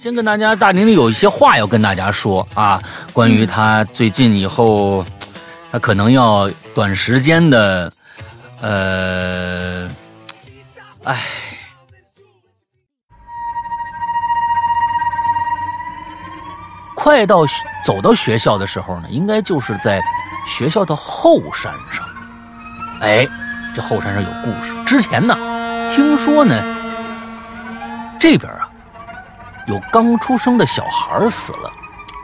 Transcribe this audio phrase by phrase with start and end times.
[0.00, 2.80] 先跟大家，大玲玲有一些话要跟大家说啊，
[3.12, 5.04] 关于他最近以后，
[5.70, 7.92] 他可能要短时间的，
[8.62, 9.86] 呃，
[11.04, 11.20] 哎，
[16.94, 17.44] 快到
[17.84, 20.02] 走到学校的时候呢，应该就是在
[20.46, 22.08] 学校的后山上。
[23.02, 23.28] 哎，
[23.74, 24.72] 这后山上有故事。
[24.86, 25.36] 之前呢，
[25.90, 26.58] 听说呢，
[28.18, 28.50] 这边。
[29.70, 31.72] 有刚出生的小孩死了，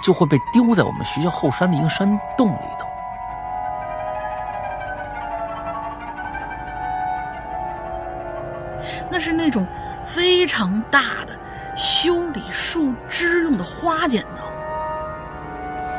[0.03, 2.87] 就会被丢在我们学校后山的一个山洞里头。
[9.09, 9.65] 那是那种
[10.05, 11.39] 非常大的
[11.77, 14.43] 修理树枝用的花剪刀。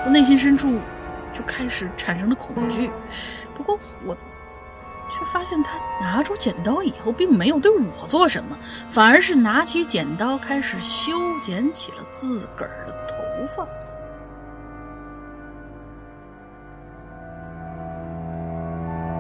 [0.06, 0.82] 我内心深处
[1.34, 2.92] 就开始产生了恐惧。
[3.56, 4.18] 不过我。
[5.10, 8.58] 却发现他拿出剪刀以后，并没有对我做什么，
[8.90, 13.16] 反而是拿起剪刀开始修剪起了自个儿的头
[13.56, 13.68] 发。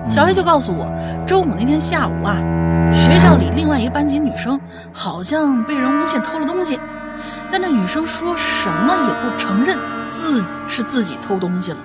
[0.09, 0.87] 小黑就告诉我，
[1.25, 2.37] 周五那天下午啊，
[2.93, 4.59] 学校里另外一个班级女生
[4.93, 6.79] 好像被人诬陷偷了东西，
[7.51, 9.77] 但那女生说什么也不承认
[10.07, 11.79] 自是自己偷东西了。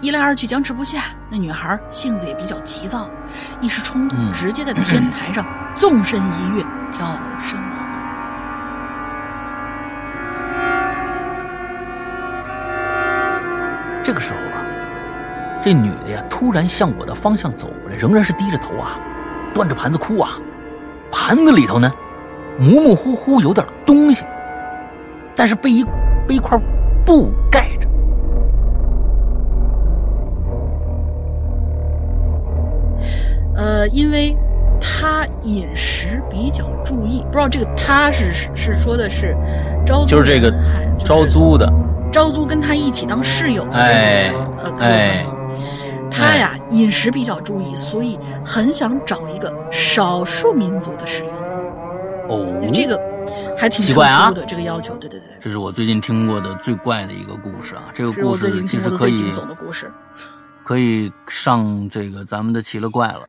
[0.00, 3.08] 一来二去僵持不下，那女孩性子也比较急躁，
[3.60, 6.62] 一时冲动，直接在天台上 纵身一跃，
[6.92, 7.70] 跳楼身亡。
[14.02, 14.60] 这个时候啊，
[15.62, 18.98] 这女的呀突然向我的方向走过来，仍然是低着头啊，
[19.54, 20.32] 端着盘子哭啊，
[21.10, 21.90] 盘子里头呢
[22.58, 24.26] 模模糊糊有点东西，
[25.34, 25.82] 但是被一
[26.28, 26.56] 被一块
[27.06, 27.88] 布盖着。
[33.56, 34.36] 呃，因为
[34.80, 39.36] 他饮食比较注意，不知道这个他是是说的是
[39.86, 40.52] 招租就是这个
[40.98, 41.72] 招租的，
[42.12, 45.24] 招租跟他一起当室友的这个呃
[46.10, 51.30] 他呀饮食比较注意，所以很想找一个少数民族的室友。
[52.28, 52.98] 哦，这个
[53.58, 55.28] 还挺特殊的这个要求，对对对。
[55.40, 57.84] 这是我最近听过的最怪的一个故事啊！
[57.92, 59.90] 这个故事其实可以惊悚的故事，
[60.64, 63.26] 可以上这个咱们的奇了怪了。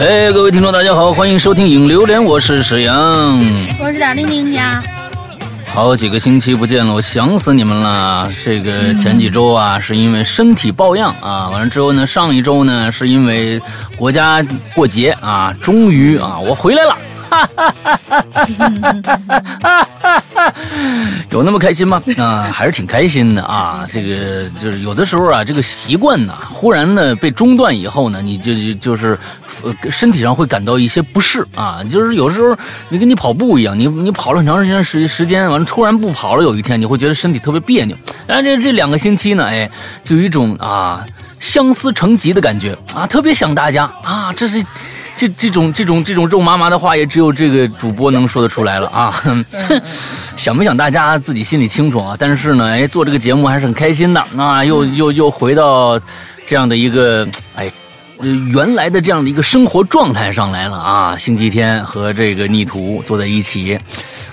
[0.00, 3.38] 哎，各位听众，大家好，欢迎收听《影榴莲》，我是史阳，
[3.78, 4.82] 我是贾玲玲家。
[5.66, 8.26] 好几个星期不见了，我想死你们了。
[8.42, 13.60] 这个前几周啊，是因为身体抱恙啊，完了之后呢，上一周呢，是因为
[13.94, 14.42] 国家
[14.74, 16.96] 过节啊，终于啊，我回来了。
[17.46, 18.24] 哈哈哈
[19.60, 20.54] 哈哈哈！
[21.30, 22.02] 有那么开心吗？
[22.18, 23.84] 啊，还是挺开心的啊。
[23.88, 29.18] 这个就是有的时候啊，这个习惯呢，忽然呢被中断以后呢，你就就是
[29.62, 31.80] 呃身体上会感到一些不适啊。
[31.88, 32.56] 就是有时候
[32.88, 37.96] 你跟你跑步一样，你你跑了很长时间时时间，完了突然不跑了，有一天你会觉得身体特别别扭。
[38.26, 39.70] 然后这这两个星期呢，哎，
[40.04, 41.04] 就有一种啊
[41.38, 44.64] 相思成疾的感觉啊，特别想大家啊，这是。
[45.20, 49.22] 这这种这种这种肉麻麻的话，也只有这个主播能说得出来了啊！
[50.34, 52.16] 想不想大家自己心里清楚啊？
[52.18, 54.64] 但是呢，哎，做这个节目还是很开心的啊！
[54.64, 56.00] 又又又回到
[56.46, 57.70] 这样的一个哎
[58.50, 61.14] 原来的这样的一个生活状态上来了啊！
[61.18, 63.78] 星期天和这个逆徒坐在一起，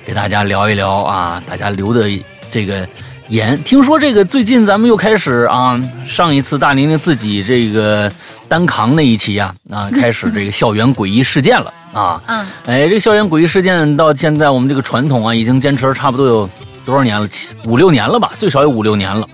[0.06, 2.10] 给大家聊一聊啊，大家留的
[2.50, 2.88] 这个。
[3.30, 8.12] 言听说这个最近咱们又开始啊，上一次大玲玲自己这个
[8.48, 12.22] 单扛那一期啊啊， 开始这个校园诡异事件了啊。
[12.28, 12.46] 嗯。
[12.66, 16.50] 哎，这校园诡异事件到现在我们这个传统啊，已经坚持了差不多有
[16.86, 17.28] 多少年了？
[17.28, 19.28] 七五六年了吧，最少有五六年了。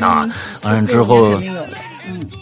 [0.00, 0.28] 啊，
[0.64, 1.40] 完了之后，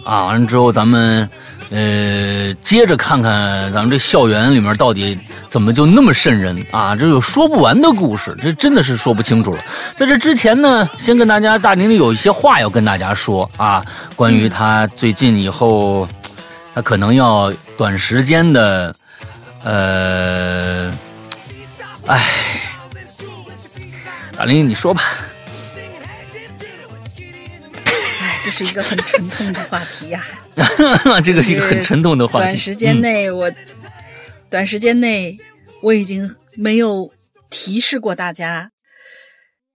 [0.04, 1.28] 啊，完了之后咱们。
[1.70, 5.18] 呃，接着看看咱们这校园里面到底
[5.50, 6.96] 怎么就那么瘆人啊？
[6.96, 9.62] 这有说不完的故事，这真的是说不清楚了。
[9.94, 13.84] 在这之前呢，先跟大家大玲玲有一些话要跟大家说啊，
[14.16, 16.08] 关于他最近以后，
[16.74, 18.94] 他可能要短时间的，
[19.62, 20.90] 呃，
[22.08, 22.24] 哎，
[24.38, 25.02] 大玲你说吧。
[28.42, 30.22] 这是一个很沉痛的话题呀，
[31.24, 32.44] 这个是一个很沉重的话题。
[32.46, 33.52] 短时间内，我
[34.50, 35.36] 短时间内
[35.82, 37.12] 我已经没有
[37.50, 38.70] 提示过大家，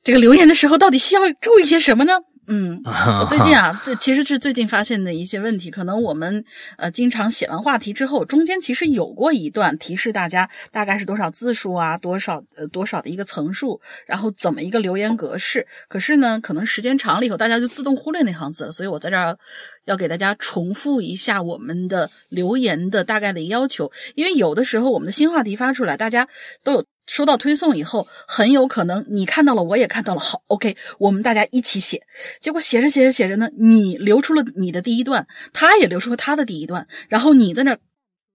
[0.03, 2.13] 这个留言的时候到底需要注意些什么呢？
[2.48, 5.72] 嗯， 我最近啊，这其实是最近发现的一些问题。
[5.72, 6.44] 可能我们
[6.78, 15.66] 呃，经常写完话题之后，中间其实有过一段提示大家大概是多少字数啊，多少呃多少的一个层数，然后怎么一个留言格式。
[15.88, 18.72] 可是呢，可能时间长了以后，大家就自动忽略那行字了。
[18.72, 19.38] 所以我在这儿
[19.86, 26.28] 要给大家重复一下我们的留言的大概的要求，因为有的时候我们的新话题发出来，大家
[26.63, 26.86] 都有。
[27.05, 30.19] 收到推送以后，很有可能你看到了，我也看到了。
[30.19, 32.01] 好，OK，我们大家一起写。
[32.39, 36.88] 结果写着写着写着呢，你留出了你的第一段，他也留出了他的第一段。
[37.09, 37.77] 然后你在那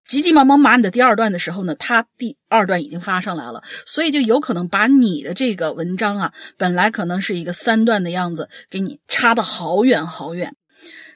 [0.06, 10.54] 急急忙忙码你的第二段的时候呢，他第二段已经发上来了，所以就有可能把你的这个文章啊，本来可能是一个三段的样子，给你差的好远好远。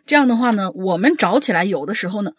[0.07, 2.33] 这样的话呢，我们找起来有的时候呢。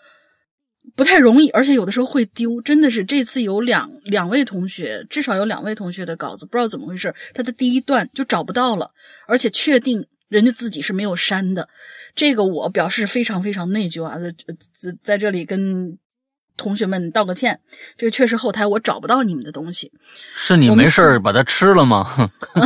[0.96, 2.62] 不太容易，而且有的时候会丢。
[2.62, 8.90] 真的是这次有两两位同学，至少有两位同学的稿子，不知道怎么回事，他的第一段就找不到了，
[9.28, 11.68] 而且确定人家自己是没有删的。
[12.16, 15.98] 这个我表示非常非常内疚啊，在在在这里跟
[16.58, 17.60] 同学们道个歉。
[17.98, 19.92] 这个确实后台我找不到你们的东西，
[20.36, 22.32] 是你没事把它吃了吗？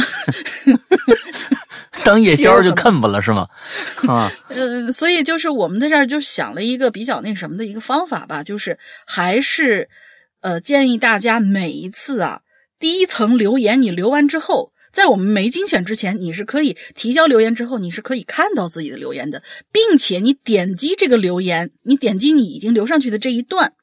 [2.03, 3.47] 当夜宵就啃吧了是吗？
[4.07, 9.89] 啊，嗯，所以就是我们在这儿就想了一个比较那什么的一个方法吧，就是还是
[10.41, 12.41] 呃建议大家每一次啊
[12.79, 23.73] 第一层留言你留完之后，在我们没精选之前，你是可以提交留言之后，你是可以看到自己的留言的，并且你点击这个留言，你点击你已经留上去的这一段，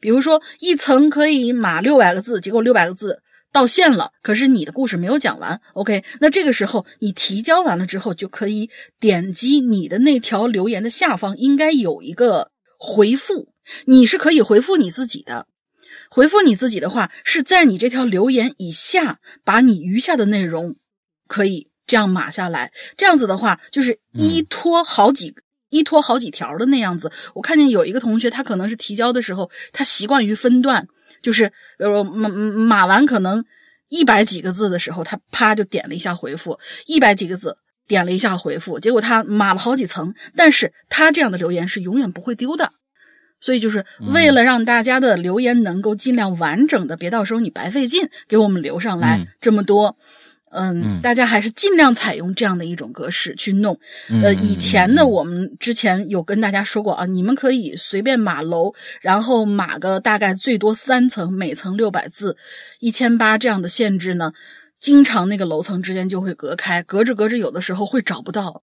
[0.00, 3.22] 比如说一层可以码六百个字，结果六百个字。
[3.52, 5.60] 到线了，可是你的故事没有讲完。
[5.74, 12.50] OK，那这个时候你提交完了之后，就可以点击你的那条留言的下方应该有一个
[12.80, 13.50] 回复，
[13.84, 15.46] 你是可以回复你自己的。
[16.10, 20.74] 回复你自己的话，是在你这条留言以下，把你余下的内容
[21.28, 22.72] 可以这样码下来。
[22.96, 25.32] 这样子的话，就是依托好几
[25.74, 27.10] 依托好几条的那样子。
[27.34, 30.86] 我看见有一个同学，他可能是提交的时候，他习惯于分段。
[31.22, 33.42] 就是呃码码完可能
[33.88, 37.56] 一百几个字的时候，他啪就点了一下回复，一百几个字
[37.88, 42.72] 点了一下回复，结果他码了好几层，但是他这样的留言是永远不会丢的，
[43.40, 49.86] 所以就是为了让大家的留言能够尽量完整的，别到时候你白费劲给我们留上来这么多。
[49.86, 50.04] 嗯，
[51.02, 53.78] 大家还是尽量采用这样的一种格式去弄。
[54.22, 62.36] 呃，以前呢，我们之前有跟大家说过啊，你们可以随便码楼，然后码个大概最多三层，每层六百字，
[62.78, 64.32] 一千八这样的限制呢，
[64.78, 68.62] 经常那个楼层之间就会隔开，隔着隔着，有的时候会找不到，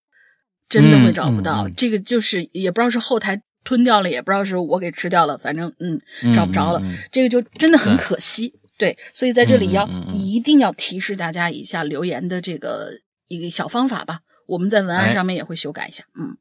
[0.69, 1.67] 真的会找不到。
[1.75, 5.99] 这个就是也不知道是后台吞掉了，也不知道是我给吃掉了，反正嗯，
[6.33, 8.53] 找不着了，这个就真的很可惜。
[8.81, 16.35] 对，所以在这里要一定要提示大家一下留言的这个一个小方法吧，我们在文案上面也会修改一下，嗯。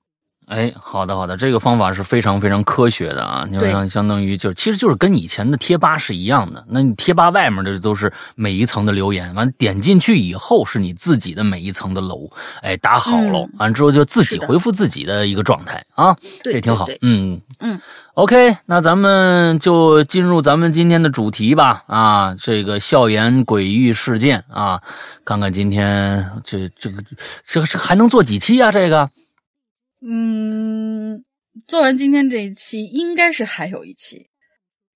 [0.51, 3.47] 哎，好的好的，这个方法是非常非常科学的啊！
[3.49, 6.65] 你像相当于就其实就是跟以前的贴吧是一样的。
[6.67, 12.29] 那你贴吧外面的都是每一层的留言，完点进去以后是你自己的每一层的楼，
[12.63, 16.89] 哎，打好了，完之后就自己回复自己的一个状态啊，这挺好。
[17.01, 17.81] 嗯嗯
[18.15, 24.83] ，OK，那咱们就进入咱们今天的主题吧啊，这个校园诡异事件啊，
[25.25, 27.01] 看看今天这这个
[27.45, 28.73] 这这还能做几期啊？
[28.73, 29.09] 这个。
[30.03, 31.23] 嗯，
[31.67, 34.29] 做完今天这一期，应该是还有一期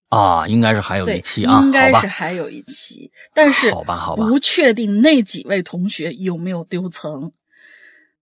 [0.08, 7.32] 啊，应该是还有一期啊，应该是还有一期，但是好吧，好吧，不确定那几位同学有没有丢层，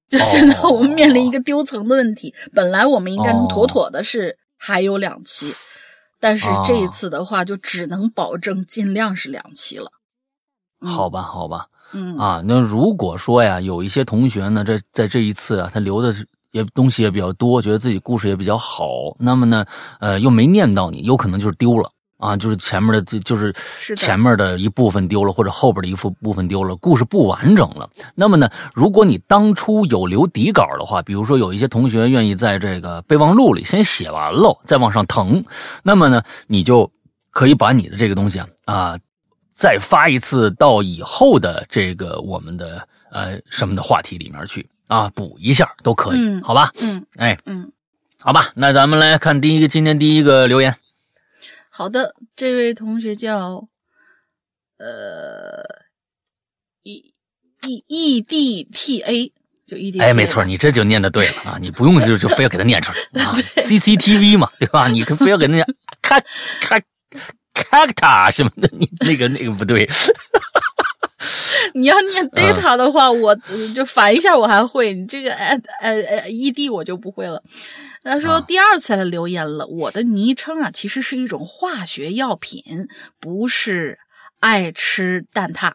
[0.08, 2.34] 就现在我们面临一个丢层的问题。
[2.52, 5.46] 本来我们应该能妥妥的是还有两期，
[6.18, 9.92] 但是这一次的话，就只能保证尽量是两期了。
[10.80, 16.26] 好吧，好吧，嗯啊，那如果说呀，有一些同学呢，这在这一次啊，他留的是。
[16.52, 18.84] 也东西也比较多，觉得自己故事也比较好，
[19.18, 19.66] 那么呢，
[20.00, 23.52] 呃，又没念到你，有可能就是丢了啊，就是前面的，就就是
[23.96, 27.88] 前面的一部分丢了，或者后边的一部部分丢了，故事不完整了。
[28.14, 35.44] 那么呢，如果你当初有留底稿的话，比如说有一些同学愿意在这个备忘录里先写完了，再往上腾，
[35.82, 36.88] 那么呢，你就
[37.30, 38.98] 可以把你的这个东西啊啊。
[39.54, 46.72] 再发一次到以后的这个我们的呃什么的话题里面去啊，补一下都可以，好吧？
[46.80, 47.70] 嗯，哎，嗯，
[48.18, 50.74] 好吧，那咱们来看第一个今天第一个留言。
[51.70, 53.68] 好的，这位同学叫
[54.78, 55.62] 呃
[56.82, 57.12] e
[57.68, 59.32] e e d t a，
[59.66, 60.00] 就 e d。
[60.00, 64.88] 哎，没错，你这就念的对了啊，你不用就就非要给他念出来 啊，C C T V 嘛，对吧？
[64.88, 65.66] 你非要给他念，
[66.00, 66.18] 咔
[66.60, 66.80] 咔。
[67.54, 69.86] cacta 什么的，你那个那个不对，
[71.78, 73.34] 你要念 data 的话，我
[73.74, 77.42] 就反一下我还会，你这个呃呃呃 ed 我就不会了。
[78.04, 82.62] 他说第二次来留言了，我的昵称啊其实是一种化学药品，
[83.20, 83.98] 不是
[84.40, 85.72] 爱吃蛋挞，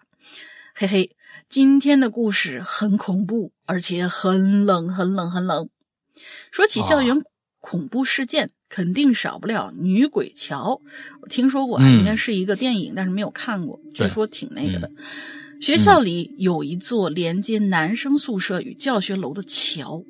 [0.73, 1.11] 嘿嘿。
[1.49, 5.69] 今天的故事很恐怖，而且很冷，很冷，很冷。
[6.51, 7.23] 说起校园
[7.61, 10.81] 恐怖事件，肯定少不了女鬼桥。
[11.21, 13.79] 我听说过，应该是一个电影，但是没有看过。
[13.93, 14.91] 据说挺那个的。
[15.59, 20.03] 学校里有一座连接男生宿舍与教学楼的桥，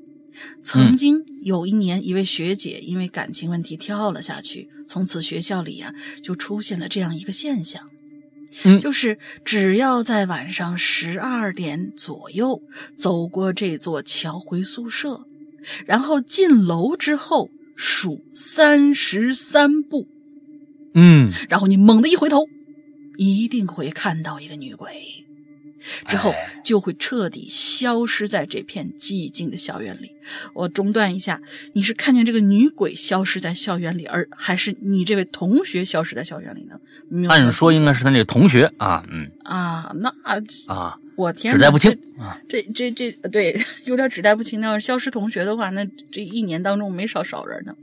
[0.61, 7.89] 曾经有一年，一位学姐因为感情问题跳了下去，从此学校里呀就出现了这样一个现象。
[8.63, 12.61] 嗯，就是只要在晚上十二点左右
[12.95, 15.25] 走过这座桥回宿舍，
[15.85, 20.07] 然后进楼之后数三十三步，
[20.93, 22.47] 嗯，然后你猛地一回头，
[23.17, 25.25] 一定会看到一个女鬼。
[26.07, 30.11] 之后就会彻底消失在这片寂静的校园里。
[30.53, 31.41] 我中断一下，
[31.73, 37.29] 你是看见这个女鬼消失在校园里，而还是你这位同学消失在校园里呢？
[37.29, 40.13] 按说应该是他那个同学啊，嗯啊，那
[40.67, 41.89] 啊，我天，指代不清
[42.19, 44.59] 啊，这这这对， 有点指代不清。
[44.59, 47.73] 那要是消失同学的话，那这一年当中没少少人呢。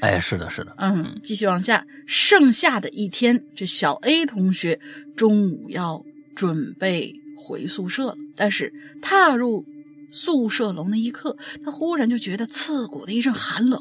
[0.00, 4.78] 哎，是的，是的，嗯，继续往下，剩下的一天，这小 A 同学
[5.16, 7.18] 中午要准备。
[7.38, 9.64] 回宿舍了，但是踏入
[10.10, 13.80] 宿舍楼那一刻，他忽然就觉得刺骨的一阵寒冷，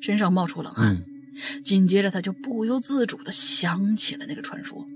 [0.00, 1.04] 身上冒出冷汗。
[1.62, 4.86] 紧接着，他就不由自主的想起了那个传说。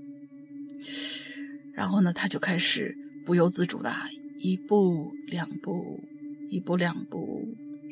[1.73, 3.93] 然后呢，他就开始不由自主的
[4.39, 5.99] 一步两步，
[6.49, 7.47] 一步两步，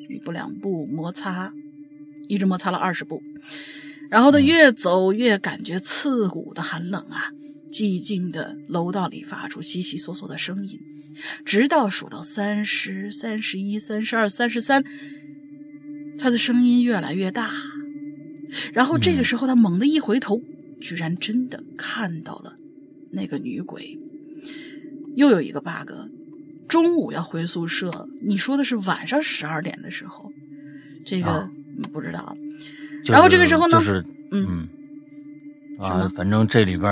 [0.09, 1.53] 一步两步摩擦，
[2.27, 3.21] 一直摩擦了二十步。
[4.09, 7.29] 然后他越走越感觉刺骨的寒冷啊。
[7.71, 10.79] 寂静的楼道里发出悉悉索索的声音，
[11.45, 14.83] 直到数到三十三、十一、三十二、三十三，
[16.17, 17.51] 他的声音越来越大。
[18.73, 20.41] 然后这个时候，他猛地一回头，
[20.81, 22.55] 居然真的看到了
[23.11, 23.97] 那个女鬼。
[25.15, 25.91] 又有一个 bug，
[26.67, 30.31] 中午要回宿舍，你说的是晚上十二点的时候，
[31.05, 31.47] 这个
[31.93, 32.35] 不知道。
[33.05, 34.67] 然后这个时候呢，就是嗯
[35.77, 36.89] 啊，反正这里边。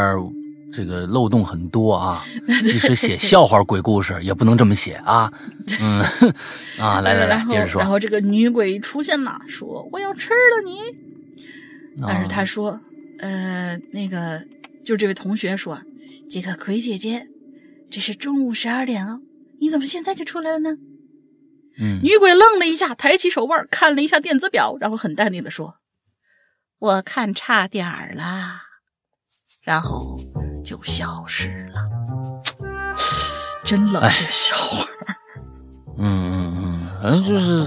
[0.71, 2.21] 这个漏洞很多啊！
[2.62, 5.31] 即使写笑话鬼故事也不能这么写啊！
[5.81, 6.01] 嗯
[6.77, 7.79] 啊，来来来，接着说。
[7.79, 10.79] 然后这个女鬼出现了，说：“我要吃了你。”
[12.05, 12.79] 但是他说
[13.19, 14.45] ：“呃，那个，
[14.86, 15.81] 就这位同学说，
[16.29, 17.27] 这个鬼姐姐，
[17.89, 19.21] 这是中午十二点哦，
[19.59, 20.77] 你怎么现在就出来了呢？”
[21.79, 25.75] 嗯，女鬼愣了一下，抬起手腕看了一下电子表，然后很淡定的说
[26.77, 28.63] ：“我看差点儿了。”
[29.63, 30.17] 然后。
[30.67, 31.81] 就消失了，
[33.63, 34.86] 真冷这笑话。
[35.97, 37.65] 嗯嗯嗯，反正就是，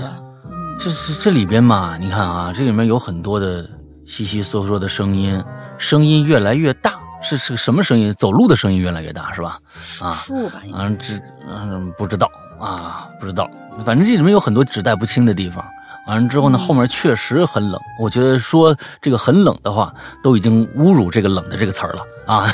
[0.78, 3.66] 这是这里边嘛，你看啊，这里面有很多的
[4.06, 5.42] 悉悉嗦嗦的声音，
[5.78, 8.12] 声音越来越大，是是个什么声音？
[8.18, 9.58] 走路的声音越来越大，是吧？
[10.02, 10.60] 啊，树吧？
[10.74, 11.14] 嗯，这
[11.48, 12.30] 嗯不知道
[12.60, 13.48] 啊，不知道。
[13.82, 15.64] 反正这里面有很多指代不清的地方。
[16.10, 17.80] 完了之后呢，后面确实很冷。
[17.96, 22.50] 我觉得说这个很冷的话，都已经侮辱这个“冷”的这个词儿了啊！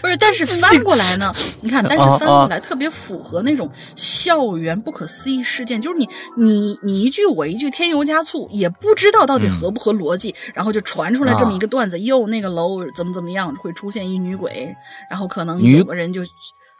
[0.00, 14.72] 不是，但是翻过来呢， 你看，但是翻过来特别符合那种校园不可思议事件，就是你你你一句我一句，添油加醋，也不知道到底合不合逻辑，然后就传出来这么一个段子，又那个楼怎么怎么样，会出现一女鬼，
[15.10, 16.22] 然后可能有个人就，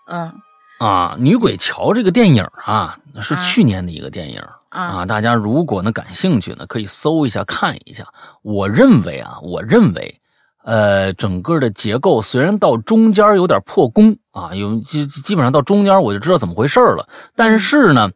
[0.06, 0.32] 嗯。
[0.78, 4.61] 啊，女鬼桥这个电影啊，是去年的一个电影啊。
[4.72, 8.06] 啊大家如果呢感兴趣呢，可以搜一下看一下。
[8.42, 10.20] 我认为啊，我认为，
[10.64, 18.10] 呃，整个的结构虽然到中间有点破功啊，有基基本上到中间我就知道怎么回事了，但是呢。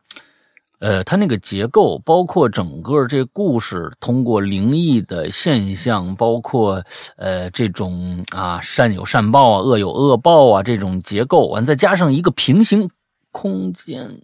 [0.79, 6.85] 呃，它那个结构，包括整个这故事，通过灵异的现象，包括
[7.17, 12.91] 呃这种啊善有善报啊，恶有恶报啊这种结构，完再加上一个平行
[13.33, 14.21] 空间，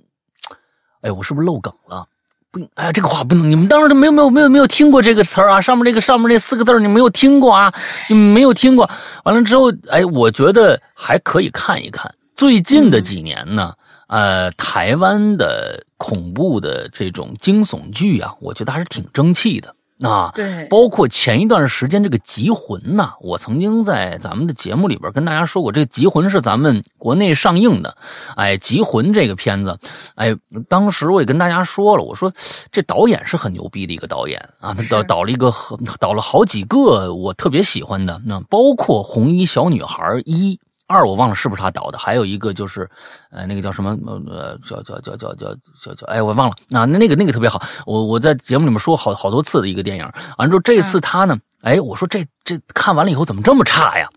[1.01, 2.07] 哎，我是不是漏梗了？
[2.53, 5.61] 不，哎，这个话不能，你们当时没有没有没有没有听过这个词儿啊？
[5.61, 7.73] 上面这个上面这四个字你没有听过啊？
[8.09, 8.89] 你没有听过？
[9.25, 12.15] 完了之后，哎，我觉得还可以看一看。
[12.37, 13.73] 最近的几年呢？
[14.09, 20.31] 呃，台湾的恐怖的这种惊悚剧啊，我觉得还是挺争气的啊。
[20.35, 27.97] 对，包括前一段时间这个《集魂》呐，我曾经在咱们的节目里边跟大家说过，这个《集魂》是咱们国内上映的。
[28.37, 29.79] 哎，《集魂》这个片子，
[30.15, 30.35] 哎，
[30.69, 32.33] 当时我也跟大家说了，我说
[32.71, 35.53] 这导演是很牛逼的一个导演啊，他导导了一个
[35.99, 40.59] 导了好几个我特别喜欢的，那包括《红衣小女孩》一。
[40.93, 42.89] 二我忘了是不是他导的，还有一个就是
[43.31, 50.09] 呃那个叫什么呃叫叫叫叫叫叫叫哎我忘了啊那那个那个特别好，我我在节目里面说好好多次的一个电影，
[50.39, 54.09] 完之后这次他呢哎我说这这看完了以后怎么这么差呀？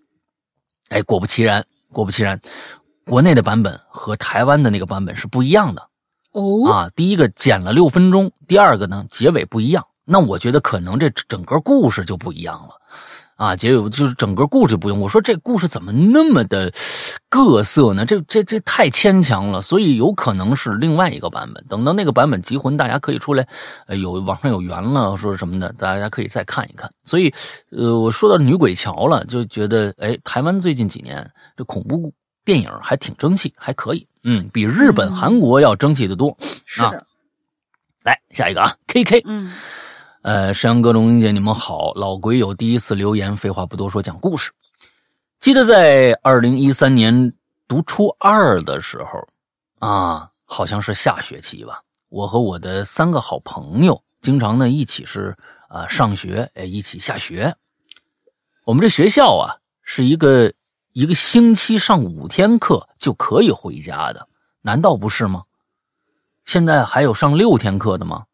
[0.89, 2.39] 哎果不其然果不其然，
[3.05, 5.81] 国内的版本和台湾的那个版本是不一样的。
[6.31, 12.75] 哦啊，第一个剪了六分钟，第二个呢结尾不一样，那我觉得可能这整个故事就不一样了，
[13.35, 15.01] 啊，结尾就是整个故事不用。
[15.01, 16.71] 我说这故事怎么那么的
[17.29, 18.05] 各色呢？
[18.05, 21.63] 这这这太牵强了，所以有可能是另外一个版本。
[21.67, 23.45] 等到那个版本集魂，大家可以出来，
[23.87, 26.89] 呃，有网上有缘了，说什么的，大家可以再看一看。
[27.03, 27.33] 所以，
[27.71, 32.13] 呃，我说到女鬼桥了，就觉得，哎，台湾最近几年这恐怖
[32.45, 34.07] 电影还挺争气，还可以。
[34.23, 36.37] 嗯，比日本、嗯韩国要争气的多。
[36.65, 37.05] 是的，
[38.03, 39.51] 来下一个啊，K K，嗯
[40.25, 44.51] 呃，山羊哥、龙英姐，你们好，老鬼友第一次留言，废话不多说，讲故事。
[45.39, 47.31] 记得在二零一三年
[47.67, 51.79] 读初二的时候，啊，好像是下学期吧，
[52.09, 55.37] 我和我的三个好朋友经常呢一起是
[55.69, 57.55] 啊上学，哎，一起下学。
[58.63, 60.51] 我们这学校啊是一个
[60.93, 64.27] 一个星期上五天课就可以回家的，
[64.63, 65.43] 难道不是吗？
[66.45, 68.25] 现在还有上六天课的吗？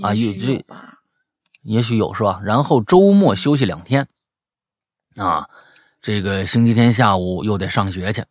[0.00, 0.64] 啊有这
[1.68, 2.40] 也许有是吧？
[2.42, 4.08] 然后周末休息两天，
[5.16, 5.48] 啊，
[6.00, 8.24] 这个星期天下午又得上学去。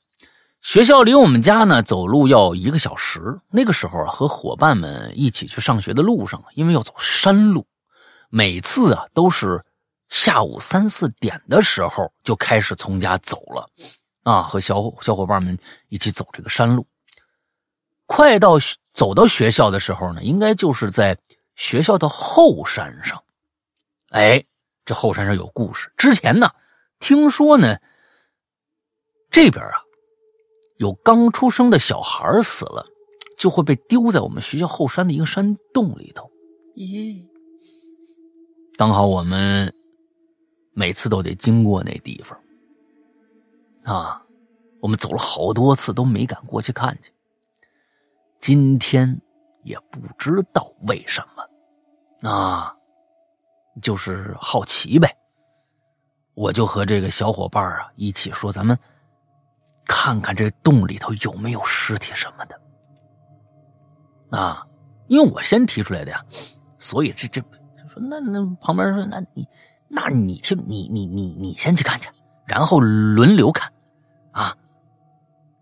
[0.64, 3.38] 学校离我们家呢走路要一个小时。
[3.52, 7.66] 那个时候啊，和伙伴们一起去上学的路上，因为要走山路，
[8.30, 9.64] 每次啊都是
[10.10, 13.70] 下午三四点的时候就开始从家走了，
[14.24, 15.58] 啊，和小小伙伴们
[15.90, 16.88] 一起走这个山路。
[18.08, 18.58] 快到
[18.94, 21.16] 走到学校的时候呢，应该就是在
[21.56, 23.22] 学校的后山上。
[24.10, 24.46] 哎，
[24.86, 25.92] 这后山上有故事。
[25.98, 26.52] 之前呢，
[27.00, 27.78] 听说呢，
[29.30, 29.82] 这边啊，
[30.78, 32.86] 有刚出生的小孩死了，
[33.38, 36.32] 就会被丢在我们学校后山的一个山洞里头。
[36.76, 37.26] 咦，
[38.78, 39.74] 刚好我们
[40.74, 42.40] 每次都得经过那地方，
[43.84, 44.24] 啊，
[44.80, 47.12] 我们走了好多次都没敢过去看去。
[48.40, 49.20] 今天
[49.64, 52.77] 也不知道为什么，啊，
[53.82, 55.16] 就是好奇呗。
[56.34, 58.78] 我就和这个小伙伴啊一起说，咱们
[59.86, 62.60] 看看这洞里头有没有尸体什么的。
[64.38, 64.68] 啊，
[65.08, 66.24] 因为我先提出来的呀，
[66.78, 69.48] 所以这这说那那旁边说那你
[69.88, 72.10] 那你听你你你你先去看去，
[72.46, 73.72] 然后轮流看，
[74.32, 74.56] 啊，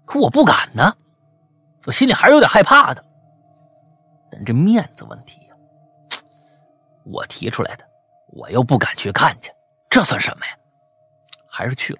[0.03, 0.93] 可我不敢呢，
[1.85, 3.05] 我心里还是有点害怕的。
[4.31, 5.55] 但这面子问题呀，
[7.03, 7.87] 我提出来的，
[8.27, 9.51] 我又不敢去看去，
[9.89, 10.53] 这算什么呀？
[11.49, 11.99] 还是去了。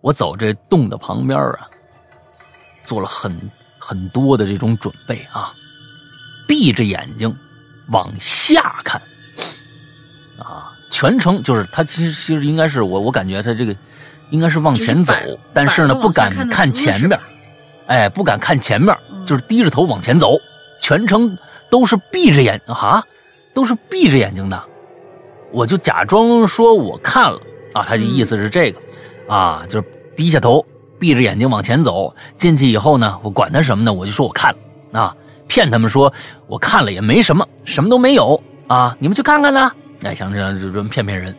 [0.00, 1.68] 我走这洞的旁边啊，
[2.84, 3.36] 做了很
[3.78, 5.52] 很多的这种准备啊，
[6.46, 7.36] 闭着眼睛
[7.90, 9.02] 往下看，
[10.38, 13.74] 啊，全程就是他其实其实应该是我我感觉他这个
[14.30, 17.18] 应该是往前走就是，但是呢不敢看前面，
[17.88, 20.38] 哎，不敢看前面，嗯就是低着头往前走，
[20.80, 21.36] 全程
[21.68, 23.04] 都是闭着眼啊，
[23.54, 24.62] 都是闭着眼睛的。
[25.50, 27.40] 我就假装说我看了
[27.72, 28.80] 啊，他的意思是这个、
[29.26, 30.64] 啊，就是低下头，
[30.98, 32.14] 闭着眼睛往前走。
[32.36, 33.92] 进去以后呢，我管他什么呢？
[33.92, 36.12] 我就说我看了啊，骗他们说
[36.46, 39.72] 我看了也没什么，什么都没有啊，你们去看看呢。
[40.02, 41.34] 哎，像这样这这骗骗人。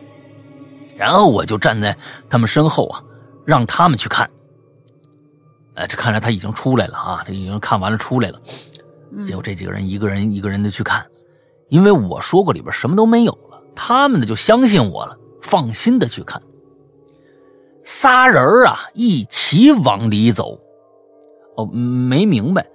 [0.96, 1.96] 然后我就站在
[2.28, 3.02] 他们身后啊，
[3.44, 4.28] 让他们去看。
[5.74, 8.40] 哎，这看来他已经出来了啊，这已经看完了出来了。
[9.24, 11.04] 结果这几个人一个人一个人的去看，
[11.70, 16.42] 因为我说过里边什么都没有了，他们呢就相信我了，放心的去看。
[17.82, 20.58] 仨人啊一起往里走，
[21.56, 22.66] 哦，没明白，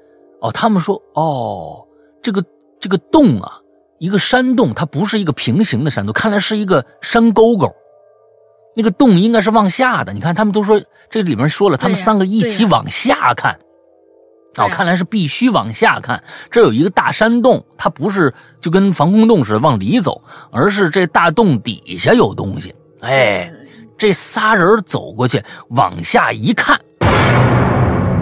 [0.41, 1.85] 哦，他们说，哦，
[2.23, 2.43] 这个
[2.79, 3.59] 这个洞啊，
[3.99, 7.71] 一个山洞，它不是一个平行的山洞，看来是一个山沟沟。
[8.75, 13.59] 那个洞应该是往下的，你看他们都说这里面说了，他们三个一起往下看。
[14.57, 16.23] 哦，看来是必须往下看。
[16.49, 22.73] 这有一个大山洞，它不是就跟防空洞似的往里走，而是这大洞底下有东西。
[23.01, 23.51] 哎，
[23.97, 26.79] 这仨人走过去，往下一看，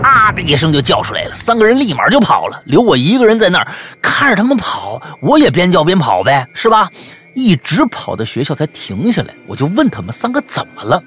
[0.03, 3.67] 啊的一声就叫出来了，三个人立马就跑了，留我一个人在那儿
[4.01, 6.89] 看着他们跑，我也边叫边跑呗，是吧？
[7.35, 11.01] 一直跑到学校才停下来，我就问他们三个怎么了，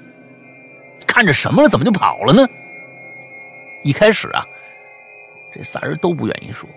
[1.05, 2.45] 看着什么了，怎么就跑了呢？
[3.83, 4.43] 一开始啊，
[5.57, 6.69] 这仨人都不愿意说。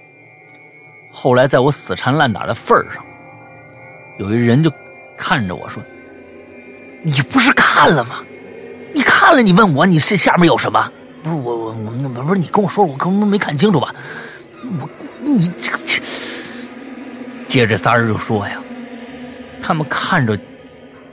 [1.10, 3.04] 后来在我死缠烂打的份儿上，
[4.18, 4.72] 有一人就
[5.18, 5.82] 看着我说
[7.02, 8.24] ：“你不是看了吗？
[8.94, 10.90] 你看了，你问我你是下面有什么？
[11.22, 13.94] 不是我我我不是你跟我说，我根本没看清楚吧？
[14.80, 14.88] 我
[15.22, 16.00] 你这这，
[17.46, 18.62] 接着仨人就说呀，
[19.60, 20.38] 他们看着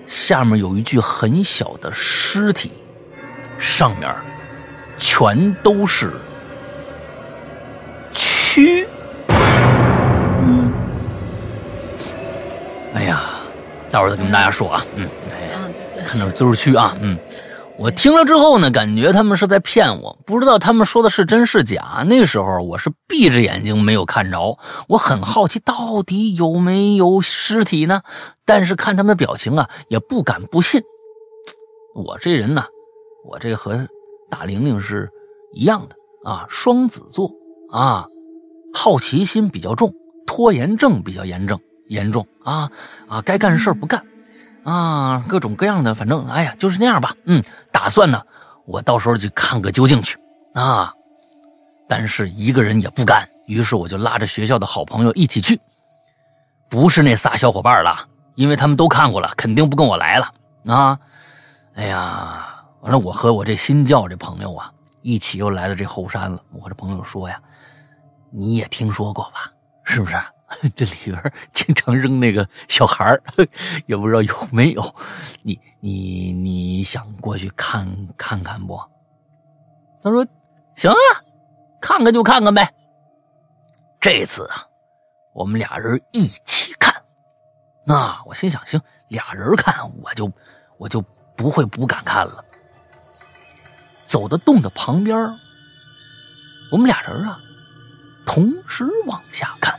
[0.06, 2.72] 下面有一具很小的尸体，
[3.58, 4.16] 上面
[4.98, 6.14] 全都是
[8.14, 8.88] 蛆。
[9.30, 10.74] 嗯
[12.94, 13.22] 哎呀，
[13.92, 17.18] 待会儿再跟大家说啊，嗯，哎，啊，对对，看到就是蛆啊，嗯。
[17.80, 22.04] 我听了之后呢，感觉他们是在骗我，不知道他们说的是真是假。
[22.08, 24.58] 那时候我是闭着眼睛没有看着，
[24.90, 28.02] 我很好奇到底有没有尸体呢？
[28.46, 30.82] 但是看他们的表情啊，也不敢不信。
[31.94, 32.64] 我这人呢，
[33.30, 33.88] 我这和
[34.28, 35.08] 大玲玲是
[35.54, 35.96] 一样的
[36.28, 37.30] 啊，双子座
[37.78, 38.08] 啊，
[38.74, 39.94] 好奇心比较重，
[40.26, 42.72] 拖延症比较严重严重啊
[43.08, 44.04] 啊，该干事不干。
[44.64, 47.16] 啊，各种各样的，反正哎呀，就是那样吧。
[47.26, 48.20] 嗯，打算呢，
[48.66, 50.18] 我到时候去看个究竟去
[50.56, 50.92] 啊。
[51.88, 55.60] 但是一个人也不敢，于是我就拉着学校的好朋友一起去。
[56.68, 57.96] 不是那仨小伙伴了，
[58.36, 60.34] 因为他们都看过了，肯定不跟我来了
[60.66, 61.00] 啊。
[61.76, 64.70] 哎呀，完了，我和我这新教这朋友啊，
[65.02, 66.42] 一起又来到这后山了。
[66.52, 67.40] 我这朋友说呀，
[68.32, 69.52] 你也听说过吧？
[69.84, 70.16] 是不是？
[70.78, 73.20] 这里边经常扔那个小孩，
[73.86, 74.96] 也不知道有没有。
[75.42, 77.86] 你你你想过去看
[78.18, 78.80] 看看不？
[80.02, 80.26] 他说
[80.76, 81.20] 行啊，
[81.82, 82.74] 看看就看看呗。
[84.00, 84.66] 这次啊，
[85.34, 86.94] 我们俩人一起看。
[87.86, 90.32] 那我心想，行，俩人看我就
[90.78, 91.02] 我就
[91.36, 92.44] 不会不敢看了。
[94.06, 95.18] 走到洞的旁边，
[96.72, 97.38] 我们俩人啊，
[98.28, 99.74] 同时往下看。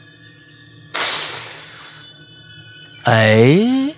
[3.04, 3.94] 哎，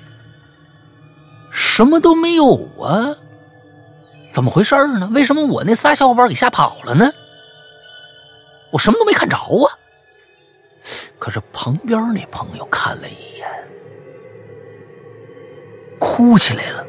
[1.51, 3.15] 什么都没有啊！
[4.33, 5.09] 怎么回事呢？
[5.13, 7.11] 为什么我那仨小伙伴给吓跑了呢？
[8.73, 9.71] 我什么都没看着啊！
[11.19, 13.49] 可是旁边那朋友看了一眼，
[15.99, 16.85] 哭起来了。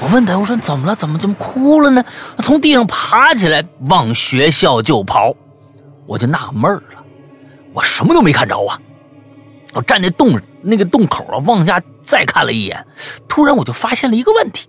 [0.00, 0.94] 我问他，我说怎么了？
[0.94, 2.04] 怎么怎么哭了呢？
[2.38, 5.34] 从地上爬起来往学校就跑，
[6.06, 7.04] 我就纳闷了，
[7.72, 8.80] 我什么都没看着啊！
[9.74, 12.86] 我站那洞那个洞口啊，往下再看了一眼，
[13.28, 14.68] 突然我就发现了一个问题，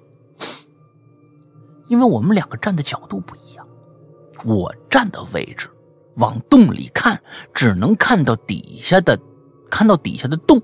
[1.88, 3.68] 因为我们两个站的角度不一样，
[4.46, 5.68] 我站的位置
[6.16, 7.22] 往洞里看，
[7.54, 9.20] 只能看到底下的，
[9.70, 10.62] 看到底下的洞，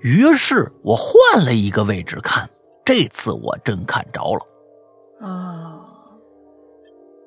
[0.00, 2.48] 于是我换了一个位置看，
[2.84, 5.80] 这次我真看着了，啊，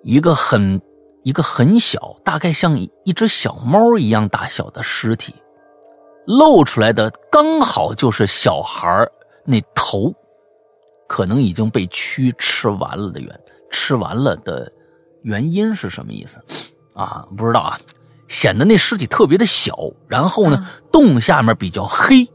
[0.03, 0.79] 一个很
[1.25, 5.33] 一个很小，大概像一只小猫一样大小的尸体。
[6.27, 8.87] 露出来的刚好就是小孩
[9.43, 10.13] 那头，
[11.07, 13.39] 可能已经被蛆吃完了的原
[13.71, 14.71] 吃完了的
[15.23, 16.39] 原因是什么意思？
[16.93, 17.79] 啊，不知道啊。
[18.27, 19.75] 显得那尸体特别的小，
[20.07, 22.27] 然后呢，洞下面比较黑，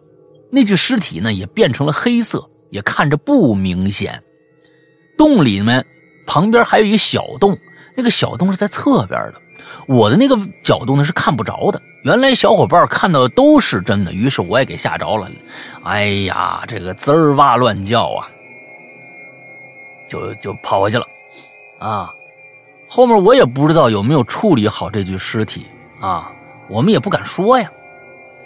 [0.50, 4.20] 那具尸体呢也变成了黑色，也看着不明显。
[5.16, 5.86] 洞里面
[6.26, 7.56] 旁边还有一个小洞，
[8.00, 9.34] 那个小洞是在侧边的。
[9.86, 11.80] 我的那个角度呢是看不着的。
[12.02, 15.30] 原来小伙伴看到的都是真的，于是我也给吓着了。
[15.84, 18.26] 哎呀，这个滋儿哇乱叫啊，
[20.08, 21.04] 就就跑回去了。
[21.78, 22.10] 啊，
[22.88, 25.66] 后面我也不知道有没有处理好这具尸体
[26.00, 26.32] 啊，
[26.68, 27.70] 我们也不敢说呀。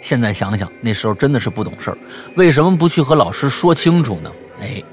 [0.01, 1.97] 现在想想，那时候真的是不懂事，
[2.35, 4.29] 为什么不去和老师说清楚呢？
[4.59, 4.83] 哎，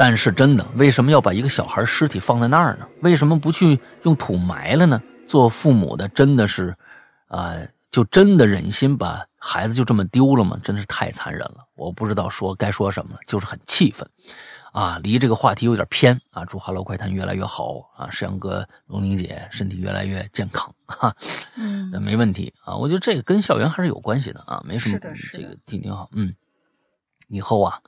[0.00, 2.88] 但是真的，为什么要把一个小孩尸体放在那儿呢？
[3.02, 4.98] 为什么不去用土埋了呢？
[5.26, 6.74] 做父母的真的是，
[7.28, 7.54] 啊，
[7.90, 10.58] 就真的忍心把孩子就这么丢了吗？
[10.64, 11.58] 真是太残忍了！
[11.76, 14.08] 我不知道说该说什么了，就是很气愤，
[14.72, 16.46] 啊，离这个话题有点偏啊。
[16.46, 21.14] 祝《哈喽快谈》越来越好啊，石阳哥、龙玲姐身体越来越健康 哈，
[21.58, 22.74] 嗯，没问题啊。
[22.74, 26.34] 我觉得这个跟校园还是有关系的啊，没什么是的是的这个挺挺好，嗯。
[27.28, 27.78] 以后啊，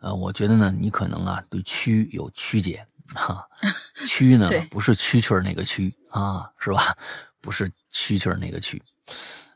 [0.00, 3.46] 呃，我觉得呢，你可能啊对蛆有曲解哈，
[4.06, 6.96] 蛆呢不是蛐蛐儿那个蛆啊，是吧？
[7.40, 8.80] 不是蛐蛐儿那个蛆。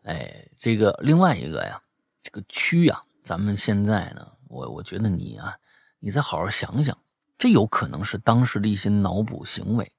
[0.04, 1.80] 哎，这个另外一个呀，
[2.22, 5.54] 这个蛆呀，咱们现在呢，我我觉得你啊，
[5.98, 6.96] 你再好好想想，
[7.38, 9.92] 这有可能是当时的一些脑补行为。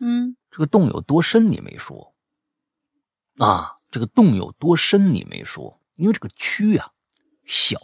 [0.00, 2.14] 嗯这个洞有多深你没说
[3.38, 3.78] 啊？
[3.90, 6.90] 这个洞有多深你没说，因为这个蛆啊
[7.44, 7.78] 小，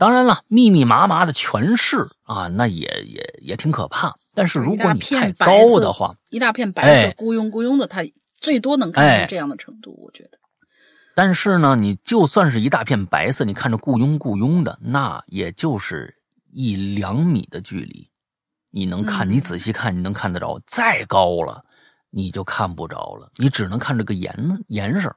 [0.00, 4.16] 当然了，密密麻麻的全是啊，那也也也挺可怕。
[4.32, 8.00] 但是如果你太高的话，一大片白哎色雇佣雇佣的，它
[8.40, 10.38] 最多能看哎成这样的程度，我觉得。
[11.14, 16.16] 但是呢，你就算是一大片白色，你看着雇佣雇佣的，那也就是
[16.50, 18.08] 一两米的距离
[18.70, 21.62] 你能看，嗯你仔细看，你能看得着；再高了，
[22.08, 24.34] 你就看不着了，你只能看这个颜
[24.68, 25.14] 颜色。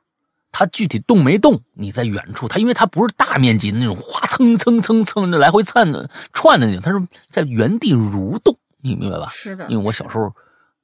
[0.53, 9.27] 它具体动没动，你在远处，它因为它不是大面积的那种哗蹭蹭蹭蹭的来回窜的串的那种，它是在原地蠕动，你明白吧？
[9.29, 10.31] 是的，因为我小时候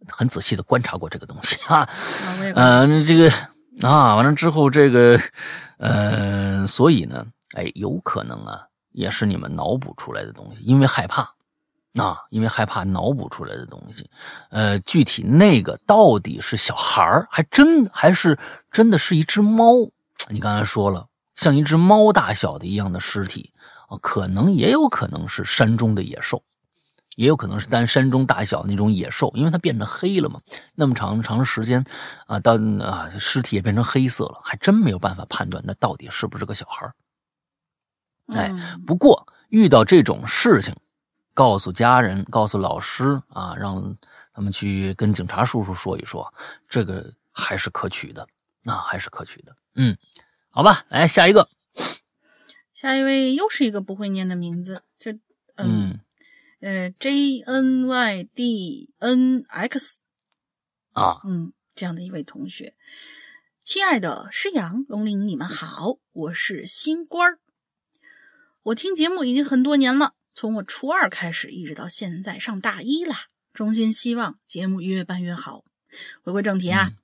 [0.09, 1.87] 很仔细的观察过这个东西啊。
[2.55, 3.31] 嗯、这个
[3.87, 5.19] 啊，完了之后，这个，
[5.77, 11.31] 呃，所以呢，哎，有可能啊，也是你们脑补出来的东西，因为害怕
[11.99, 14.09] 啊，因为害怕脑补出来的东西。
[14.49, 18.37] 呃，具体那个到底是小孩儿，还真还是
[18.71, 19.73] 真的是一只猫？
[20.29, 23.51] 你刚才说了，像一只猫大小的一样的尸体
[23.87, 26.43] 啊，可能也有可能是山中的野兽。
[27.15, 30.39] 也有可能是单山中大小那种野兽，因为它变成黑了嘛，
[30.73, 31.83] 那么长长时间，
[32.27, 36.93] 啊，到啊尸体也变成黑色了，还真没有办法判断那到底是不是个小孩儿
[38.37, 40.73] 哎嗯不过遇到这种事情，
[41.39, 43.95] 告诉家人，告诉老师啊，让
[44.33, 46.33] 他们去跟警察叔叔说一说，
[46.67, 48.27] 这个还是可取的，
[48.63, 49.55] 那、还是可取的。
[49.73, 49.97] 嗯，
[50.49, 51.49] 好吧，来下一个，
[52.73, 55.13] 下一位又是一个不会念的名字，就
[55.55, 55.99] 嗯嗯
[56.59, 60.01] 呃 J N Y D N X
[60.91, 62.75] 啊，嗯这样的一位同学。
[63.63, 67.39] 亲爱的诗阳、龙鳞，你们好，我是新官儿。
[68.63, 73.25] 我听节目已经很多年了，从我初二开始，一直到现在上大一啦。
[73.53, 75.65] 衷心希望节目越办越好。
[76.23, 76.95] 回归正题啊，嗯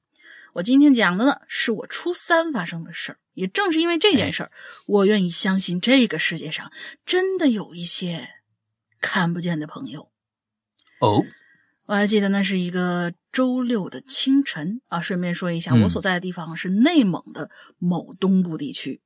[0.54, 3.19] 我今天讲的呢是我初三发生的事儿。
[3.34, 4.52] 也正是因为这件事儿，
[4.88, 6.71] 我愿意相信这个世界上
[7.06, 8.30] 真的有一些
[9.02, 10.10] 看不见的朋友。
[11.02, 11.26] 哦，
[11.88, 15.02] 我还记得那是一个周六的清晨啊。
[15.02, 19.02] 顺便说一下，嗯我所在的地方是内蒙的某东部地区。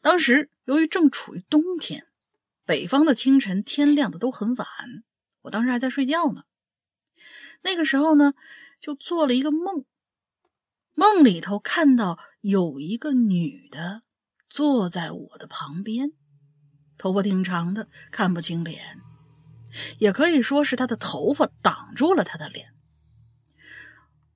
[0.00, 2.06] 当时由于正处于冬天，
[2.70, 4.68] 北方的清晨天亮的都很晚，
[5.42, 6.44] 我当时还在睡觉呢。
[7.62, 8.32] 那个时候呢，
[8.80, 9.84] 就做了一个梦，
[10.94, 14.02] 梦里头看到有一个女的
[14.48, 16.12] 坐在我的旁边，
[16.96, 19.00] 头发挺长的，看不清脸。
[19.98, 22.72] 也可以说是她的头发挡住了她的脸。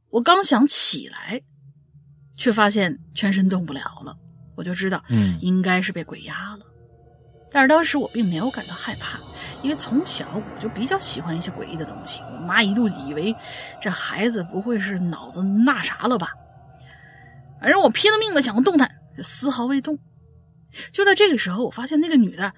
[0.09, 1.43] 我刚想起来，
[2.37, 4.19] 却发现全身动不了了，
[4.57, 6.67] 我就知道嗯应该是被鬼压了。
[7.55, 9.17] 但是当时我并没有感到害怕，
[9.63, 12.21] 因为从小我就比较喜欢一些诡异的东西。
[12.23, 13.33] 我妈一度以为
[13.81, 16.33] 这孩子不会是脑子那啥了吧？
[17.61, 18.91] 反正我拼了命的想要动弹，
[19.23, 19.97] 丝毫未动。
[20.91, 22.53] 就在这个时候，我发现那个女的，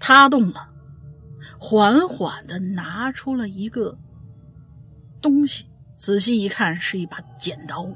[0.00, 0.68] 她动了。
[1.60, 3.96] 缓缓的拿出了一个
[5.22, 7.86] 东西，仔细一看是一把剪刀，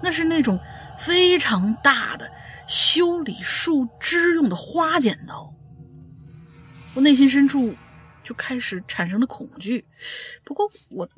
[0.00, 0.58] 那是那种
[0.98, 2.28] 非常大的
[2.66, 5.54] 修理树枝用的花剪刀。
[6.94, 7.74] 我内心深处
[8.22, 9.84] 就开始产生了恐惧，
[10.44, 11.08] 不过我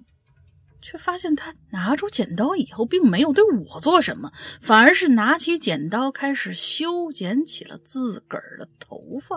[0.81, 9.37] 却发现他拿出剪刀以后，并没有对我做什么，反而是拿起剪刀开始修剪起了自个儿的头发。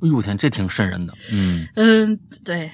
[0.00, 1.14] 哎呦我天，这挺瘆人的。
[1.32, 2.70] 嗯嗯，对。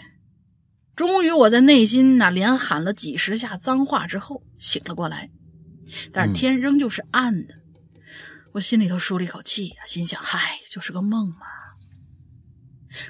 [0.95, 5.31] 终于我在内心呐、连喊了几十下脏话之后醒了过来，
[6.13, 7.55] 但是嗯天仍旧是暗的。
[8.53, 11.47] 我心里头舒了一口气啊，心想：嗨，就是个梦嘛。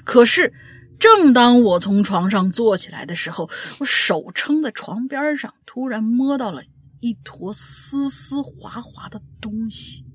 [0.05, 0.53] 可是，
[0.97, 6.63] 正当我从床上坐起来的时候，我手撑在床边上，突然摸到了
[7.01, 10.05] 一坨丝丝滑滑的东西，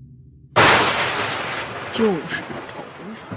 [1.92, 2.82] 就是头
[3.14, 3.36] 发。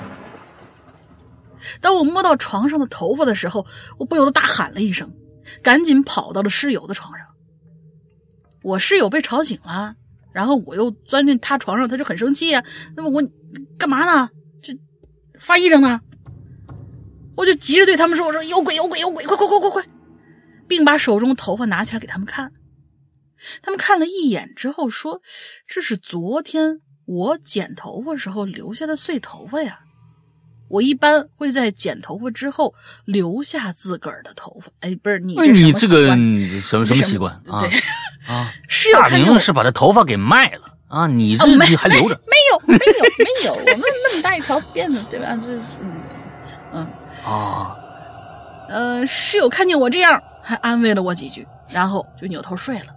[1.81, 3.67] 当我摸到床上的头发的时候，
[3.99, 5.13] 我不由得大喊了一声，
[5.61, 7.27] 赶紧跑到了室友的床上。
[8.63, 9.95] 我室友被吵醒了，
[10.31, 12.63] 然后我又钻进他床上，他就很生气啊。
[12.95, 13.21] 那么我
[13.77, 14.29] 干嘛呢？
[14.61, 14.77] 这
[15.39, 15.99] 发癔症呢？
[17.35, 19.85] 我就急着对他们说：“我说有鬼有鬼有鬼，快快快快快！”
[20.67, 22.51] 并把手中的头发拿起来给他们看。
[23.61, 25.21] 他们看了一眼之后说
[25.65, 29.79] ：“这是昨天我剪头发时候留下的碎头发呀。”
[30.69, 34.71] 我一般会在剪头发之后留下自个儿的头发。
[34.81, 36.07] 哎，不是你你这个
[36.61, 37.59] 什么什么习惯啊？
[37.59, 37.69] 对，
[38.27, 42.15] 啊，室友大看见我明是把他头发给卖了啊，你这啊没你还留着？
[42.27, 45.29] 没有没有没有，我们那么大一条辫子，对吧？
[45.41, 46.01] 这嗯
[46.73, 46.87] 嗯
[47.25, 47.75] 啊，
[48.69, 52.87] 呃，室友看见我这样，还安慰了我几句，然后就扭头睡了。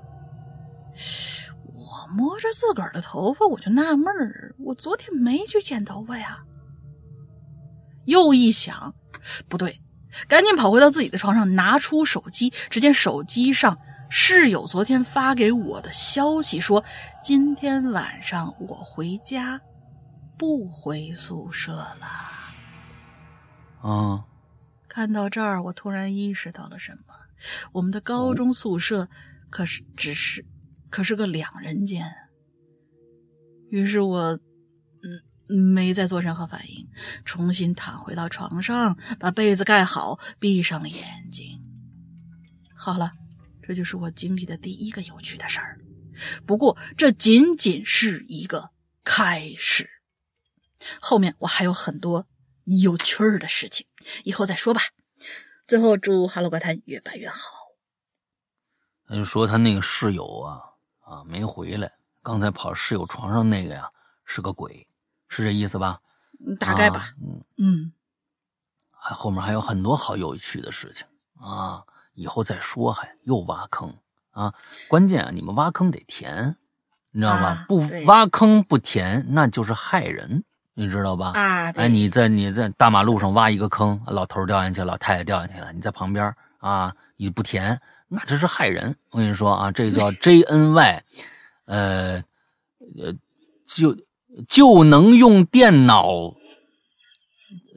[1.74, 6.38] 我摸着自个儿的头发，我就纳闷儿，我昨天没去剪头发呀。
[8.06, 8.94] 又一想，
[9.48, 9.80] 不对，
[10.28, 13.78] 赶紧跑回到自己的床上，拿出手机，只见手机上
[14.16, 16.82] 室友昨天发给我的消息说，
[17.20, 19.60] 今天晚上我回家，
[20.38, 22.06] 不回宿舍了。
[23.82, 24.24] 啊，
[24.88, 27.14] 看到这儿，我突然意识到了什么：
[27.72, 29.08] 我们的高中宿舍
[29.50, 30.46] 可是只是，
[30.90, 32.08] 可是个两人间。
[33.68, 34.38] 于是我，
[35.48, 36.88] 嗯，没再做任何反应，
[37.24, 41.60] 重新躺回到床上，把被子盖好，闭上了眼睛。
[42.76, 43.10] 好了，
[43.66, 45.80] 这就是我经历的第一个有趣的事儿。
[46.46, 48.70] 不过，这仅仅是一个
[49.02, 49.88] 开始，
[51.00, 52.26] 后面我还有很多
[52.64, 53.86] 有趣儿的事情，
[54.24, 54.80] 以后再说吧。
[55.66, 57.50] 最后，祝《哈喽怪谈》越办越好。
[59.06, 60.60] 他就说他那个室友啊
[61.00, 63.90] 啊没回来，刚才跑室友床上那个呀
[64.24, 64.86] 是个鬼，
[65.28, 66.00] 是这意思吧？
[66.58, 67.14] 大概吧。
[67.20, 67.92] 嗯嗯，
[68.90, 71.82] 还后面还有很多好有趣的事情啊，
[72.14, 73.94] 以后再说，还又挖坑。
[74.30, 74.52] 啊，
[74.88, 76.56] 关键啊，你们挖坑得填，
[77.12, 77.46] 你知道吧？
[77.46, 80.42] 啊不挖坑不填，那就是害人，
[80.74, 81.32] 你知道吧？
[81.36, 88.96] 啊，哎，你在你在大马路上挖一个坑，老头掉下去了，老太太掉下去了，你在旁边啊，你不填，那这是害人。
[89.10, 91.04] 我跟你说啊，这叫 J N Y，
[91.66, 92.24] 呃
[92.98, 93.14] 呃，
[93.68, 93.96] 就
[94.48, 96.34] 就能用电脑。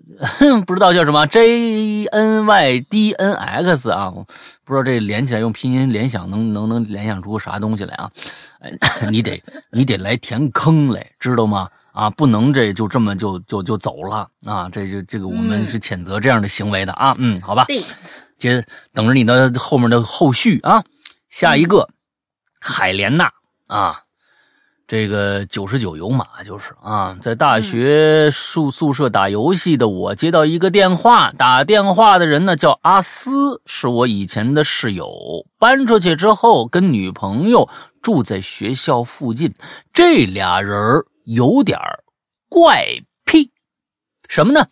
[0.65, 4.11] 不知道叫什么 J N Y D N X 啊，
[4.63, 8.09] 不知道这连起来用拼音联想能能能联想出啥东西来啊？
[8.59, 8.71] 哎，
[9.11, 11.67] 你得你得来填坑来，知道吗？
[11.91, 14.69] 啊，不能这就这么就就就走了啊！
[14.71, 17.15] 这就这个我们嗯是谴责这样的行为的啊。
[17.17, 17.81] 嗯，好吧，对，
[18.37, 20.83] 接等着你的后面的后续啊。
[21.29, 21.87] 下一个，
[22.59, 23.31] 海莲娜
[23.65, 23.99] 啊，
[24.87, 37.67] 这个九十九有马就是啊，在大学宿宿舍打游戏的我接到一个电话，打电话的人呢叫阿斯，是我以前的室友，搬出去之后跟女朋友
[38.01, 39.53] 住在学校附近，
[39.91, 41.77] 这俩人有点
[42.47, 42.85] 怪
[43.25, 43.51] 癖，
[44.29, 44.67] 什么呢？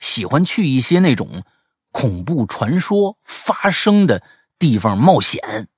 [0.00, 1.44] 喜欢去一些那种
[1.92, 4.20] 恐怖传说发生的
[4.58, 5.68] 地方冒险。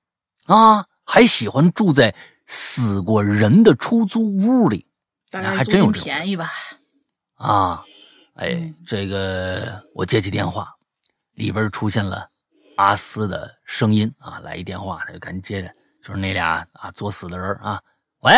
[0.47, 2.15] 啊，还喜欢住在
[2.49, 4.85] 死过人的出租屋里
[5.31, 6.49] 还真有便宜吧？
[7.35, 7.85] 啊。
[8.33, 10.73] 哎嗯，这个我接起电话，
[11.33, 12.29] 里边出现了
[12.77, 15.67] 阿斯的声音啊，来一电话，他就赶紧接着，
[16.01, 17.83] 就是那俩啊作死的人啊，
[18.21, 18.31] 喂，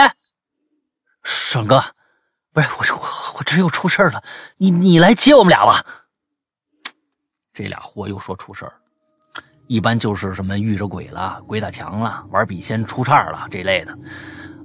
[1.22, 1.80] 爽哥，
[2.52, 3.02] 不是我这我
[3.38, 4.24] 我这又出事儿了，
[4.58, 5.86] 你你来接我们俩吧。
[7.54, 8.81] 这俩货又说出事儿了，
[9.72, 13.98] 一般就是什么遇着鬼了、鬼打墙了、玩笔仙出岔了这类的。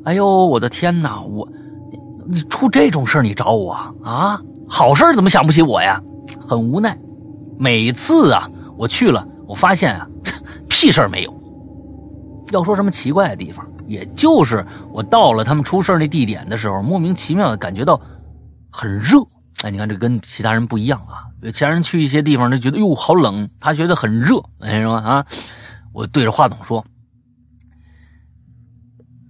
[0.04, 1.20] 哎呦，我的天哪！
[1.20, 1.48] 我
[1.92, 4.42] 你你出这种事你找我啊？
[4.68, 6.02] 好事怎么想不起我呀？
[6.44, 6.98] 很无奈。
[7.56, 10.08] 每次啊，我去了，我发现啊，
[10.68, 11.32] 屁事儿没有。
[12.50, 18.00] 要说什么奇怪的地方，也就是我到了他们出事那地点的时候，莫名其妙的感觉到
[18.72, 19.20] 很热。
[19.62, 21.22] 哎，你看这跟其他人不一样啊！
[21.52, 24.94] 其他人去一些地方，他觉得哟好冷，他觉得很热，哎是吧？
[25.00, 25.26] 啊，
[25.92, 26.84] 我对着话筒说：“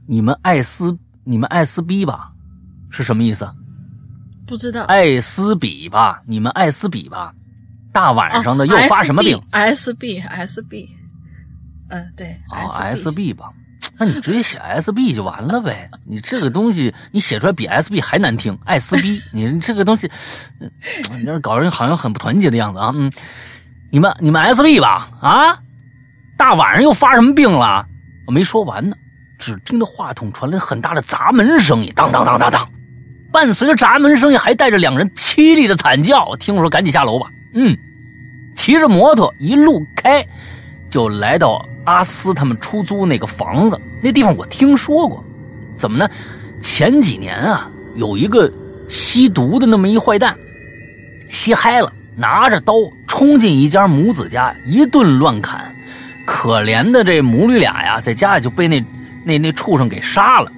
[0.06, 2.32] 你们爱撕你们爱撕逼吧？
[2.90, 3.48] 是什么意思？
[4.46, 4.84] 不知道。
[4.84, 6.22] 爱撕比吧？
[6.26, 7.34] 你们爱撕比吧？
[7.92, 10.88] 大晚上的哦又发什么病？？SB SB，
[11.88, 13.50] 嗯，对哦 SB，SB 吧，
[13.98, 15.88] 那你直接写 SB 就完了呗。
[16.04, 20.10] 你这个东西你写出来比 SB 还难听，爱撕逼，你这个东西，
[21.18, 22.92] 你这搞人好像很不团结的样子啊。
[22.94, 23.10] 嗯，
[23.90, 25.58] 你们你们 SB 吧啊，
[26.36, 27.86] 大晚上又发什么病了？
[28.26, 28.96] 我没说完呢，
[29.38, 32.68] 只听着话筒传来很大的砸门声音，当当当当当，
[33.32, 36.36] 伴随着砸门声音，还带着两人凄厉的惨叫。
[36.36, 37.26] 听我说，赶紧下楼吧。
[37.54, 37.76] 嗯，
[38.54, 40.26] 骑着摩托一路开，
[40.96, 43.78] 就来到阿斯他们出租那个房子。
[44.02, 45.22] 那地方我听说过，
[45.76, 46.08] 怎么呢？
[46.62, 48.50] 前几年啊，有一个
[48.88, 50.34] 吸毒的那么一坏蛋，
[51.28, 52.72] 吸嗨了，拿着刀
[53.06, 55.70] 冲进一家母子家，一顿乱砍。
[56.24, 58.82] 可怜的这母女俩呀，在家里就被那
[59.22, 60.50] 那那畜生给杀了。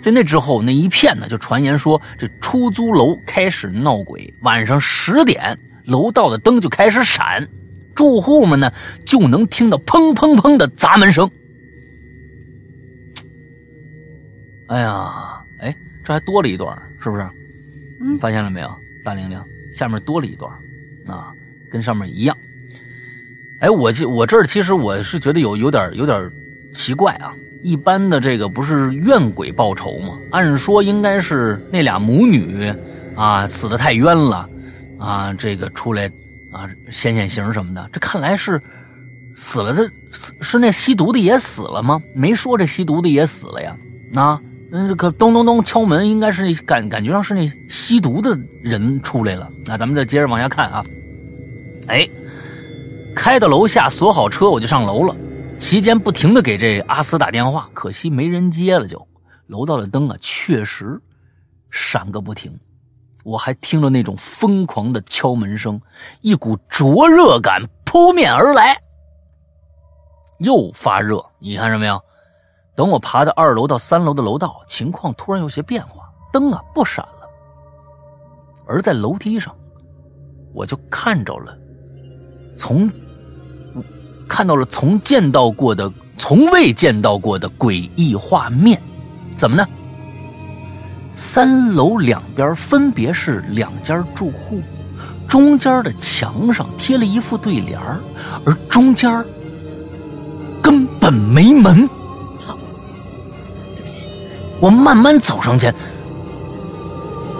[0.00, 7.46] 在那之后，那一片呢就传言说，这出租楼开始闹鬼，晚上十点，楼道的灯就开始闪，
[7.98, 8.72] 住户们呢
[9.04, 11.28] 就能听到砰砰砰的砸门声。
[14.68, 15.74] 哎呀，哎，
[16.04, 17.22] 这还多了一段，是不是？
[18.00, 18.70] 嗯你发现了没有，
[19.04, 19.42] 大玲玲？
[19.74, 20.48] 下面多了一段，
[21.08, 21.32] 啊，
[21.72, 22.36] 跟上面一样。
[23.62, 26.30] 哎，我这我这儿其实我是觉得有有点有点
[26.72, 27.34] 奇怪啊。
[27.64, 30.16] 一般的这个不是怨鬼报仇吗？
[30.30, 32.72] 按说应该是那俩母女
[33.16, 34.48] 啊死的太冤了
[35.00, 36.08] 啊，这个出来
[36.50, 37.88] 啊显显形什么的。
[37.92, 38.60] 这看来是
[39.34, 42.00] 死了的，是那吸毒的也死了吗？
[42.14, 43.76] 没说这吸毒的也死了呀。
[44.14, 44.40] 啊，
[44.72, 49.48] 嗯，可咚咚咚敲门，应该是感感觉上是那吸毒的人出来了。
[49.64, 50.84] 那咱们再接着往下看啊。
[51.86, 52.08] 哎，
[53.14, 55.14] 开到楼下锁好车，我就上楼了。
[55.58, 58.86] 期间不停的给这阿斯打电话，可惜没人接了。
[58.86, 59.06] 就
[59.46, 61.00] 楼道的灯啊，确实
[61.70, 62.52] 闪个不停。
[63.28, 65.78] 我还听着那种疯狂的敲门声，
[66.22, 68.80] 一股灼热感扑面而来，
[70.38, 71.22] 又发热。
[71.38, 72.00] 你看着没有？
[72.74, 75.48] 等我爬到二楼到三楼的楼道，情况突然有？
[75.48, 77.28] 些变化，灯啊不闪了。
[78.66, 79.54] 而在楼梯上，
[80.54, 81.54] 我就看着了，
[82.56, 82.90] 从
[84.26, 88.80] 看到了从见到过的、从未见到过的诡异画面。
[89.36, 89.68] 怎么呢？
[91.18, 94.62] 三楼两边分别是两家住户，
[95.28, 97.76] 中间的墙上贴了一副对联
[98.44, 99.24] 而中间
[100.62, 101.88] 根本没门。
[102.38, 102.56] 操！
[103.74, 104.06] 对不起，
[104.60, 105.74] 我慢慢走上前，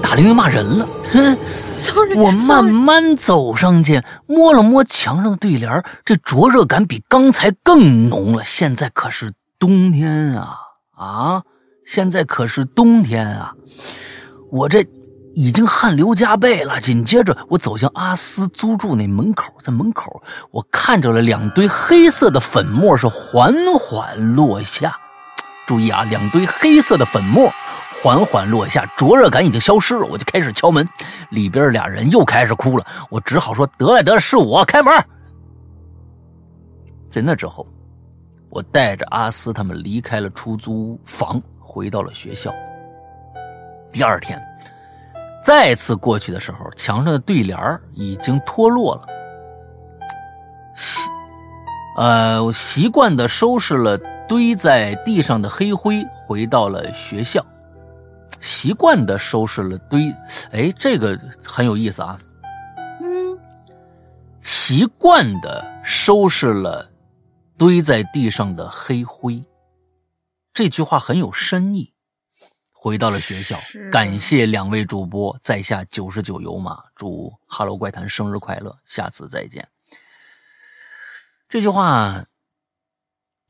[0.02, 0.88] 打铃又骂人了。
[1.12, 1.38] 哼
[1.76, 8.42] ，sorry，我慢慢走上去，摸了摸墙上的对联这灼热感比刚才更浓了。
[8.42, 10.58] 现在可是冬天啊
[10.96, 11.42] 啊！
[11.88, 13.50] 现在可是冬天啊！
[14.50, 14.86] 我这
[15.34, 16.78] 已经汗流浃背了。
[16.78, 24.94] 紧接着，我走向阿斯租住那门口，在门口，我看着了两堆黑色的粉末是缓缓落下。
[25.66, 27.50] 注意啊，两堆黑色的粉末
[28.02, 30.04] 缓缓落下，灼热感已经消失了。
[30.04, 30.86] 我就开始敲门，
[31.30, 32.84] 里边俩人又开始哭了。
[33.08, 34.92] 我只好说：“得了得了，是我开门。”
[37.08, 37.66] 在那之后，
[38.50, 41.42] 我带着阿斯他们离开了出租房。
[41.68, 42.50] 回到了学校。
[43.92, 44.42] 第二天，
[45.44, 47.58] 再次过去的时候，墙上的对联
[47.92, 49.06] 已经脱落了。
[50.74, 51.02] 习，
[51.98, 57.44] 呃，习惯的收拾了堆在地上的黑灰，回到了学校。
[58.40, 60.14] 习惯的收拾了堆，
[60.52, 62.18] 哎，这个很有意思啊。
[63.02, 63.38] 嗯，
[64.42, 66.88] 习惯的收拾了
[67.56, 69.42] 堆在地上的黑灰。
[70.58, 71.94] 这句话很有深意。
[72.72, 73.56] 回到了学校，
[73.92, 79.68] 感谢两位主播，在下九十九油马，祝《哈喽怪谈》生日快乐，下次再见。
[81.48, 82.26] 这句话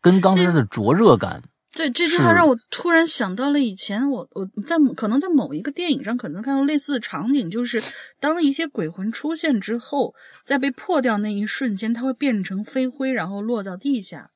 [0.02, 7.82] 跟刚才的灼热感，对这句话让我突然想到了以前我我在可能在某一个电影上可能看到类似的场景，就是
[8.20, 14.30] 当一些鬼魂出现之后，在被破掉那一瞬间，它会变成飞灰，然后落到地下，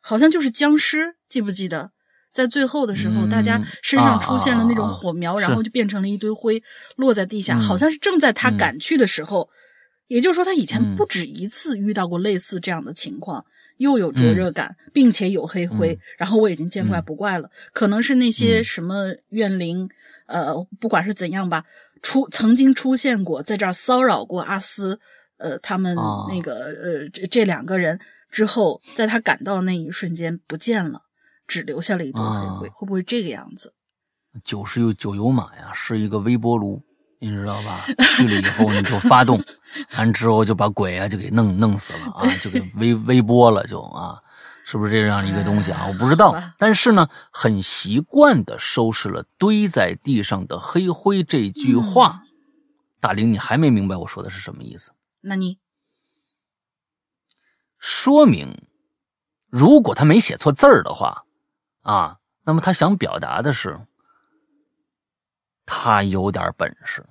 [0.00, 1.92] 好像就是僵尸，记不记得？
[2.38, 6.62] 在最后的时候，大家身上出现了那种火苗，然后就变成了一堆灰
[6.94, 9.50] 落在地下，好像是正在他赶去的时候。
[10.06, 13.44] 也就是说，他以前不止一次遇到过类似这样的情况，
[13.78, 15.98] 又有灼热感，并且有黑灰。
[16.16, 19.88] 然后我已经见怪不怪了，可能是那些什么怨灵，
[20.26, 21.64] 呃，不管是怎样吧，
[22.02, 25.00] 出曾经出现过，在这儿骚扰过阿斯，
[25.38, 25.96] 呃，他们
[26.28, 27.98] 那个呃这这两个人
[28.30, 31.02] 之后，在他赶到那一瞬间不见了。
[31.48, 33.74] 只留下了一堆黑灰，会不会这个样子？
[34.44, 36.80] 九十有九油马呀，是一个微波炉，
[37.18, 37.80] 你知道吧？
[38.14, 39.42] 去了以后你就发动，
[39.96, 44.20] 完之后就把鬼啊就给弄弄死了啊，就给微微波了，就啊，
[44.64, 45.86] 是不是这样一个东西啊？
[45.88, 52.22] 我不知道，但是呢，很习惯的收拾了堆在地上的黑灰这句话。
[53.00, 54.92] 大林，你还没明白我说的是什么意思？
[55.22, 55.58] 那你
[57.78, 58.68] 说明，
[59.48, 61.24] 如果他没写错字儿的话。
[61.88, 63.80] 啊，那么他想表达的是，
[65.64, 67.02] 他有点本事。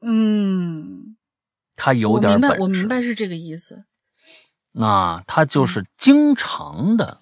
[0.00, 1.16] 嗯，
[1.74, 2.60] 他有点本事。
[2.60, 3.84] 我明白是这个意思。
[4.70, 7.18] 那他就是经常的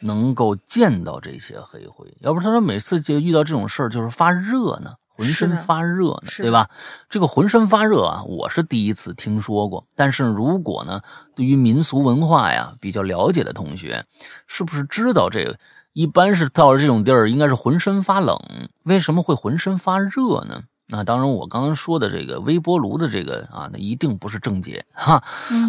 [0.00, 4.96] 能够见到这些黑灰，要不他说每次就遇到这种事儿就是发热呢。
[5.18, 6.70] 浑身发热呢，对吧？
[7.10, 9.84] 这个浑身发热啊，我是第一次听说过。
[9.96, 11.00] 但是如果呢，
[11.34, 14.04] 对于民俗文化呀比较了解的同学，
[14.46, 15.58] 是不是知道这个？
[15.92, 18.38] 一般是到了这种地儿，应该是浑身发冷。
[18.84, 20.62] 为什么会浑身发热呢？
[20.86, 25.20] 那当然，我刚刚说的这个微波炉的这个啊，那一定不是正解哈。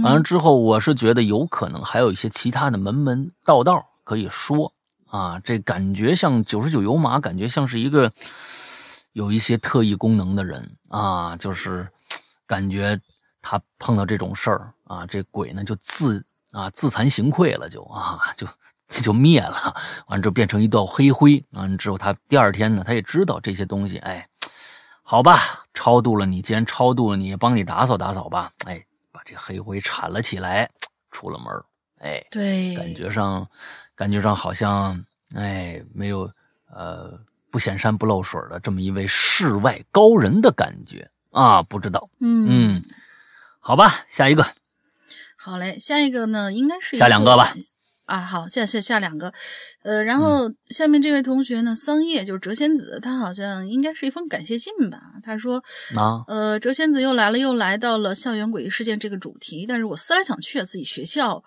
[0.03, 4.71] 完了之后，我是觉得有可能还有一些其他的门门道道可以说
[5.07, 5.39] 啊。
[5.43, 8.11] 这感觉像九十九油马，感觉像是一个。
[9.19, 11.85] 有一些特异功能的人啊，就是
[12.47, 12.97] 感觉
[13.41, 18.47] 他碰到这种事儿啊，这鬼呢就自啊自惭形秽了，就啊就
[18.87, 19.75] 就灭了，
[20.07, 24.25] 完之后变成一道黑灰，完之后他第二天呢，他也知道这些东西，哎，
[25.03, 25.37] 好吧，
[25.73, 30.71] 超度了你，既然超度了你，帮你打扫打扫吧，哎，把这黑灰铲了起来，
[31.11, 31.47] 出了门
[31.99, 33.45] 哎，对，感觉上
[33.95, 35.03] 感觉上好像
[35.35, 36.31] 哎没有
[36.71, 37.19] 呃。
[37.51, 42.83] 不显山不漏水的这么一位世外高人的感觉啊，不知道，嗯嗯，
[43.59, 44.45] 好吧，下一个。
[45.37, 47.55] 好嘞，下一个呢，应该是下两个吧。
[48.05, 49.31] 啊，好，下下下两个，
[49.83, 54.99] 呃，然后下面这位同学呢，桑叶就是谪仙子，他好像应该是一封感谢信吧。
[55.23, 55.63] 他说，
[55.95, 61.43] 啊，呃，谪仙子又来了，又来到了校园诡异事件这个主题，但是我思来想去啊，自己学校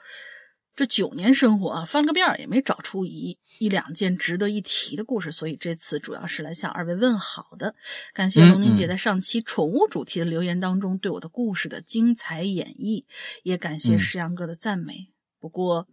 [0.74, 7.74] 这九年生活啊，翻了个遍儿也没找出一一两件值得一提的故事，所以这次主要是来向二位问好的。
[8.12, 13.04] 感谢龙玲姐在上期宠物主题的留言当中对我的故事的精彩演绎，
[13.42, 15.12] 也感谢石阳哥的赞美。
[15.38, 15.88] 不过。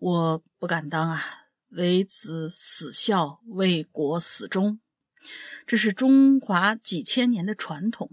[0.00, 1.22] 我不敢当啊！
[1.70, 4.78] 为子死孝，为国死忠，
[5.66, 8.10] 这是中华几千年的传统。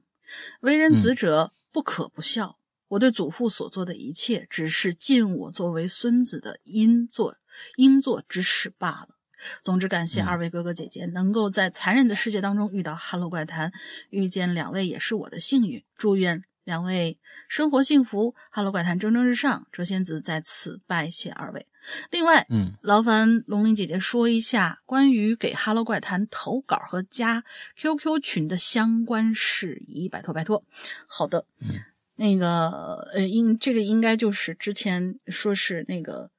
[0.62, 2.60] 为人子者不可不孝。
[2.92, 7.38] 我对祖父所做的一切，只是尽我作为孙子的应做
[7.78, 9.16] 应做之事罢了。
[9.64, 13.70] 总之，感谢二位哥哥姐姐能够在残忍的世界当中遇到《哈喽怪谈》，
[14.10, 15.82] 遇见两位也是我的幸运。
[15.96, 16.44] 祝愿。
[16.64, 21.66] 两位生活幸福，哈喽怪谈蒸蒸日上，谪仙子在此拜谢二位。
[22.12, 27.44] 另外，嗯，劳烦龙鳞姐姐说一下关于给哈喽怪谈投稿和加
[27.78, 30.64] QQ 群的相关事宜，拜托拜托。
[31.08, 31.80] 好的，嗯，
[32.22, 32.70] 那个
[33.14, 36.30] 呃，应这个应该就是之前说是那个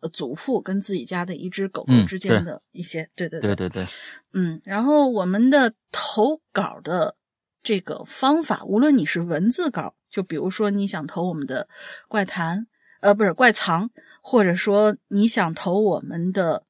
[0.00, 3.68] 呃祖父跟自己家的一只狗狗之间的一些，对对对对。
[3.68, 3.86] 对，
[4.32, 7.14] 嗯，然后我们的投稿的。
[7.60, 11.68] 这个方法，无论你是文字稿，就比如说你想投我们的
[12.06, 12.66] 怪谈，
[13.02, 13.90] 呃，不是怪藏，
[14.22, 16.62] 或者说你想投我们的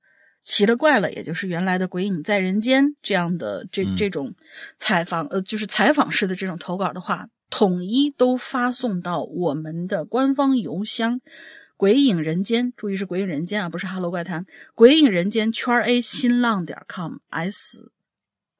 [0.43, 4.35] 奇了怪了，也就是原来的《鬼影在人间》这样的这这种
[4.77, 11.21] 采访，呃，就是采访式的这种投稿的话，统一都发送到我们的官方邮箱
[11.77, 17.91] “鬼影人间”，注意是“鬼影人间”啊，不是“哈喽怪谈”，“鬼影人间”圈 A 新浪点 com s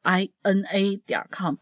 [0.03, 1.57] i n a 点 com。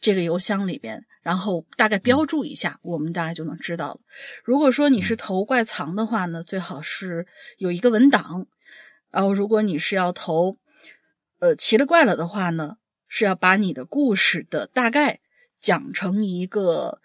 [0.00, 4.00] 这个邮箱里边，然后大概标注一下，我们大家就能知道了。
[4.44, 7.26] 如果说你是投怪藏的话呢，最好是
[7.58, 8.46] 有一个文档。
[9.10, 10.58] 然后，如果你是要投，
[11.40, 12.76] 呃，奇了怪了的话呢，
[13.08, 15.20] 是要把你的故事的大概
[15.60, 17.00] 讲成一个，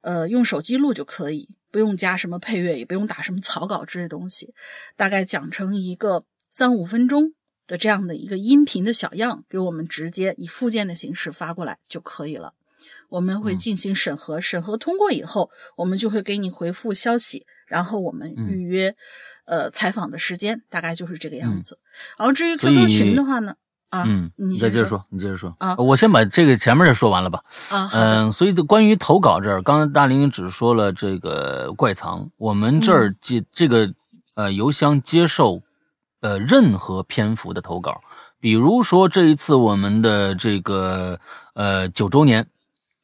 [0.00, 4.54] 呃，用手机录就可以，不用加什么配乐，也不用打什么草稿之类东西，
[4.96, 7.34] 大概讲成一个三五分钟。
[7.68, 12.54] 的这样的一个音频的小样，给我们直接以附件的形式发过来就可以了。
[13.08, 18.94] 我们会进行审核，审核通过以后，我们就会给你回复消息，然后我们预约
[19.46, 21.80] 呃采访的时间，大概就是这个样子。
[22.16, 23.56] 然后至于 QQ 群的话呢，
[23.98, 27.40] 啊，嗯，你再接着说，你接着说啊，我先把这个前面的说完了吧。
[27.70, 33.92] 啊，嗯，所以关于投稿这儿，刚才大林只说了这个怪藏，我们这儿接这个
[34.34, 35.62] 呃邮箱接受。
[36.22, 38.00] 呃，任何篇幅的投稿，
[38.40, 41.20] 比如说这一次我们的这个
[41.52, 42.48] 呃九周年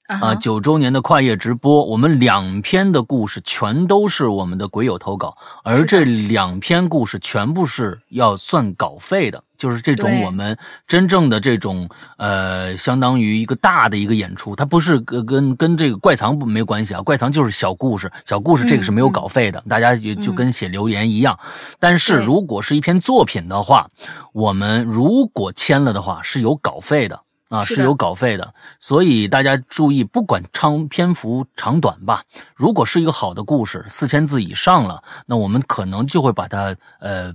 [0.09, 9.45] 啊，九周年的跨页直播，我们两篇的故事全都是我们的鬼友投稿，而这两篇故事全部是要算稿费的。
[9.62, 10.58] 就是这种我们
[10.88, 21.38] 真正的这种呃，相当于一个大的一个演出，它不是跟跟跟这个怪藏不没关系啊，怪藏就是小故事，小故事这个是没有稿费的，大家也就跟写留言一样。
[21.78, 23.88] 但是如果是一篇作品的话，
[24.32, 28.52] 我们如果签了的话是有稿费的啊，是有稿费的。
[28.80, 32.24] 所以大家注意，不管长篇幅长短吧，
[32.56, 37.32] 如果是一个好的故事，四千字以上了，那我们可能就会把它呃。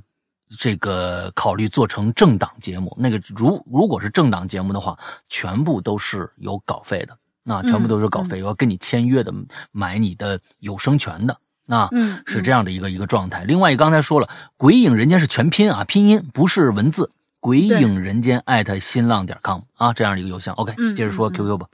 [0.58, 9.34] 这个考虑做成政党节目，那个如如果是政党节目的话，全部都是有稿费的，那全部都是稿费，要跟你签约的，
[9.74, 11.38] 买你的有声权的，
[11.68, 13.44] 啊，嗯，是这样的一个一个状态。
[13.44, 20.56] 另外，刚才说了，鬼影人间是全拼啊，拼音不是文字，鬼影人间艾特新浪点 com 啊，这样的一个邮箱。
[20.56, 21.68] OK，接着说 QQ 吧。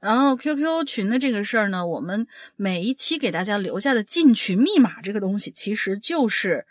[0.00, 6.66] 然后 QQ 群的这个事儿呢，我们每一期给大家留下的进群密码这个东西，其实就是。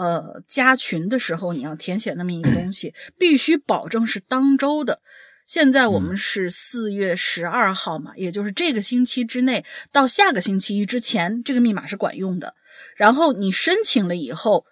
[0.00, 5.02] 呃，加群的时候你要填写那么一个东西，必须保证是当周的。
[5.46, 12.54] 现在我们是四月十二号嘛，也就是这个星期之内到下个星期一之前，这个密码是管用的。
[12.96, 14.64] 然后你申请了以后，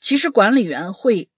[0.00, 1.28] 其实管理员会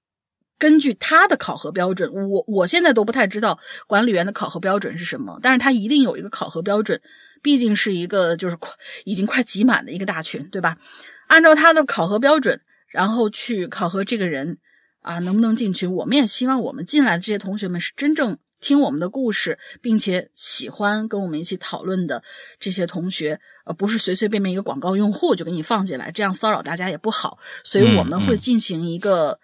[0.56, 3.58] 根据他的考核标准，我我现在都不太知道
[3.88, 7.02] 管理员的考核标准是什么，但是他一定有一个考核标准，
[7.42, 8.72] 毕竟是一个就是快
[9.04, 10.78] 已经快挤满的一个大群，对吧？
[11.26, 12.60] 按照他的考核标准。
[12.90, 14.58] 然后去考核这个人
[15.00, 15.92] 啊，能不能进群？
[15.92, 22.22] 我们也希望我们进来的这些同学们是真正听我们的故事，并且喜欢跟我们一起讨论的
[22.58, 27.38] 这些同学，呃，不是随随便便一个广告用户就给你放进来，这样骚扰大家也不好。
[27.62, 29.38] 所以我们会进行一个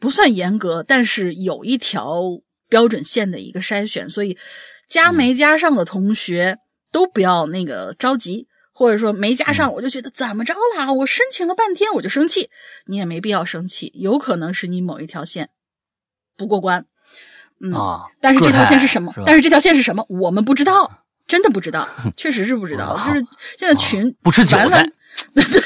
[0.00, 2.22] 不算严格，但是有一条
[2.68, 4.08] 标准线的一个筛选。
[4.08, 4.36] 所以
[4.88, 6.58] 加没加上的同学
[6.90, 8.48] 都不要那个着急。
[8.78, 10.92] 或者说没加上，我就觉得怎么着啦？
[10.92, 12.50] 我申请了半天我就生气，
[12.84, 15.48] 你也没必要生气，有可能是你某一条线
[16.36, 16.84] 不过关。
[17.58, 19.14] 嗯，啊，但是这条线是是什么？
[19.24, 20.04] 但是这条线是什么？
[20.10, 22.84] 我们不知道，真的不知道， 确实是不知道。
[22.88, 24.92] 啊就是现在群、不吃韭菜完完，
[25.34, 25.62] 对，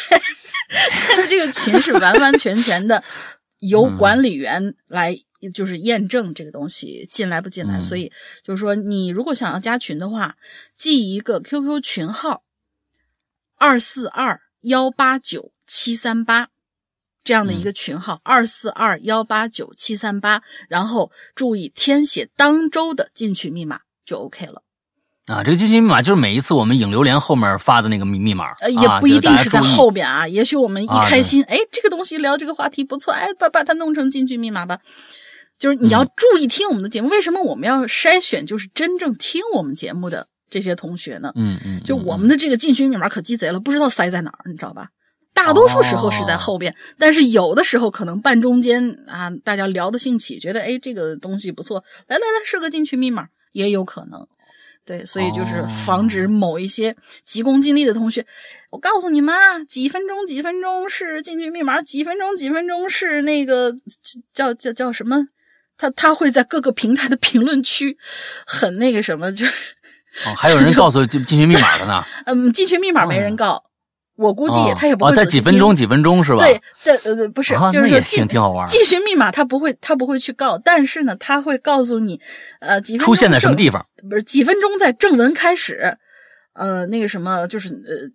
[0.92, 3.02] 现在这个群是完完全全的
[3.58, 5.16] 由嗯管理员来
[5.52, 8.12] 就是验证这个东西进来不进来，嗯所以
[8.44, 10.36] 就是说，你如果想要加群的话，
[10.76, 12.44] 记一个 QQ 群号
[13.61, 16.48] 二四二幺八九七三八。
[17.22, 24.62] 这样的一个群号二四二幺八九七三八，然后注意填写当周的进群密码就 OK 了。
[25.26, 29.61] 啊，这个进群密码就是每一次我们影流连后面发的那个密密码，呃，也啊不一定是在。
[29.61, 34.78] 后边啊，也许我们一啊开心，哎，这个东西聊这个话题不错，哎，把把它弄成进群密码吧。
[35.58, 41.32] 就是你嗯要注意听我们的节目，为什么我们要筛选就是真正听我们节目的这些同学呢？
[41.36, 44.88] 嗯嗯，就嗯我们的这个进群密码可鸡贼了，不知道塞在哪儿，你知道吧？
[45.32, 54.26] 大多数时候是在后边，但是有的时候可能半中间啊，大家聊得兴起，觉得哎这个东西不错，来来来设个进群密码也有可能。
[54.84, 58.26] 对，所以就是防止某一些急功近利的同学，
[58.70, 63.72] 我告诉你们啊，几分钟几分钟是进群密码，几分钟几分钟是那个
[64.34, 65.28] 叫叫叫什么？
[65.76, 67.96] 他他会在各个平台的评论区
[68.46, 69.53] 很那个什么，就是
[70.26, 73.62] 哦还有人 告诉进进群密码的呢， 嗯，进群密码没人告，
[74.16, 76.38] 我估计他也不会仔细听几分钟几分钟是吧？
[76.44, 82.20] 对对呃不是，啊就是说进挺挺好玩进群密码他不会他不会去告，但是呢他会告诉你，
[82.61, 83.80] 呃几分钟出现在什么地方？
[84.02, 84.08] 方？
[84.11, 85.96] 不是几分钟在正文开始，
[86.54, 88.11] 呃那个什么就是呃。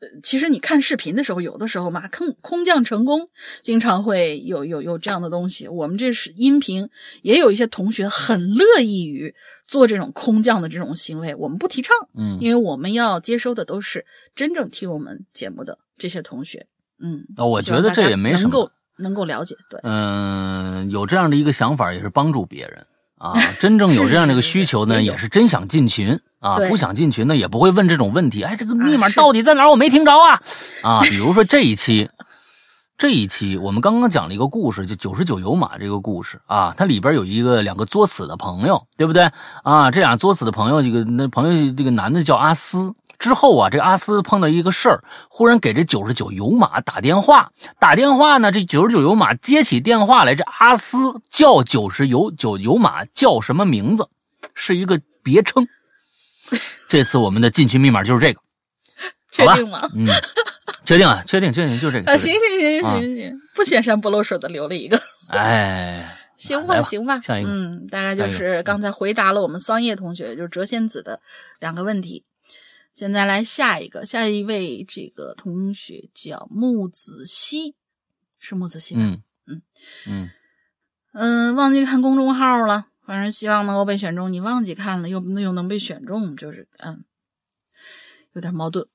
[0.00, 3.28] 呃其实你看视频的时候，有的时候嘛，空空降成功，
[3.62, 5.68] 经常会有有有这样的东西。
[5.68, 6.88] 我们这是音频，
[7.22, 9.34] 也有一些同学很乐意于
[9.66, 11.94] 做这种空降的这种行为，我们不提倡。
[12.16, 16.66] 嗯，因为我们要接收的都是真正听我们节目的这些同学，
[16.98, 22.86] 嗯，哦我觉得这也没什么能够能够了解，对，嗯，有这样的一个想法也是帮助别人
[23.20, 23.34] 啊。
[23.60, 26.56] 真正有这样的一个需求呢，也是真想进群啊。
[26.68, 28.42] 不想进群呢，也不会问这种问题。
[28.42, 29.70] 哎，这个密码到底在哪儿？
[29.70, 30.42] 我没听着啊
[30.82, 31.00] 啊！
[31.02, 32.10] 比如说这一期。
[32.98, 39.30] 这一期我们刚刚讲了一个故事，就九十九油马这个故事啊，它里边有一个两个作死的朋友，对不对
[39.62, 39.90] 啊？
[39.90, 42.92] 这俩作死的朋友，这个那朋友这个男的叫阿斯。
[43.20, 54.08] 之后啊，这阿斯碰到一个事儿，忽然给这九十九油马打电话，打电话呢，这九十九油马接起电话来，这阿斯叫九十九九油马叫什么名字？
[54.54, 55.68] 是一个别称。
[56.88, 58.40] 这次我们的进群密码就是这个，
[59.30, 59.86] 确定吗？
[59.94, 60.08] 嗯，
[60.86, 62.10] 确定啊，确定，确定，就这个。
[62.10, 64.98] 啊，行行行行行行，不显山不露水的留了一个，
[65.28, 67.50] 哎，行吧吧行吧，下一个。
[67.50, 71.20] 嗯，大概就是刚才回答了我们桑叶同学，就是谪仙子的
[71.60, 72.24] 两个问题。
[72.92, 77.74] 现在来下一个，下一位这个同学叫木子熙，
[78.38, 79.00] 是木子熙吧？
[79.00, 79.62] 嗯嗯
[80.06, 80.30] 嗯
[81.12, 84.32] 嗯，忘记看公众号了，反正希望能够被选中。
[84.32, 87.04] 你忘记看了，又又能被选中，就是嗯，
[88.34, 88.86] 有点矛盾。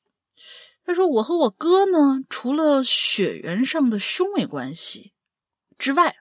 [0.85, 5.13] 他说：“我和我哥呢，除了血缘上的兄妹关系
[5.79, 6.15] 之外，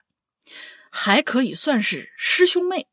[0.89, 2.87] 还可以算是师兄妹。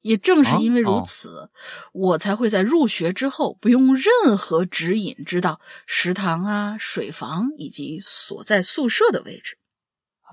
[0.00, 1.50] 也正是因为如此，
[1.92, 9.58] 我才会在入学之后不用任何指引，知道食堂啊、水房以及所在宿舍的位置。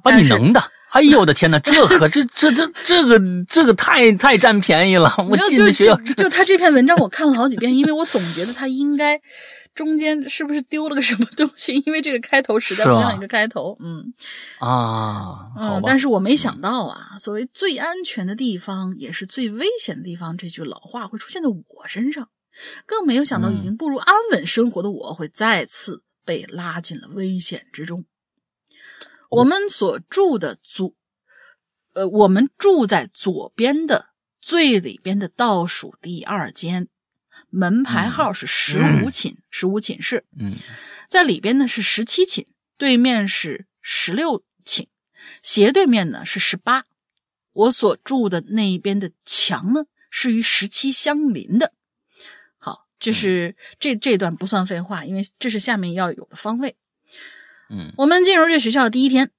[0.03, 0.71] 把你能的！
[0.95, 3.19] 哎呦我的天哪，这可这这这这个
[3.49, 5.13] 这个太太占便宜了！
[5.29, 9.19] 我就进的学校就就他这篇文章我看了好几遍，因为我总觉得他应该
[9.73, 11.73] 中间是不是丢了个什么东西？
[11.85, 14.05] 因为这个开头实在不像一个开头，嗯
[14.59, 22.29] 啊，但是我没想到啊，所谓最安全的地方也是最危险的地方，这句老话会出现在我身上，
[22.85, 28.05] 更没有想到已嗯经步入安稳生活的我会再次被拉进了危险之中。
[29.29, 30.93] 我们所住的左，
[31.93, 34.09] 呃，我们住在左边的
[34.41, 36.87] 最里边的倒数第二间，
[37.49, 40.25] 门牌号是十五寝，十五寝室。
[40.39, 40.55] 嗯
[41.07, 42.47] 在里边呢是十七寝，
[42.77, 44.87] 对面是十六寝，
[45.43, 46.85] 斜对面呢是十八。
[47.53, 51.73] 我所住的那一边的墙呢是与十七相邻的。
[52.57, 56.75] 好，这是这这段不算废话，因为这是下面要有的方位。
[57.69, 59.31] 嗯我们进入这学校的第一天，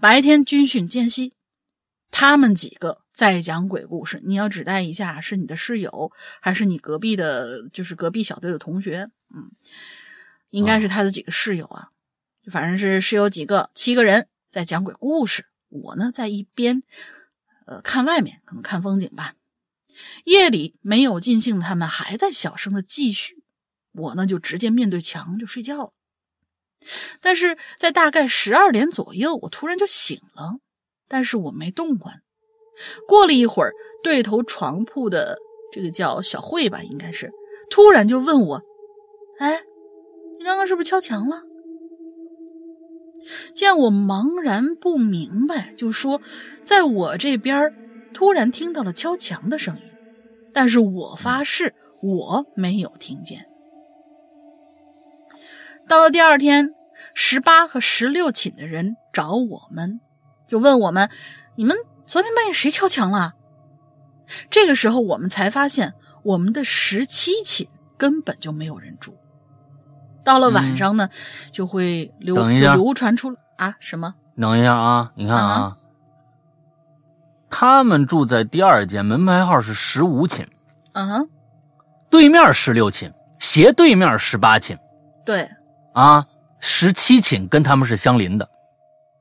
[0.00, 1.32] 白天军训间隙，
[2.10, 4.20] 他们几个在讲鬼故事。
[4.24, 9.10] 你要指代一下，是你的室友还是你隔壁的，就是隔壁小队的同学？
[9.34, 9.50] 嗯，
[10.50, 11.90] 应该是他的几个室友啊，
[12.50, 15.46] 反正是室友几个，七个人在讲鬼故事。
[15.68, 16.82] 我呢，在一边，
[17.66, 19.34] 呃，看外面，可能看风景吧。
[20.24, 23.44] 夜里没有尽兴他们还在小声的继续。
[23.92, 25.92] 我呢就直接面对墙就睡觉了。
[27.20, 30.58] 但是在大概十二点左右，我突然就醒了，
[31.08, 32.12] 但是我没动过。
[33.06, 33.72] 过了一会儿，
[34.02, 35.38] 对头床铺的
[35.72, 37.30] 这个叫小慧吧，应该是
[37.68, 38.62] 突然就问我
[39.38, 39.62] ：“哎，
[40.38, 41.42] 你刚刚是不是敲墙了？”
[43.54, 46.22] 见我茫然不明白，就说
[46.64, 47.70] ：“在我这边
[48.14, 49.82] 突然听到了敲墙的声音，
[50.54, 53.46] 但是我发誓我没有听见。”
[55.90, 56.72] 到了第二天，
[57.14, 59.98] 十八和十六寝的人找我们，
[60.46, 61.10] 就问我们
[61.58, 61.76] ：“你们
[62.06, 63.34] 昨天半夜谁敲墙了？”
[64.48, 67.66] 这个时候，我们才发现我们的十七寝
[67.98, 69.18] 根本就没有人住。
[70.22, 71.08] 到了晚上呢，
[71.50, 74.14] 就会流就流传出啊什么？
[74.40, 75.76] 等一下啊，你看啊，
[77.50, 80.46] 他们住在第二间，门牌号是十五寝，
[80.92, 81.28] 嗯哼，
[82.08, 84.78] 对面十六寝，斜对面十八寝，
[85.24, 85.50] 对。
[85.92, 86.24] 啊，
[86.60, 88.48] 十七寝跟他们是相邻的，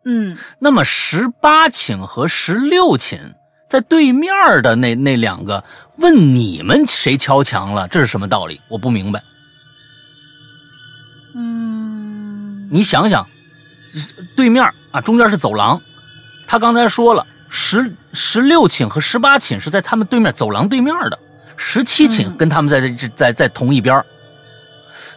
[0.06, 3.20] 嗯，那么十八寝和十六寝
[3.68, 5.64] 在对面的那那两个
[5.98, 8.62] 问你们谁敲墙了，这是什么道理？
[8.68, 9.24] 我不明白。
[11.36, 13.28] 嗯，你想想，
[14.36, 15.82] 对面啊，中间是走廊，
[16.48, 21.20] 他刚才说了，十十六寝和十八寝是在他们对面走廊对面的，
[21.58, 24.04] 十七寝跟他们在这在在同一边。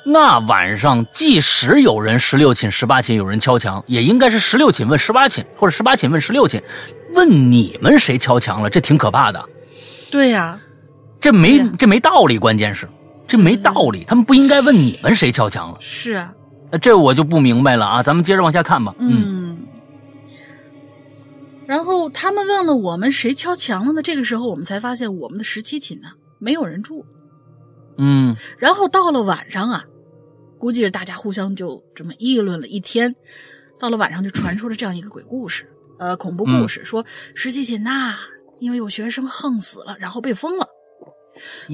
[0.05, 6.61] 那晚上，即使有人十六寝、十八寝有人敲墙，也应该是十六寝问十八寝，或者十八寝问十六寝，
[7.15, 8.69] 问你们谁敲墙了？
[8.69, 9.49] 这挺可怕的。
[10.11, 10.59] 对呀，
[11.21, 12.89] 这没这没道理，关键是
[13.29, 15.79] 这没道理，他们不应该问你们谁敲墙了。
[15.81, 16.35] 是啊，
[16.81, 18.03] 这我就不明白了啊！
[18.03, 18.95] 咱们接着往下看吧。
[18.99, 19.57] 嗯。
[21.65, 24.03] 然后他们问了我们谁敲墙了呢？
[24.03, 27.07] 这个时候我们才发现我们的十七寝呢没有人住。
[27.99, 28.37] 嗯。
[28.59, 29.85] 然后到了晚上啊。
[30.63, 33.17] 估计是大家互相就这么议论了一天，
[33.81, 37.05] 到了晚上就传出了这样一个鬼故事，呃，恐怖故事，说
[37.35, 38.17] 十七锦呐，
[38.61, 40.69] 因为有学生横死了，然后被封了，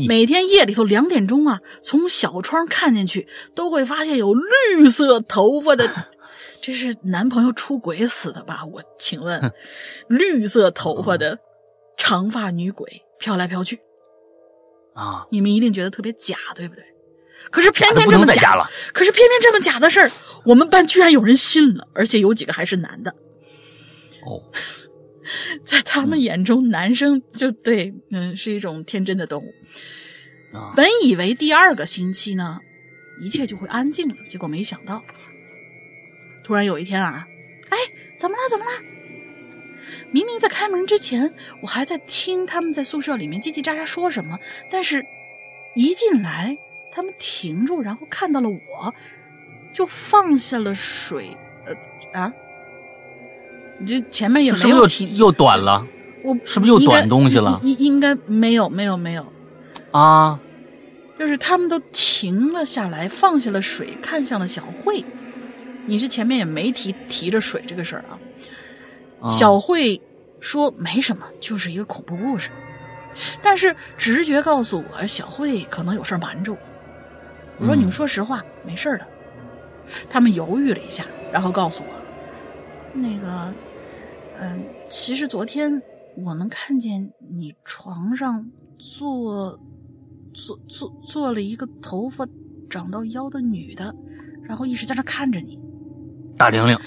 [0.08, 5.86] 每天夜里头两点钟啊，从小窗看进去都会发现有绿色头发的，
[6.62, 8.64] 这是男朋友出轨死的吧？
[8.72, 9.52] 我请问，
[10.08, 11.38] 绿色头发的
[11.98, 13.80] 长发女鬼飘来飘去
[14.94, 16.82] 啊，你们一定觉得特别假，对不对？
[17.50, 20.10] 可是偏偏这么假了，可是偏偏这么假的事儿，
[20.44, 23.10] 我们班居然有人信了，而且有几个还是男的。
[24.26, 24.42] 哦，
[25.64, 29.54] 在他们眼中，男生就对，嗯，是一种天真的动物。
[30.74, 32.58] 本以为第二个星期呢，
[33.20, 35.02] 一切就会安静了，结果没想到，
[36.44, 37.26] 突然有一天啊，
[37.70, 37.78] 哎，
[38.18, 38.42] 怎么了？
[38.50, 38.70] 怎么了？
[40.10, 41.32] 明明在开门之前，
[41.62, 44.38] 我还在听他们在宿舍里面叽叽喳喳说什么，
[44.70, 45.04] 但是
[45.74, 46.56] 一进来。
[46.90, 48.94] 他们停住，然后看到了我，
[49.74, 51.36] 就放下了水。
[51.66, 52.32] 呃啊，
[53.78, 55.86] 你这前面也没有停，又短了。
[56.24, 57.60] 我是不是又短东西了？
[57.62, 59.24] 应应该没有，没有，没有。
[59.92, 60.40] 啊，
[61.18, 65.04] 就是他们都停了下来，放下了水，看向了小慧。
[65.86, 69.28] 你是前面也没提提着水这个事儿啊？
[69.28, 70.00] 小慧
[70.40, 72.50] 说没什么，就是一个恐怖故事。
[73.42, 76.58] 但是直觉告诉我，小慧可能有事瞒着我。
[77.58, 79.06] 我说：“你们说实话，没事的。”
[80.08, 81.90] 他们犹豫了一下，然后告诉我
[82.92, 83.52] ：“那个，
[84.40, 85.80] 嗯，其实昨天
[86.16, 89.58] 我能看见你床上坐
[90.34, 92.26] 坐坐坐了一个头发
[92.68, 93.94] 长到腰的女的，
[94.42, 95.58] 然后一直在那看着你。”
[96.36, 96.78] 大玲玲，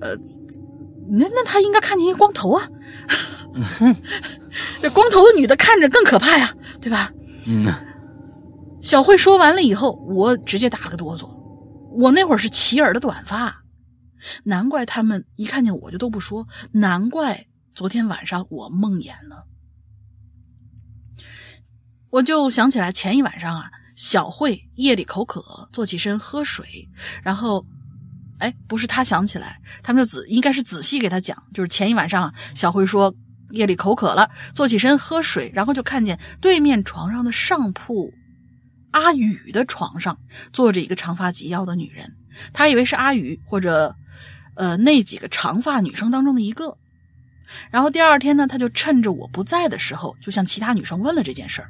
[0.00, 0.16] 呃，
[1.10, 2.66] 那那她应该看见一光头啊！
[4.80, 6.48] 这 光头的女的看着更可怕呀，
[6.80, 7.12] 对吧？
[7.46, 7.66] 嗯。
[8.84, 11.26] 小慧说完了以后，我直接打了个哆嗦。
[11.96, 13.62] 我那会儿是齐耳的短发，
[14.44, 16.46] 难怪他们一看见我就都不说。
[16.70, 19.46] 难怪昨天晚上我梦魇了。
[22.10, 26.90] 我就想起来前一晚上啊，小慧夜里口渴，坐起身喝水，
[27.22, 27.64] 然后，
[28.38, 33.14] 哎，不是他想起来，他们就仔应该是仔细给他讲，就是前一晚上啊，小慧说
[33.52, 38.12] 夜里口渴了，坐起身喝水，然后就看见对面床上的上铺。
[38.94, 40.16] 阿宇的床上
[40.52, 42.14] 坐着一个长发及腰的女人，
[42.52, 43.94] 他以为是阿宇或者，
[44.54, 46.78] 呃，那几个长发女生当中的一个。
[47.72, 51.68] 然后第二天呢，他就趁着我不在的时候，就向其他女生问了这件事儿，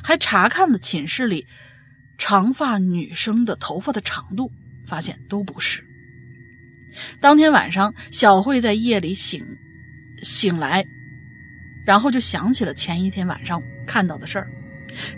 [0.00, 1.44] 还查看了寝室里
[2.18, 4.48] 长发女生的头发的长度，
[4.86, 5.84] 发现都不是。
[7.20, 9.44] 当天晚上，小慧在夜里醒
[10.22, 10.86] 醒来，
[11.84, 14.48] 然后就想起了前一天晚上看到的事儿。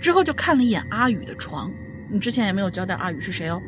[0.00, 1.72] 之后就看了一眼阿宇的床，
[2.10, 3.62] 你之前也没有交代阿宇是谁哦。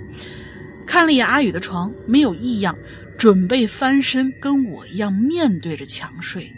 [0.86, 2.76] 看了一眼阿宇的床，没有异样，
[3.16, 6.52] 准备翻身跟我一样面对着墙睡。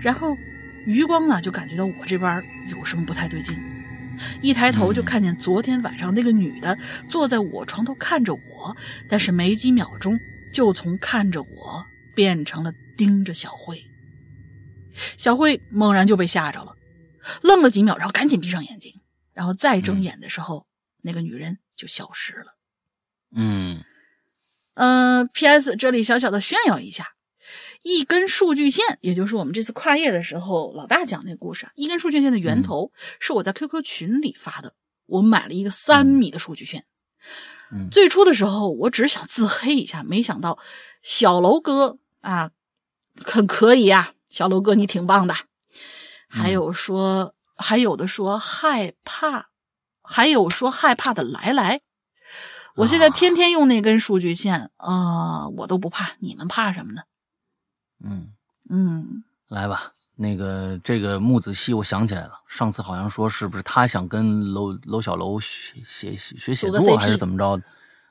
[0.00, 0.36] 然后
[0.84, 3.54] 余光呢就感觉到我这边有什么不太对劲，
[4.42, 6.76] 一抬头就看见昨天晚上那个女的
[7.08, 8.76] 坐在我床头看着我，
[9.08, 10.18] 但是没几秒钟
[10.52, 13.82] 就从看着我变成了盯着小慧。
[15.16, 16.75] 小慧猛然就被吓着了，
[17.42, 19.00] 愣了几秒，然后赶紧闭上眼睛，
[19.32, 20.66] 然后再睁眼的时候，
[21.02, 22.56] 那个女人就消失了。
[23.32, 23.84] 嗯，
[24.74, 25.76] 呃，P.S.
[25.76, 27.14] 这里小小的炫耀一下，
[27.82, 34.74] 一根数据线，也就是我们这次跨页的时候老大讲那故事啊，一根数据线的源头是我在 QQ 群里发的，
[35.06, 36.84] 我买了一个三米的数据线。
[37.72, 40.58] 嗯，最初的时候我只是想自黑一下，没想到
[41.02, 42.52] 小楼哥啊，
[43.24, 45.34] 很可以呀，小楼哥你挺棒的。
[46.28, 49.48] 还有说，还有的说害怕，
[50.02, 51.80] 还有说害怕的来来。
[52.76, 57.02] 我现在天天用那根数据线啊，我都不怕，你们怕什么呢？
[58.04, 58.34] 嗯
[58.68, 67.62] 嗯，来吧，那个这个木子熙，我想起来了，上次好像说是不是他想跟楼楼小楼学写学写作还是怎么着的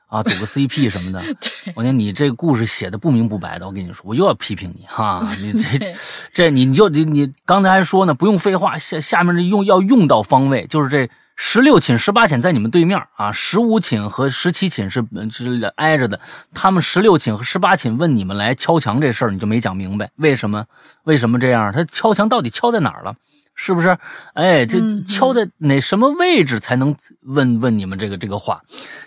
[0.06, 1.20] 啊，组个 CP 什么的。
[1.40, 5.94] 对，我讲你这故事写的不明不白的，我跟你说，我又要批评你哈， 你这
[6.32, 11.10] 这你你就你你刚才还说呢，不用废话，下下面这用要用到方位，就是这。
[11.38, 16.18] 十六寝、十八寝在你们对面啊，十五寝和十七寝是是挨着的。
[16.54, 20.64] 他们十六寝和十八寝问你们来敲墙这事儿，你就没讲明白，为什么？
[21.04, 21.70] 为什么这样？
[21.74, 23.14] 他敲墙到底敲在哪儿了？
[23.56, 23.98] 是不是？
[24.34, 28.62] 哎，这敲在哪什么位置才能问问你们这个这个话？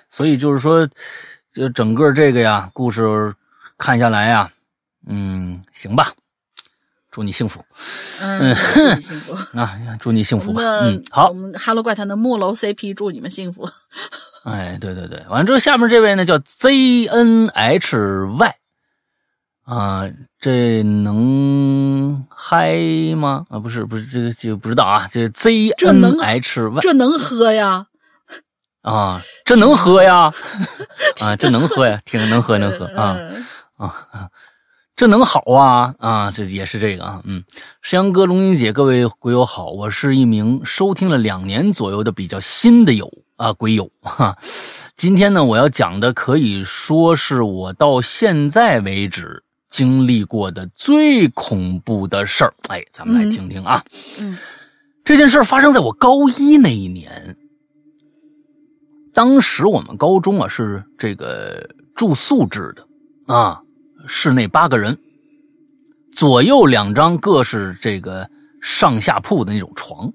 [0.10, 0.86] 所以就是说，
[1.54, 3.34] 就整个这个呀，故事
[3.78, 4.52] 看下来呀，
[5.08, 6.12] 嗯，行吧。
[7.12, 7.66] 祝你幸福，
[8.22, 9.80] 嗯，祝你幸福 啊！
[10.00, 10.62] 祝你幸福吧。
[10.62, 13.68] 嗯，好，我们哈喽怪谈的木楼 CP，祝你们幸福。
[14.44, 17.80] 哎，对对对，完了之后，下面这位呢叫 ZNHY
[19.70, 20.10] 啊，
[20.40, 22.74] 这能嗨
[23.16, 23.46] 吗？
[23.50, 25.08] 啊，不是不是，这个就不知道啊。
[25.12, 27.86] 这 ZNHY 这能喝呀？
[28.82, 30.34] 啊，这能喝呀？
[31.22, 32.02] 啊，这能喝呀？
[32.04, 33.16] 挺能喝能喝啊
[33.78, 34.30] 啊。
[34.96, 36.32] 这能好啊啊！
[36.32, 37.44] 这也是这个啊，嗯，
[37.84, 44.36] 山羊哥、龙英姐，各位鬼友好，我是一名收听了两年左右的比较新的友啊，鬼友哈。
[44.96, 52.54] 今天呢，我要讲的可以说是我到现在为止经历过的最恐怖的事儿。
[52.68, 53.84] 哎，咱们来听听啊。
[54.20, 54.38] 嗯，
[55.04, 57.38] 这件事发生在我高一那一年，
[59.14, 63.62] 当时我们高中啊是这个住宿制的啊。
[64.08, 64.98] 室内八个人，
[66.14, 68.30] 左右两张各是这个
[68.62, 70.14] 上下铺的那种床，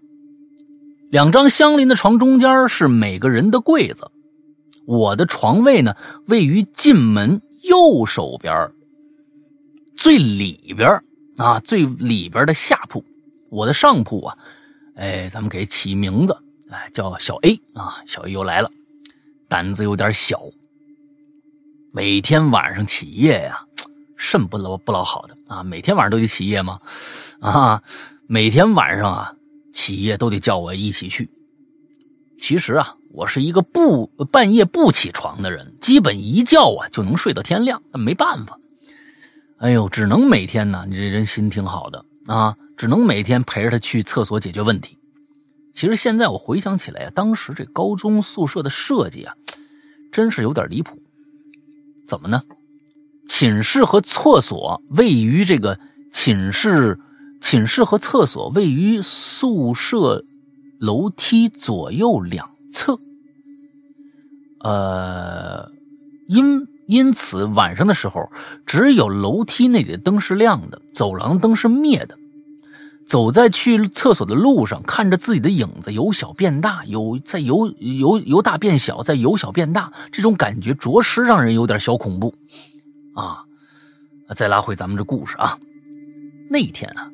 [1.10, 4.10] 两张相邻的床中间是每个人的柜子。
[4.86, 5.94] 我的床位呢
[6.26, 8.70] 位于进门右手边
[9.96, 11.02] 最里边
[11.36, 13.04] 啊，最里边的下铺。
[13.50, 14.36] 我的上铺啊，
[14.96, 16.36] 哎，咱们给起名字，
[16.70, 18.70] 哎，叫小 A 啊，小 A 又来了，
[19.48, 20.38] 胆子有点小。
[21.92, 23.64] 每天晚上起夜呀，
[24.16, 25.62] 肾不老不老好的啊！
[25.62, 26.80] 每天晚上都得起夜吗？
[27.38, 27.80] 啊，
[28.26, 29.32] 每天晚上啊
[29.72, 31.30] 起夜都得叫我一起去。
[32.36, 37.80] 其实啊，我是一个不半夜不起床的人，基本一觉啊就能睡到天亮。
[37.92, 38.58] 但没办法，
[39.58, 44.98] 哎呦，只能每天呢，你这人心挺好的啊，只能每天陪着他去厕所解决问题。
[45.72, 49.34] 其实现在我回想起来啊，当时这高中宿舍的设计啊，
[50.12, 50.98] 真是有点离谱。
[52.06, 52.42] 怎么呢？
[53.26, 55.78] 寝室和厕所位于这个
[56.12, 56.98] 寝室，
[57.40, 60.22] 寝室和厕所位于宿舍
[60.78, 62.96] 楼梯左右两侧。
[64.60, 65.70] 呃，
[66.28, 68.30] 因因此晚上的时候，
[68.66, 72.18] 只有楼梯那里的灯是亮的，走廊灯是灭的。
[73.06, 82.34] 走在去厕所的路上，看着自己的影子由小变大，有在由由由大变小，再由小变大，这种感觉着实让人有点小恐怖，
[83.14, 83.44] 啊！
[84.34, 85.58] 再拉回咱们这故事啊，
[86.48, 87.10] 那一天啊，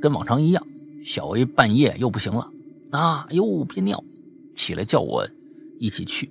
[0.00, 0.66] 跟往常一样，
[1.04, 2.50] 小 A 半夜又不行了，
[2.90, 4.02] 啊，又憋尿，
[4.56, 5.28] 起来叫我
[5.78, 6.30] 一起去。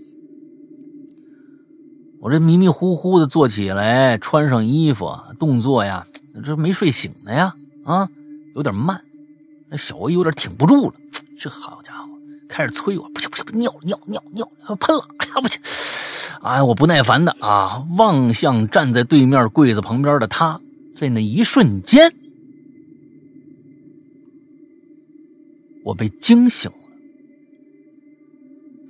[2.22, 6.06] 我这迷迷糊糊的坐起来，穿上衣服，动作呀，
[6.44, 7.56] 这没睡醒呢呀，
[7.86, 8.10] 啊！
[8.56, 9.02] 有点慢，
[9.70, 10.96] 那小薇有点挺不住了。
[11.38, 12.10] 这好家伙，
[12.50, 15.08] 开始催我，不行不行，尿尿尿尿，喷了！
[15.20, 15.62] 哎呀不行！
[16.42, 20.60] 哎，我不耐烦的啊，望向站在对面柜子旁边的他，
[20.94, 22.14] 在那一瞬间，
[25.86, 26.78] 我被惊醒了。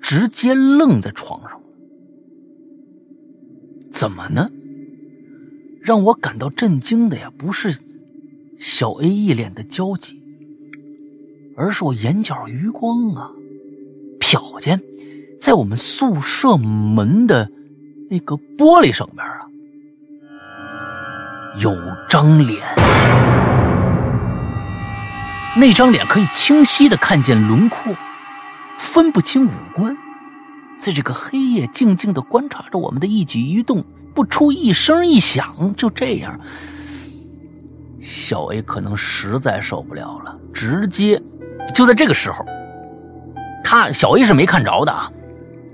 [0.02, 1.59] 直接愣在床上。
[3.92, 4.50] 怎么呢？
[5.82, 7.80] 让我感到震惊的呀，不是
[8.60, 10.22] 小 A 一脸的焦急，
[11.56, 13.32] 而是我眼角余光啊，
[14.20, 14.80] 瞟见
[15.40, 17.50] 在我们宿舍门的
[18.10, 19.48] 那个玻璃上边啊，
[21.60, 21.76] 有
[22.10, 22.62] 张脸。
[25.58, 27.96] 那张脸可以清晰的看见轮廓，
[28.78, 29.98] 分不清五官。
[30.80, 33.84] 在这个黑夜，静静的观察着我们的一举一动，
[34.16, 35.74] 不出一声一响。
[35.76, 36.40] 就这样，
[38.02, 41.22] 小 A 可能实在受不了了，直接
[41.76, 42.46] 就在这个时候，
[43.64, 45.12] 他小 A 是没看着的啊，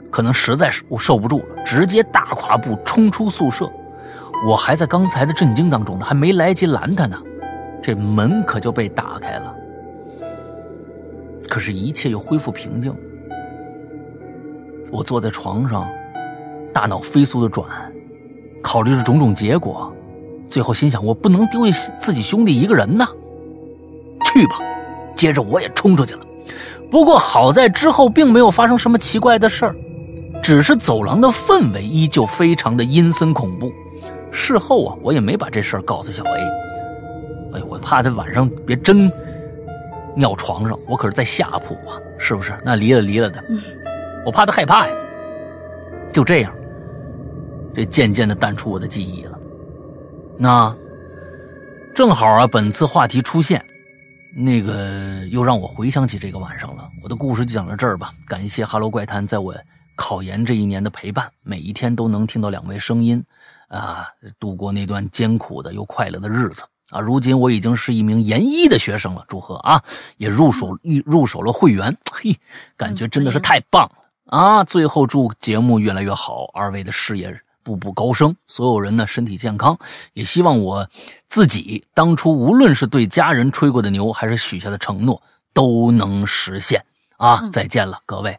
[0.10, 3.72] 可能实在是我受不住了，直接大跨步冲出宿舍。
[4.46, 7.18] 我还在刚才的震惊当中呢，还没来及拦他呢，
[7.82, 9.56] 这门可就被打开了。
[11.48, 12.94] 可是，一切又恢复平静。
[14.92, 15.88] 我坐在床上，
[16.74, 17.68] 大脑飞速的转，
[18.62, 19.94] 考虑着种种结果，
[20.48, 23.08] 最后心想：我不能丢下自己兄弟一个人呐。
[24.26, 24.60] 去吧，
[25.16, 26.22] 接着我也冲出去了。
[26.92, 29.76] 不过好在之后并没有发生什么奇怪的事儿，
[30.42, 33.72] 只是走廊的氛围依旧非常的阴森恐怖。
[34.32, 36.40] 事后啊，我也没把这事儿告诉小 A。
[37.54, 39.12] 哎呦，我怕他晚上别真
[40.16, 42.54] 尿床上，我可是在下铺啊，是不是？
[42.64, 43.44] 那离了离了的。
[44.26, 44.94] 我怕他害怕呀，
[46.12, 46.52] 就这样，
[47.76, 49.38] 这渐渐的淡出我的记忆了。
[50.38, 50.76] 那
[51.94, 53.64] 正好啊，本次话题出现，
[54.36, 56.90] 那个又让我回想起这个晚上了。
[57.04, 58.12] 我的故事就讲到这儿吧。
[58.28, 59.56] 感谢《哈喽怪谈》在我
[59.96, 63.24] 考研这一年的陪伴，每一天都能听到两位声音，
[63.68, 64.08] 啊，
[64.40, 67.00] 度过那段艰苦的又快乐的日子啊。
[67.00, 69.82] 如今我已经是一名研一的学生了，祝贺啊，
[70.18, 72.36] 也入手入入手了会员，嘿，
[72.76, 74.05] 感觉真的是太棒了。
[74.26, 74.64] 啊！
[74.64, 79.78] 最后祝节目越来越好，二位的事业步步高升，所有人呢身体健康，
[80.14, 80.88] 也希望我
[81.28, 85.22] 自己当初无论是对家人吹过的牛，还是许下的承诺，
[85.54, 86.84] 都能实现
[87.18, 87.48] 啊！
[87.52, 88.38] 再见了，各位，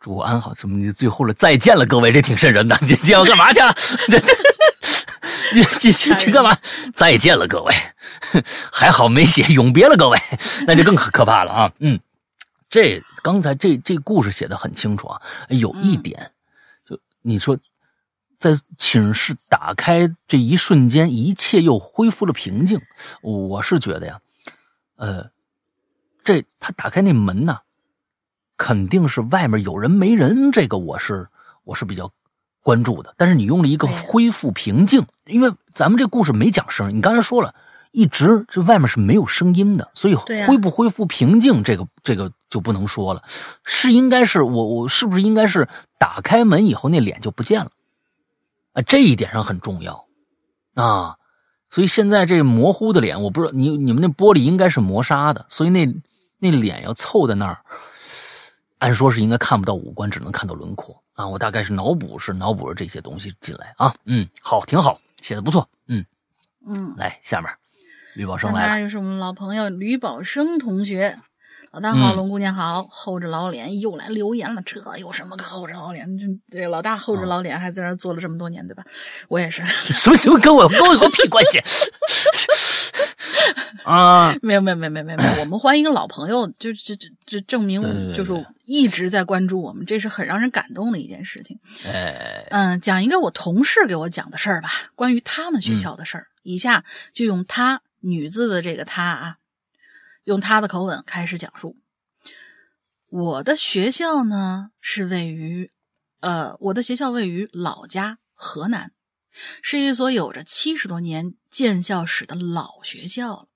[0.00, 0.54] 祝安好。
[0.54, 0.78] 什么？
[0.78, 2.78] 你最后了，再见了，各位，这挺瘆人的。
[2.80, 3.60] 你这要干嘛去？
[5.54, 6.56] 你这这这干嘛？
[6.94, 7.74] 再见了，各位，
[8.72, 10.18] 还好没写永别了，各位，
[10.66, 11.72] 那就更可怕了啊！
[11.80, 12.00] 嗯，
[12.70, 13.02] 这。
[13.22, 16.32] 刚才这这故事写的很清楚啊，有一点，
[16.84, 17.56] 就你说，
[18.38, 22.80] 在寝室打开这一瞬间，一切又恢复了平静。
[23.22, 24.20] 我是觉得呀，
[24.96, 25.30] 呃，
[26.24, 27.60] 这他打开那门呢，
[28.56, 31.28] 肯定是外面有人没人，这个我是
[31.62, 32.12] 我是比较
[32.60, 33.14] 关注的。
[33.16, 37.54] 但是你用了一个恢复平静，因为咱们这故事没讲声，你刚才说了。
[37.92, 43.22] 一直这外面是没有声音的，所以恢不恢复平静，这个这个就不能说了。
[43.64, 45.68] 是应该是我我是不是应该是
[45.98, 47.70] 打开门以后那脸就不见了？
[48.72, 50.06] 啊，这一点上很重要
[50.74, 51.16] 啊。
[51.68, 55.86] 所以现在这模糊的脸，我不知道你你们那玻璃应该是磨砂的，所以那
[56.38, 57.58] 那脸要凑在那儿，
[58.78, 61.26] 按说是应该看不到五官，只能看到轮廓啊。
[61.26, 63.94] 我大概是脑补是脑补着这些东西进来啊。
[64.04, 65.68] 嗯，好，挺好，写的不错。
[65.86, 66.04] 嗯
[66.66, 67.50] 嗯，来下面。
[68.14, 71.16] 吕宝生来了，又是我们老朋友吕宝生同学。
[71.70, 74.60] 老大好，龙姑娘好，厚着老脸又来留言了。
[74.60, 76.18] 这有什么可厚着老脸？
[76.18, 78.84] 这对老大厚着老脸还在那做了这么多年，对吧？
[79.28, 79.64] 我也是。
[79.64, 81.58] 什么什么跟我跟我有屁关系？
[83.84, 87.80] 啊，没有没有没有没有没有， 我们欢迎老朋友，就就就就证明
[88.12, 91.58] 就是一直在关注我们，这是很让人感动的一件事情。
[92.50, 96.26] 嗯，讲一个我同事给我讲的事儿吧，关于他们学校的事儿。
[96.42, 96.84] 以下
[97.14, 97.80] 就用他。
[98.02, 99.38] 女字的这个她啊，
[100.24, 101.76] 用她的口吻开始讲述。
[103.08, 105.70] 我的学校呢是位于，
[106.20, 108.92] 呃，我的学校位于老家河南，
[109.62, 113.48] 是一所有着七十多年建校史的老学校了。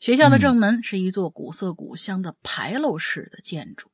[0.00, 3.90] 学校的正门是一座古色古香的牌楼式的建筑。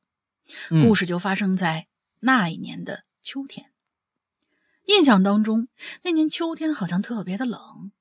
[0.69, 1.87] 故事就发生在
[2.19, 3.71] 那一年的秋天。
[4.87, 5.69] 印象当中，
[6.01, 7.92] 那年秋天好像特别的冷。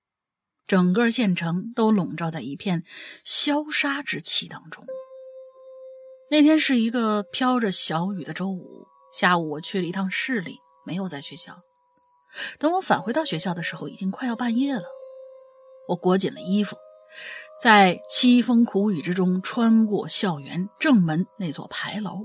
[0.72, 2.84] 整个县城都笼罩在一片
[3.24, 4.86] 萧杀之气当中。
[6.30, 11.60] 那天是一个飘着小雨的周五下午，我去了一趟市里，没有在学校。
[12.58, 14.84] 等我返回到学校的时候，已经快要半夜了。
[15.88, 16.78] 我裹紧了衣服，
[17.60, 22.24] 在凄风苦雨之中穿过校园正门那座牌楼。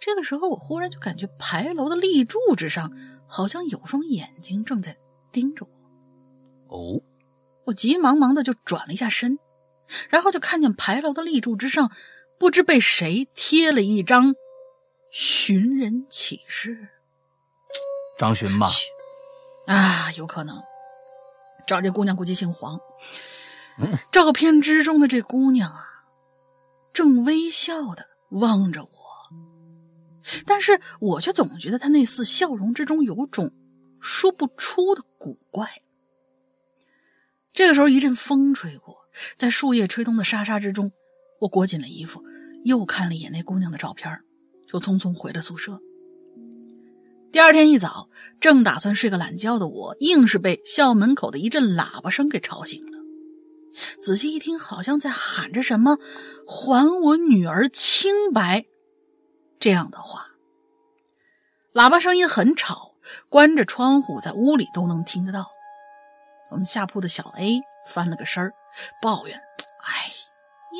[0.00, 2.90] 这个时候，我忽然就感觉牌楼的立柱之上，
[3.28, 4.98] 好像有双眼睛正在
[5.30, 5.75] 盯着我。
[6.68, 7.00] 哦，
[7.64, 9.38] 我急忙忙的就转了一下身，
[10.08, 11.92] 然后就看见牌楼的立柱之上，
[12.38, 14.34] 不知被谁贴了一张
[15.10, 16.88] 寻人启事。
[18.18, 18.66] 张寻吧？
[19.66, 20.62] 啊，有可能。
[21.66, 22.80] 找这姑娘估计姓黄。
[24.10, 26.04] 照片之中的这姑娘啊，
[26.92, 28.90] 正微笑的望着我，
[30.46, 33.52] 但是我却总觉得她那似笑容之中有种
[34.00, 35.82] 说不出的古怪。
[37.56, 38.98] 这个时候，一阵风吹过，
[39.38, 40.92] 在树叶吹动的沙沙之中，
[41.40, 42.22] 我裹紧了衣服，
[42.64, 44.20] 又看了一眼那姑娘的照片，
[44.70, 45.80] 就匆匆回了宿舍。
[47.32, 52.98] 第二天一早，正打算睡个懒觉的我，硬是被校门口的一阵喇叭声给吵醒了。
[54.02, 55.98] 仔细一听，好像在喊着什么
[56.46, 58.66] “还我女儿清白”
[59.58, 60.26] 这样的话。
[61.72, 62.96] 喇叭声音很吵，
[63.30, 65.55] 关着窗户，在屋里都能听得到。
[66.50, 68.52] 我们下铺的小 A 翻了个身儿，
[69.02, 69.38] 抱怨
[69.84, 70.12] ：“哎，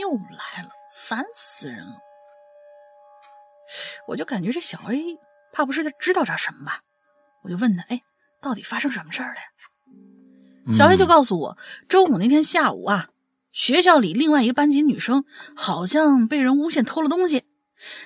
[0.01, 1.97] 又来了，烦死人了！”
[4.09, 5.19] 我就感觉这小 A。
[5.53, 6.83] 怕不是他知道点什么吧？
[7.43, 8.03] 我就问他：“哎，
[8.43, 9.41] 到底发生什么事儿了？”
[10.71, 11.59] 小 A 就告诉我，
[11.89, 13.09] 周五那天下午啊，
[13.53, 15.25] 学校里另外一个班级女生
[15.57, 17.45] 好像被人诬陷偷了东西，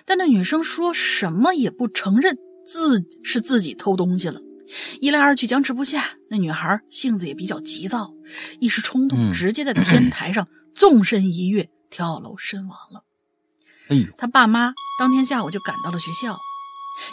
[0.04, 4.40] 但那女生说什么也不承认自是自己偷东西了。
[5.00, 8.12] 一来二去僵持不下，那女孩性子也比较急躁，
[8.60, 13.04] 一时冲动，直接在天台上纵身一跃，跳楼身亡了。
[13.90, 16.38] 哎呦，他爸妈当天下午就赶到了学校。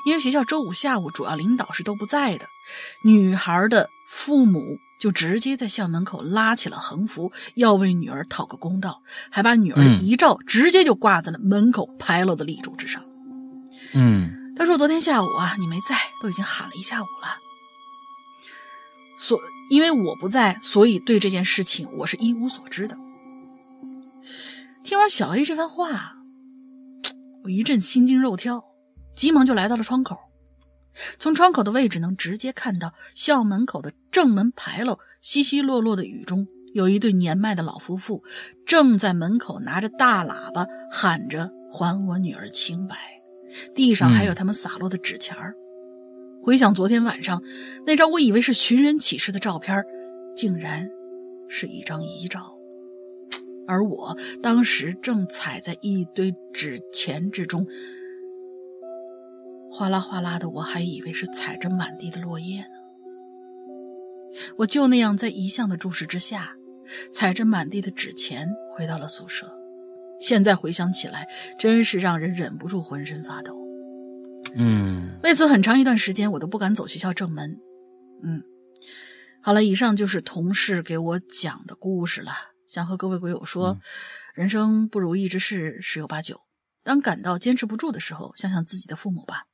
[0.06, 2.46] 因为学校周五下午主要领导是都不在的，
[3.06, 4.62] 女孩的父母
[5.00, 13.02] 就直接在校门口拉起了横幅，要为女儿讨个公道，还把女儿的遗照直接就挂在了门口牌楼的立柱之上。
[13.94, 17.38] 嗯，他说昨天下午啊，你没在，都已经喊了一下午了。
[19.18, 19.40] 所
[19.70, 22.98] 因为我不在，所以对这件事情我是一无所知的。
[24.84, 26.16] 听完小 A 这番话，
[27.44, 28.64] 我一阵心惊肉跳。
[29.16, 30.16] 急忙就来到了窗口，
[31.18, 38.24] 从窗口的位置能直接看到校门口的正门牌楼，稀稀落落的雨中，有一对年迈的老夫妇
[38.64, 42.96] 正在门口拿着大喇叭喊着“还我女儿清白”，
[43.74, 45.56] 地上还有他们洒落的纸钱儿。
[46.48, 47.44] 回想昨天晚上
[47.86, 49.84] 那张我以为是寻人启事的照片，
[50.34, 50.90] 竟然
[51.50, 52.58] 是一张遗照，
[53.68, 57.68] 而我当时正踩在一堆纸钱之中。
[59.70, 62.68] 哗啦哗啦的，我还以为是踩着满地的落叶呢。
[64.60, 66.56] 我就那样在遗像的注视之下，
[67.12, 69.52] 踩着满地的纸钱回到了宿舍。
[70.22, 71.28] 现在回想起来，
[71.60, 73.67] 真是让人忍不住浑身发抖。
[74.56, 77.60] 嗯，为此很长一段时间我都不敢走学校正门。
[78.24, 78.44] 嗯，
[79.42, 82.32] 好了，以上就是同事给我讲的故事了。
[82.66, 83.80] 想和各位鬼友说，
[84.34, 86.42] 人生不如意之事十有八九。
[86.84, 89.46] 当感到坚持不住的时候，想想自己的父母吧。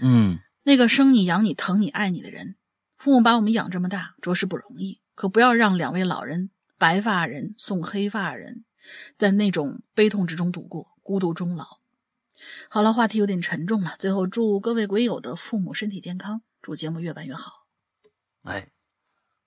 [0.00, 2.56] 嗯，那个生你养你疼你爱你的人，
[2.96, 5.00] 父母把我们养这么大，着实不容易。
[5.14, 8.64] 可不要让两位老人白发人送黑发人，
[9.18, 11.78] 在那种悲痛之中度过，孤独终老。
[12.68, 13.94] 好了，话题有点沉重了。
[13.98, 17.66] 最后祝各位鬼友的父母身体健康，祝节目越办越好。
[18.44, 18.68] 哎，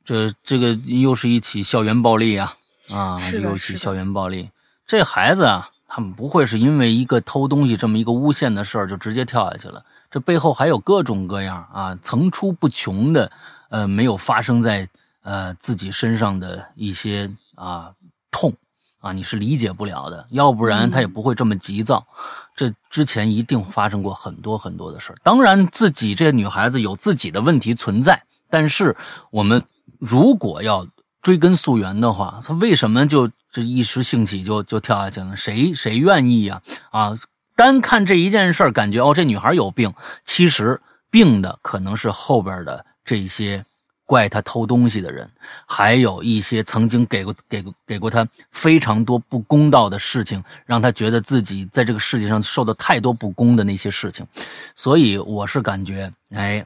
[0.04, 2.58] 这这个又是一起校园暴力啊
[2.90, 4.52] 啊，又一起校园暴力。
[4.86, 9.86] 这孩子啊，他们不会是因为一个偷东西这么一个诬陷的事儿就直接跳下去了。
[10.10, 13.32] 这背后还有各种各样啊层出不穷的，
[13.70, 14.90] 呃，没有发生在
[15.22, 17.94] 呃自己身上的一些啊
[18.30, 18.54] 痛
[19.02, 20.26] 啊，你是理解不了的。
[20.30, 22.08] 要不然他也不会这么急躁。
[22.56, 28.96] 这之前一定发生过很多很多的事当然，自己这女孩子有自己的问题存在，但是
[29.32, 29.62] 我们
[30.00, 30.88] 如果要
[31.22, 35.36] 追根溯源的话，她为什么就这一时兴起就就跳下去了？
[35.36, 36.62] 谁谁愿意呀？
[36.92, 37.18] 啊？
[37.54, 39.94] 单看这一件事感觉哦，这女孩有病。
[40.26, 43.64] 其实病的可能是后边的这些
[44.12, 45.32] 怪他偷东西的人，
[45.66, 54.28] 还有一些曾经给过、给过、给过他非常多不公道的事情，让他觉得自己在这个世界上受到太多不公的那些事情。
[54.76, 56.66] 所以我是感觉，哎，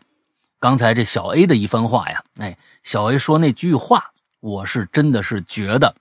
[0.59, 5.93] 刚才这小 A 的一番话呀，哎，小 A 说那句话，我是真的是觉得，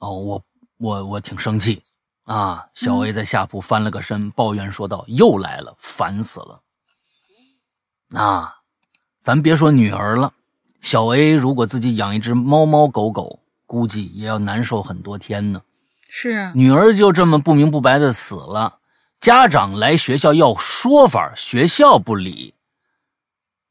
[0.00, 0.44] 哦，我
[0.78, 1.80] 我我挺生气。
[2.24, 2.66] 啊！
[2.74, 6.60] 小 A 在下铺翻了个身，抱怨说道：“又来了，烦死了！”
[8.14, 8.59] 啊，
[9.30, 10.32] 咱别说女儿了，
[10.80, 15.62] 小 A 如果自己养一只猫猫狗狗，估计也要难受很多天呢。
[16.08, 18.78] 是啊，女儿就这么不明不白的死了，
[19.20, 22.54] 家长来学校要说法，学校不理。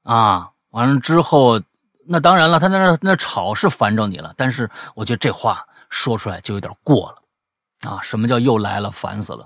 [0.03, 1.61] 啊，完了之后，
[2.07, 7.91] 那当然了，他在那那吵是烦着你了，但是我觉得这话说出来就有点过了。
[7.91, 8.89] 啊，什么叫又来了？
[8.91, 9.45] 烦死了！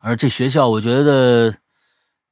[0.00, 1.54] 而这学校，我觉得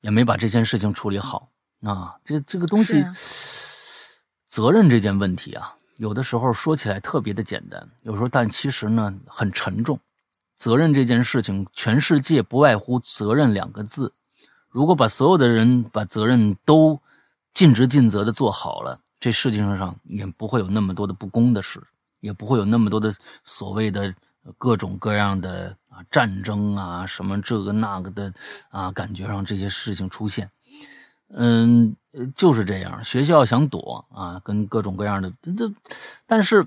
[0.00, 1.48] 也没把这件事情处理好
[1.82, 2.16] 啊。
[2.24, 3.04] 这这个东西，
[4.48, 9.98] 责任这件问题啊，有的时候说起来特别的简单，有时候但其实呢很沉重。
[10.56, 14.12] 责任这件事情，全世界不外乎责任两个字。
[14.68, 17.00] 如果把所有的人把责任都
[17.54, 21.82] 尽职尽责的做好了，这世界上也不会有那么多的不公的事，
[22.20, 24.14] 也不会有那么多的所谓的
[24.58, 28.32] 各种各样的啊战争啊什么这个那个的
[28.68, 30.48] 啊，感觉上这些事情出现。
[31.32, 31.96] 嗯，
[32.34, 33.04] 就是这样。
[33.04, 35.72] 学校想躲啊，跟各种各样的这这，
[36.26, 36.66] 但是，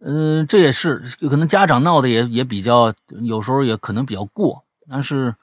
[0.00, 0.96] 嗯、这也是
[1.28, 5.34] 可能家长闹的也也比较，有时候也可能比较过，但是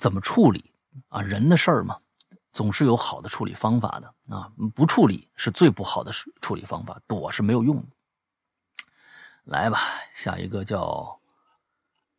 [0.00, 0.72] 怎么处理
[1.08, 1.20] 啊？
[1.20, 1.98] 人的事儿嘛，
[2.52, 4.50] 总是有好的处理方法的啊。
[4.74, 7.86] 不处理是最不好的处处理方法，躲是没有用的。
[9.44, 9.80] 来吧，
[10.14, 11.18] 下一个叫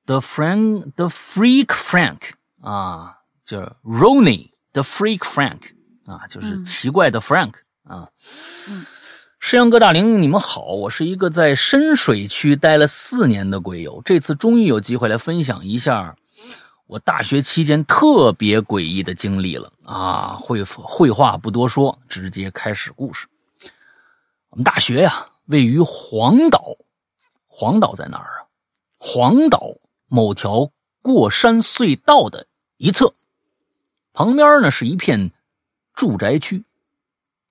[0.05, 2.31] The Frank The Freak Frank
[2.61, 5.61] 啊，叫 Ronnie The Freak Frank
[6.05, 8.09] 啊，就是嗯奇怪的 Frank 啊。
[8.67, 8.85] 嗯
[9.39, 16.13] 山羊哥大林，你们好，我是一个在深水区待了四年的鬼友，这次终于有机会来分享一下
[16.87, 20.37] 我大学期间特别诡异的经历了啊！
[20.37, 23.27] 废废话不多说，直接开始故事。
[24.49, 26.75] 我们大学呀、位于黄岛，
[27.47, 28.49] 黄岛在哪儿啊？
[28.97, 29.75] 黄岛
[30.07, 30.69] 某条
[31.01, 33.13] 过山隧道的一侧，
[34.19, 35.31] 旁边呢是一片
[35.93, 36.65] 住宅区。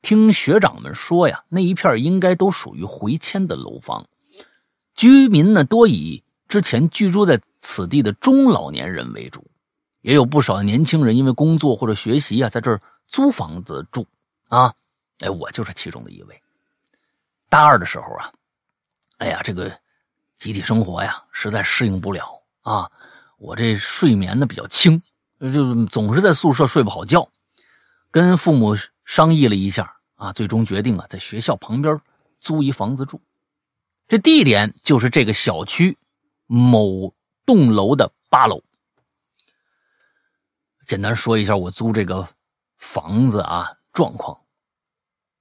[0.03, 4.07] 听学长们说呀，那一片应该都属于回迁的楼房，
[4.95, 9.51] 居民呢多以之前居住在此地的中老年人为主，
[10.03, 14.07] 也有不少年轻人因为工作或者学习啊，在这儿租房子住
[14.49, 14.75] 啊。
[15.21, 16.39] 哎，我就是其中的一位。
[17.49, 18.31] 大二的时候啊，
[19.17, 19.73] 哎呀，这个
[20.37, 22.29] 集体生活呀，实在适应不了
[22.61, 22.91] 啊。
[23.39, 25.01] 我这睡眠呢比较轻，
[25.41, 27.29] 就总是在宿舍睡不好觉，
[28.11, 32.01] 跟父母商议了一下啊，最终决定啊，在学校旁边
[32.41, 33.21] 租一房子住。
[34.09, 35.97] 这地点就是这个小区
[36.47, 38.63] 某栋楼的八楼。
[40.87, 42.27] 简单说一下我租这个
[42.79, 44.41] 房子啊状况。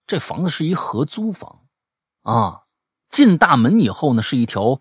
[0.06, 1.66] 这房子是一合租房
[2.22, 2.64] 啊，
[3.10, 4.80] 进大门以后呢是一条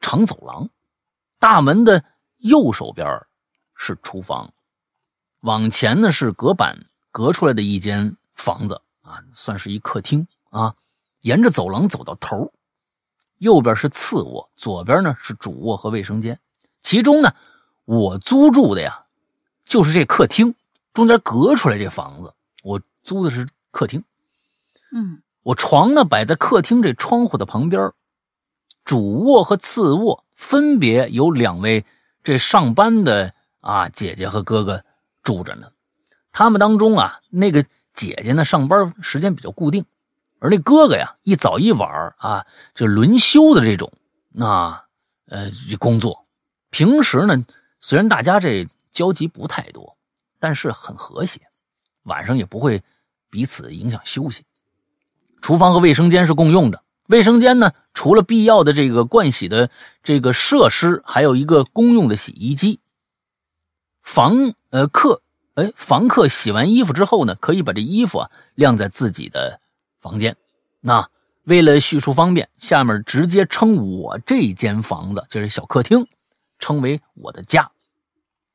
[0.00, 0.68] 长走廊，
[1.38, 2.04] 大门的
[2.36, 3.06] 右手边
[3.74, 4.52] 是厨房，
[5.40, 10.74] 往前呢是隔板隔出来的一间房子啊，算是一客厅啊。
[11.20, 12.52] 沿着走廊走到头，
[13.38, 16.38] 右边是次卧，左边呢是主卧和卫生间。
[16.80, 17.34] 其中呢，
[17.84, 19.04] 我租住的呀，
[19.64, 20.54] 就是这客厅，
[20.94, 22.32] 中间隔出来这房子，
[22.62, 24.04] 我租的是客厅。
[24.92, 27.92] 嗯我床呢摆在客厅这窗户的旁边，
[28.84, 31.84] 主卧和次卧分别有两位
[32.22, 34.84] 这上班的啊姐姐和哥哥
[35.22, 35.68] 住着呢。
[36.32, 37.64] 他们当中啊，那个
[37.94, 39.84] 姐姐呢上班时间比较固定，
[40.38, 43.92] 而那哥哥呀一早一晚啊就轮休的这种
[44.38, 44.84] 啊
[45.26, 46.26] 呃工作。
[46.70, 47.44] 平时呢，
[47.80, 49.96] 虽然大家这交集不太多，
[50.38, 51.40] 但是很和谐，
[52.04, 52.82] 晚上也不会
[53.30, 54.44] 彼此影响休息。
[55.40, 56.82] 厨房和卫生间是共用的。
[57.08, 59.70] 卫生间呢，除了必要的这个盥洗的
[60.02, 62.80] 这个设施，还有一个公用的洗衣机。
[64.08, 65.20] 房呃客
[65.54, 69.60] 哎，房客洗完衣服之后呢，可以把这衣服啊晾在自己的
[70.00, 70.34] 房间。
[70.80, 71.06] 那
[71.44, 76.06] 为了叙述方便，下面直接称我这间房子就是小客厅，
[76.58, 77.70] 称为我的家。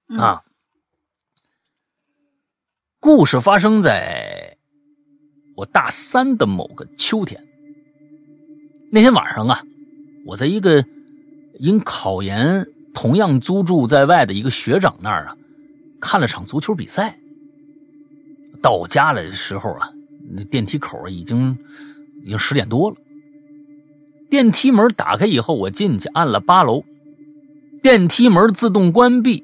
[0.09, 0.43] 嗯啊，
[2.99, 4.57] 故事发生在
[5.55, 7.47] 我大三的某个秋天。
[8.91, 9.61] 那天晚上啊，
[10.25, 10.83] 我在一个
[11.59, 15.37] 因考研同样租住在外的一个学长那儿啊，
[16.03, 17.17] 看了场足球比赛。
[18.61, 19.89] 到家来的时候啊，
[20.35, 21.57] 那电梯口已经
[22.23, 22.97] 已经十点多了。
[24.29, 26.83] 电梯门打开以后，我进去按了八楼，
[27.81, 29.43] 电梯门自动关闭。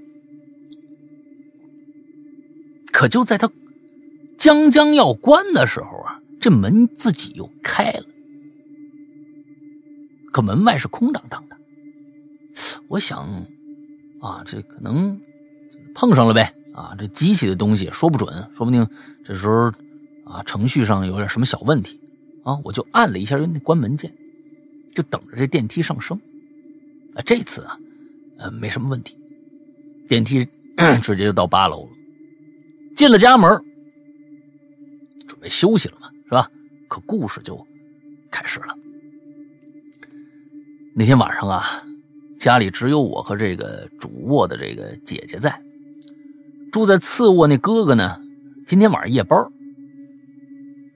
[2.91, 3.49] 可就在他
[4.37, 8.05] 将将要关的时候啊，这门自己又开了。
[10.31, 11.57] 可门外是空荡荡的。
[12.87, 13.27] 我想，
[14.21, 15.19] 啊，这可能
[15.99, 16.55] 碰上了呗。
[16.73, 18.87] 啊，这机器的东西说不准，说不定
[19.25, 19.69] 这时候
[20.23, 21.99] 啊，程序上有点什么小问题
[22.43, 24.09] 啊，我就按了一下那关门键，
[24.93, 26.17] 就等着这电梯上升。
[27.15, 27.77] 啊，这次啊，
[28.37, 29.17] 呃，没什么问题，
[30.07, 30.47] 电梯
[31.03, 31.91] 直接就到八楼了。
[32.95, 33.49] 进了家门，
[35.27, 36.49] 准备休息了嘛，是吧？
[36.87, 37.67] 可故事就
[38.31, 38.73] 开始了。
[40.95, 41.83] 那天晚上啊，
[42.39, 45.61] 家里只有我和这个主卧的这个姐姐在。
[46.71, 48.19] 住在次卧那哥哥呢，
[48.67, 49.39] 今天晚上夜班。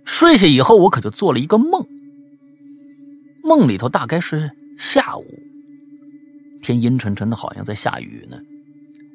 [0.05, 1.85] 睡下以后，我可就做了一个梦。
[3.43, 5.25] 梦里头大概是下午，
[6.61, 8.37] 天阴沉沉的，好像在下雨呢。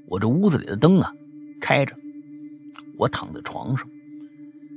[0.07, 1.13] 我这屋子里的灯啊
[1.61, 1.95] 开着，
[2.97, 3.87] 我躺在床上。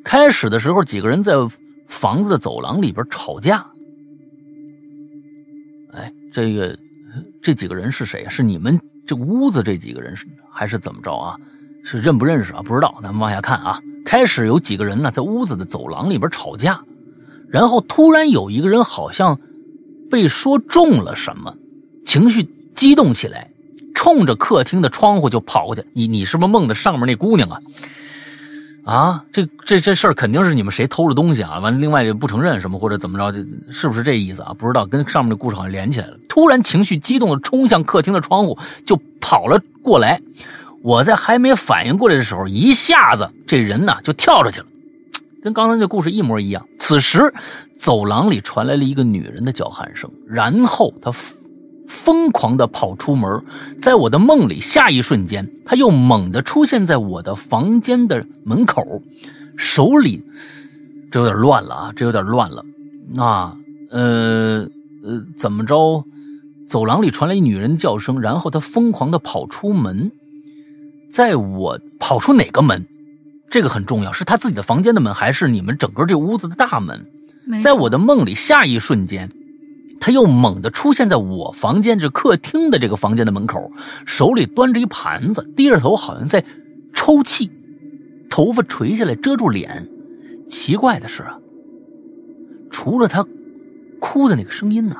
[0.03, 1.33] 开始的时候，几个人在
[1.87, 3.65] 房子的走廊里边吵架。
[5.93, 6.77] 哎，这个
[7.41, 8.27] 这几个人是谁？
[8.29, 11.37] 是你们这屋子这几个人是还是怎么着啊？
[11.83, 12.61] 是认不认识啊？
[12.63, 13.79] 不知道，咱们往下看啊。
[14.03, 16.81] 开始有几个人呢，在屋子的走廊里边吵架，
[17.49, 19.39] 然后突然有一个人好像
[20.09, 21.55] 被说中了什么，
[22.05, 23.49] 情绪激动起来，
[23.93, 25.85] 冲着客厅的窗户就跑过去。
[25.93, 27.61] 你你是不是梦的上面那姑娘啊？
[28.83, 31.59] 啊，这这这事儿肯定是你们谁偷了东西啊？
[31.59, 34.55] 完了，另外也不承认什么或者怎么着，是不是这意思啊？
[34.57, 36.17] 不知道，跟上面的故事好像连起来了。
[36.27, 40.19] 突然情绪激动的冲向客厅的窗户就跑了过来。
[40.83, 44.67] 我在还没反应过来的时候，一下子这人呢就跳出去了，
[45.43, 46.67] 跟刚才那故事一模一样。
[46.79, 47.33] 此时，
[47.77, 51.13] 走廊里传来了一个女人的叫喊声，然后他
[51.87, 53.43] 疯狂地跑出门，
[53.79, 59.01] 在我的梦里，下一瞬间他又猛地出现在我的房间的门口，
[59.57, 60.23] 手里
[61.11, 62.65] 这有点乱了啊，这有点乱了。
[63.13, 63.55] 那
[63.91, 64.67] 呃
[65.03, 66.05] 呃，怎么着？
[66.67, 70.11] 走廊里传来女人叫声，然后他疯狂地跑出门。
[71.11, 72.85] 在我跑出哪个门，
[73.49, 77.05] 这个很重要，是他自己的房间的门，还是你们整个这屋子的大门？
[77.61, 79.29] 在我的梦里，下一瞬间，
[79.99, 83.71] 他又猛地出现在我房间这客厅的这个房间的门口，
[84.05, 86.45] 手里端着一盘子，低着头，好像在
[86.93, 87.49] 抽泣，
[88.29, 89.89] 头发垂下来遮住脸。
[90.47, 91.38] 奇怪的是啊，
[92.69, 93.25] 除了他
[93.99, 94.95] 哭的那个声音呢，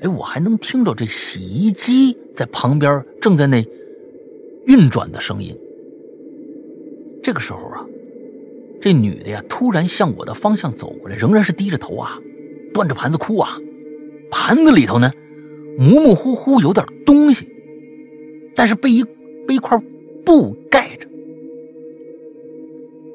[0.00, 3.62] 哎，我还能听着这洗衣机在旁边正在那。
[4.66, 5.56] 运转的声音。
[7.22, 7.86] 这个时候啊，
[8.80, 12.18] 这女的呀突然向我的方向走过来，仍然是低着头啊，
[12.74, 13.58] 端着盘子哭啊。
[14.30, 15.10] 盘子里头呢，
[15.78, 17.48] 模模糊糊有点东西，
[18.54, 19.04] 但是被一
[19.46, 19.80] 被一块
[20.24, 21.08] 布盖着。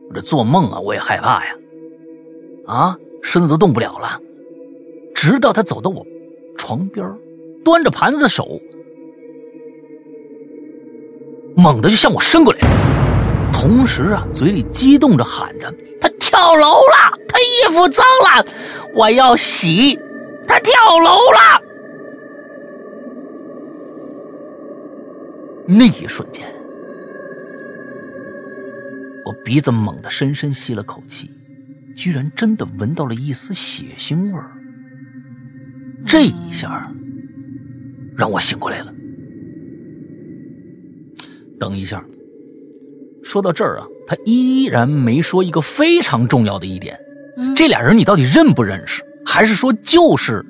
[0.09, 1.55] 我这做梦啊，我也害怕呀，
[2.65, 4.19] 啊，身子都动不了了。
[5.13, 6.05] 直到他走到我
[6.57, 7.15] 床边，
[7.63, 8.59] 端着盘子的手。
[11.55, 12.59] 猛地就向我伸过来，
[13.51, 17.19] 同时啊，嘴里激动着喊着：“他跳楼了！
[17.27, 18.45] 他衣服脏了，
[18.93, 19.99] 我要洗！
[20.47, 21.61] 他跳楼了！”
[25.67, 26.45] 那一瞬间，
[29.25, 31.29] 我鼻子猛地深深吸了口气，
[31.95, 34.51] 居然真的闻到了一丝血腥味儿。
[36.05, 36.91] 这一下，
[38.17, 38.91] 让我醒过来了。
[41.61, 42.03] 等一下，
[43.21, 46.99] 说到这儿啊，他依然没说一个非常重要的一点，
[47.55, 49.03] 这俩人你到底认不认识？
[49.23, 50.43] 还是说就是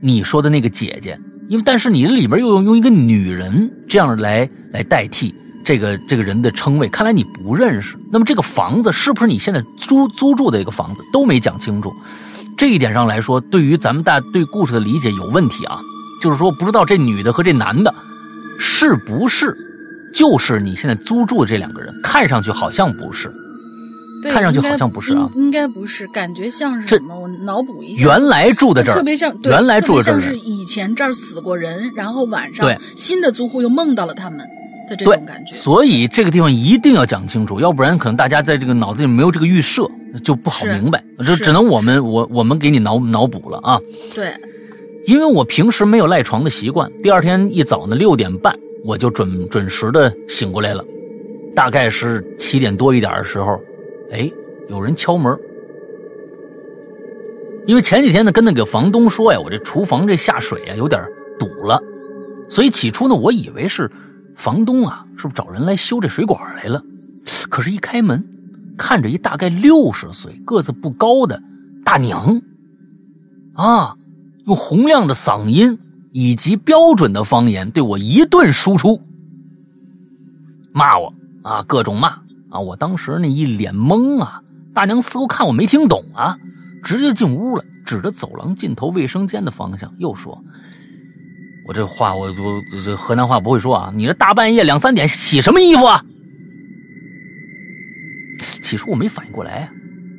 [0.00, 1.18] 你说的那个姐姐？
[1.48, 7.96] 因为但是你里面又用用一个女人这样来来代替这个这个人的称谓，看来你不认识。
[8.12, 11.02] 那么这个房子是不是你现在租租住的一个房子？
[11.12, 11.92] 都没讲清楚。
[12.56, 15.80] 这一点上来说，对于咱们大对故事的理解有问题啊。
[16.20, 17.92] 就是说，不知道这女的和这男的
[18.60, 19.56] 是不是？
[20.16, 23.30] 就是你现在租住的这两个人，看上去好像不是，
[24.32, 27.20] 看上去好像不是啊，应该不是，感觉像是什么？
[27.20, 32.66] 我脑补一下，原来住的这儿，特别像，原来住的这儿，像是以前这儿死过人，然后晚上
[32.96, 34.38] 新的租户又梦到了他们
[34.88, 35.54] 的这种感觉。
[35.54, 39.86] 所以这个地方一定要讲清楚，要不然可能大家在这个脑子里没有这个预设，
[40.24, 41.04] 就不好明白。
[41.26, 43.78] 就只能我们我我们给你脑脑补了啊。
[44.14, 44.32] 对，
[45.06, 48.56] 因为我平时没有赖床的习惯，第二天一早呢六点半。
[48.86, 50.84] 我就准准时的醒过来了，
[51.56, 53.60] 大概是七点多一点的时候，
[54.12, 54.30] 哎，
[54.68, 55.36] 有人敲门。
[57.66, 61.02] 因为前几天呢，跟那个房东说呀，我这厨房这下水啊有点
[61.36, 61.82] 堵了，
[62.48, 63.90] 所以起初呢，我以为是
[64.36, 66.80] 房东啊，是不是找人来修这水管来了？
[67.50, 68.24] 可是，一开门，
[68.78, 71.42] 看着一大概六十岁、个子不高的
[71.84, 72.40] 大娘，
[73.54, 73.96] 啊，
[74.46, 75.76] 用洪亮的嗓音。
[76.18, 79.02] 以及标准的方言对我一顿输出，
[80.72, 81.12] 骂我
[81.42, 82.08] 啊，各种骂
[82.48, 82.58] 啊！
[82.58, 84.40] 我当时那一脸懵啊，
[84.72, 86.38] 大娘似乎看我没听懂啊，
[86.82, 90.42] 直接进屋了，指着走廊尽头卫生间的方向，又说
[91.68, 96.02] ：“我这话我我这河南话不会说啊，你这大半夜两三点洗什么衣服啊？”
[98.62, 99.70] 起初我没反应过来，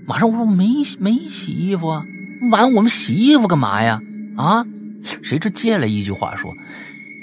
[0.06, 0.68] 马上我说没
[1.00, 2.06] 没洗衣服啊，
[2.52, 4.00] 晚我们洗衣服干嘛呀？
[4.38, 4.64] 啊？
[5.04, 6.52] 谁知接了一句话说：“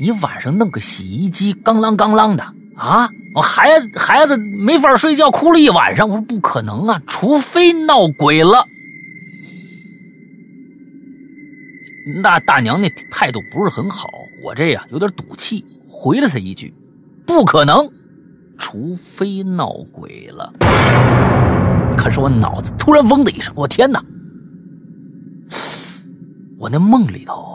[0.01, 2.45] 你晚上弄个洗衣机，咣啷咣啷的
[2.77, 6.09] 啊，我孩子孩子没法睡觉，哭了一晚上。
[6.09, 8.65] 我说不可能啊，除非闹鬼了。
[12.23, 14.11] 那大娘那态度不是很好，
[14.43, 16.75] 我这呀有点赌气，回了她一句
[17.27, 17.91] ：“不可能，
[18.59, 20.53] 除非闹鬼了。”
[21.97, 24.05] 可是我脑子突然嗡的一声，我天哪！
[26.59, 27.54] 我那梦里头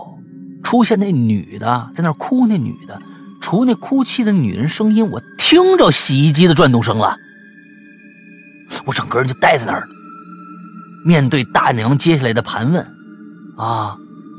[0.69, 3.01] 出现那女的在那哭，那女的。
[3.41, 7.17] 除那哭泣的女人声音，我听着洗衣机的转动声了。
[8.85, 9.87] 我整个人就呆在那儿，
[11.03, 12.85] 面对大娘接下来的盘问，
[13.57, 13.97] 啊，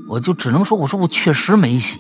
[0.09, 1.99] 我就只能说，我说我确实没洗。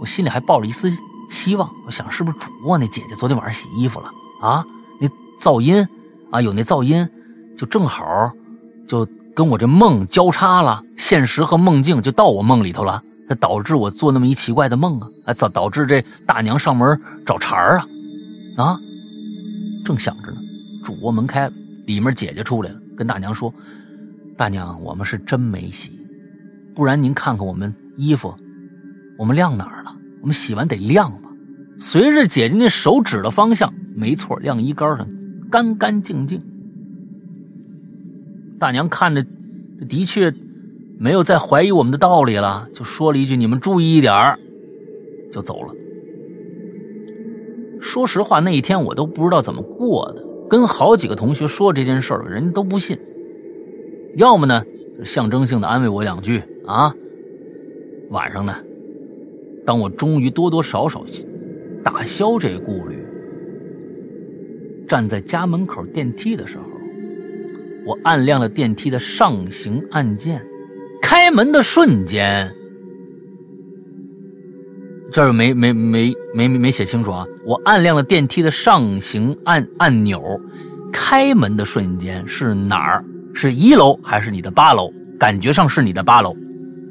[0.00, 0.90] 我心里还抱着一丝
[1.30, 4.10] 希望，我想是不是主卧那姐姐昨天晚上洗衣服了
[4.40, 4.64] 啊？
[5.00, 5.06] 那
[5.40, 5.86] 噪音
[6.32, 7.08] 啊，有那噪音，
[7.56, 8.32] 就正好
[8.88, 13.02] 就跟我这梦交叉了，现实和梦境就到我梦里头了。
[13.28, 15.08] 它导致我做那么一奇怪的梦啊！
[15.24, 17.86] 啊，导导致这大娘上门找茬啊！
[18.56, 18.80] 啊，
[19.84, 20.36] 正想着呢，
[20.84, 21.52] 主卧门开了，
[21.86, 23.52] 里面姐姐出来了，跟大娘说
[24.36, 25.90] ：“大娘，我们是真没洗，
[26.74, 28.34] 不然您看看我们衣服，
[29.18, 29.96] 我们晾哪儿了？
[30.20, 31.30] 我们洗完得晾吧。”
[31.80, 35.08] 随着姐姐那手指的方向，没错，晾衣杆上
[35.50, 36.40] 干干净净。
[38.58, 39.24] 大娘看着，
[39.88, 40.32] 的确。
[40.96, 44.38] 没有再怀疑我们的道理了，就说了一句：“你们注意一点
[45.32, 45.74] 就走了。
[47.80, 52.96] 说实话，那一天我都不知道怎么过的，跟好几个同学说这件事儿，人家都不信。
[54.16, 54.64] 要么呢，
[55.04, 56.94] 象征性的安慰我两句啊。
[58.10, 58.54] 晚上呢，
[59.66, 61.04] 当我终于多多少少
[61.82, 63.04] 打消这顾虑，
[64.86, 66.64] 站在家门口电梯的时候，
[67.86, 70.44] 我按亮了电梯的上行按键。
[71.02, 72.50] 开门的瞬间，
[75.12, 77.26] 这儿没没没没没写清楚啊！
[77.44, 80.22] 我按亮了电梯的上行按按钮，
[80.90, 83.04] 开门的瞬间是哪儿？
[83.34, 84.90] 是一楼还是你的八楼？
[85.20, 86.34] 感觉上是你的八楼，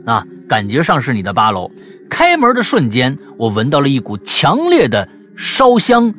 [0.05, 1.69] 啊，感觉上是你的八楼。
[2.07, 6.13] 开门的瞬间，我闻到了一股强烈的烧香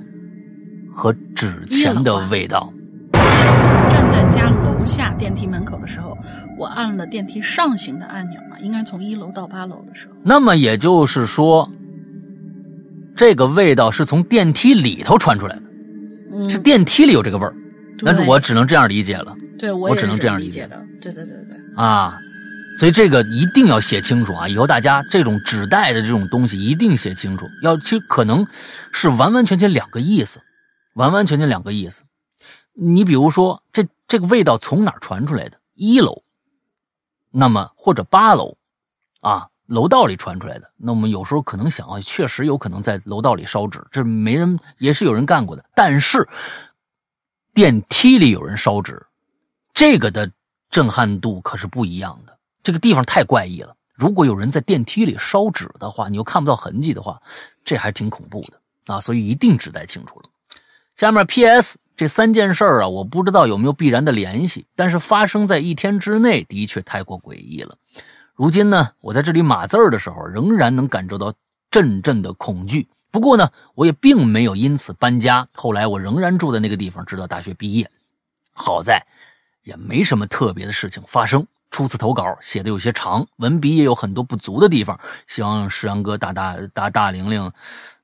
[0.92, 2.73] 和纸钱的味道。
[5.24, 6.18] 电梯门口的时候。
[6.58, 10.12] 我按了电梯上行的按钮嘛，应该从一楼到八楼的时候。
[10.22, 11.66] 那么也就是说，
[13.16, 17.54] 这个味道是从电梯里头传出来的，是电梯里有这个味儿。
[18.02, 19.34] 那我只能这样理解了。
[19.58, 20.76] 对，我只能这样理解的。
[21.00, 21.56] 对对对对。
[21.82, 22.18] 啊，
[22.78, 24.46] 所以这个一定要写清楚啊！
[24.46, 28.46] 以后大家这种纸袋的这种东西一定写清楚，要其实可能
[28.92, 30.38] 是完完全全两个意思，
[30.96, 32.02] 完完全全两个意思。
[32.74, 35.58] 你比如说，这这个味道从哪传出来的？
[35.74, 36.22] 一楼。
[37.30, 38.56] 那么或者八楼，
[39.20, 40.70] 啊，楼道里传出来的。
[40.76, 45.64] 那我们有时候可能想啊，确实有可能在楼道里烧纸，这没人也是有人干过的。
[45.74, 46.28] 但是
[47.52, 49.04] 电梯里有人烧纸，
[49.72, 50.30] 这个的
[50.70, 52.38] 震撼度可是不一样的。
[52.62, 53.76] 这个地方太怪异了。
[53.94, 57.20] 如果有人在电梯里烧纸的话，你又看不到痕迹的话，
[57.64, 59.00] 这还挺恐怖的啊。
[59.00, 60.26] 所以一定指代清楚了。
[60.96, 61.76] 下面 P.S.
[61.96, 67.76] 这三件事啊，我不知道有没有必然的联系，但是发生在一天之内，的确太过诡异了。
[68.34, 71.32] 如今呢，我在这里码字儿的时候，仍然能感受到
[71.70, 72.88] 阵阵的恐惧。
[73.12, 75.46] 不过呢，我也并没有因此搬家。
[75.52, 77.88] 后来我仍然住在那个地方，直到大学毕业。
[78.52, 79.04] 好在
[79.62, 81.46] 也没什么特别的事情发生。
[81.70, 84.98] 初次投稿写的有些长，文笔也有很多不足的地方，
[85.28, 87.50] 希望石阳哥、大大、大大玲玲，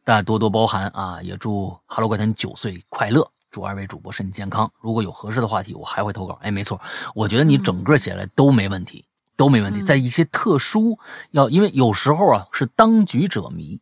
[0.05, 1.21] 大家多多包涵啊！
[1.23, 3.29] 也祝哈喽怪谈九岁快乐。
[3.51, 4.71] 祝二位主播身体健康。
[4.81, 6.39] 如果有合适的话题，我还会投稿。
[6.43, 6.81] 哎，没错，
[7.15, 9.05] 我觉得你整个写来都没问题，
[9.37, 9.83] 都没问题。
[9.83, 10.97] 在一些特殊
[11.33, 13.81] 要，因为有时候啊是当局者迷，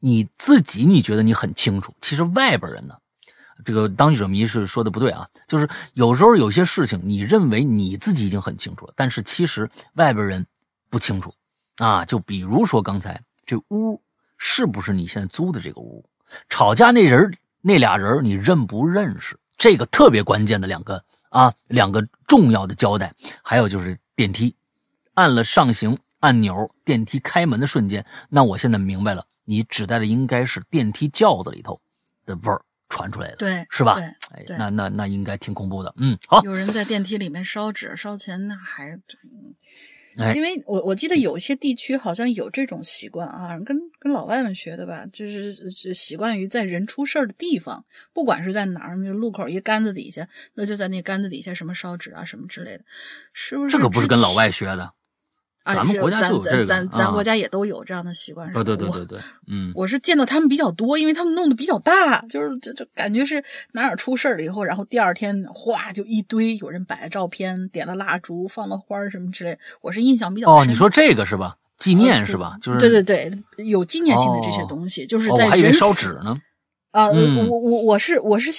[0.00, 2.94] 你自己你觉得你很清楚，其实外边人呢，
[3.64, 5.28] 这个当局者迷是说的不对啊。
[5.46, 10.44] 就是有时候有些事情，你认为你自己已经很清楚了，但是其实外边人
[10.90, 11.32] 不清楚
[11.76, 12.04] 啊。
[12.04, 14.02] 就比如说刚才这屋
[14.36, 16.04] 是不是你现在租的这个屋？
[16.48, 17.32] 吵架那人。
[17.66, 19.36] 那俩人你认不认识？
[19.58, 23.12] 这个特别关键的两个啊，两个重要的交代。
[23.42, 24.54] 还有就是电梯，
[25.14, 31.80] 按了上行按钮，电梯开门的瞬间，那我现在明白了，你指代的应该是电梯轿子里头
[32.24, 33.96] 的味儿传出来的，对，是吧？
[34.30, 35.92] 哎，那那那应该挺恐怖的。
[35.96, 38.90] 嗯，好，有人在电梯里面烧纸烧钱，那还。
[38.90, 38.98] 哎，
[40.34, 45.52] 因为我我记得有些地区好像有这种习惯啊，跟跟老外们学的吧，就是
[45.92, 52.84] 习惯于在人出事儿的地方，不管是在哪儿，就路口一杆子底下，那就在那杆子底下什么烧纸啊什么之类的，
[53.32, 53.76] 是不是？
[53.76, 54.92] 这可不是跟老外学的，
[55.74, 58.52] 咱们国家就有这个，咱咱咱国家也都有这样的习惯。
[58.52, 59.18] 对对对对对，
[59.48, 69.58] 嗯，我是见到他们比较多，因为他们弄得比较大，就是就就感觉是哪哪出事儿了以后，然后第二天哗就一堆有人摆了照片，点了蜡烛，放了花什么之类。
[69.80, 71.56] 我是印象比较哦，你说这个是吧？
[71.78, 72.56] 纪念是吧？
[72.62, 76.36] 就是对对对，有纪念性的这些东西，就是在还以为烧纸呢。
[76.96, 78.50] 啊，我我我是我是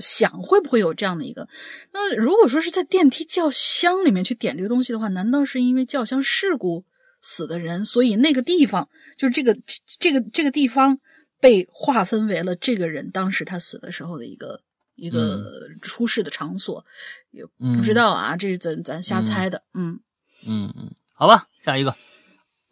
[0.00, 1.48] 想会不会有这样的一个？
[1.94, 6.84] 那如果说是在电梯轿厢里面去点这个东西的话，难道是因为轿厢事故
[7.22, 8.86] 死的人，所以那个地方
[9.16, 9.56] 就是这个
[9.98, 11.00] 这个这个地方
[11.40, 14.60] 被划分为了这个人当时他死的时候的一个
[14.94, 16.84] 一个出事的场所？
[17.30, 17.42] 也
[17.74, 19.62] 不知道啊，这是咱咱瞎猜的。
[19.72, 20.00] 嗯
[20.46, 21.96] 嗯嗯，好吧，下一个。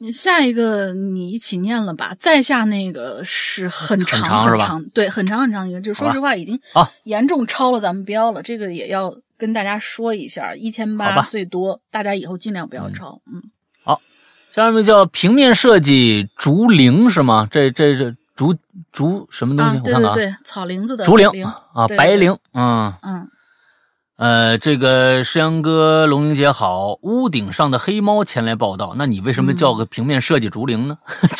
[0.00, 2.14] 你下一个你一起念了吧？
[2.20, 6.58] 再下那个是很长很长，对，很长很长一个，就说实话已经
[7.02, 8.40] 严重超了咱们标了。
[8.40, 13.20] 这个也要跟大家说一下，一千八最多，大家以后尽量不要超。
[13.26, 13.42] 嗯，
[13.82, 14.00] 好，
[14.52, 17.48] 下面叫平面设计竹林是吗？
[17.50, 18.54] 这这这竹
[18.92, 19.80] 竹什么东西？
[19.80, 23.28] 对对对，草林子的竹林啊，白灵，嗯嗯。
[24.18, 28.94] 呃，这个诗阳哥、龙玲姐好，屋顶上的黑猫前来报道。
[28.96, 30.98] 那你为什么叫个平面设计竹林呢？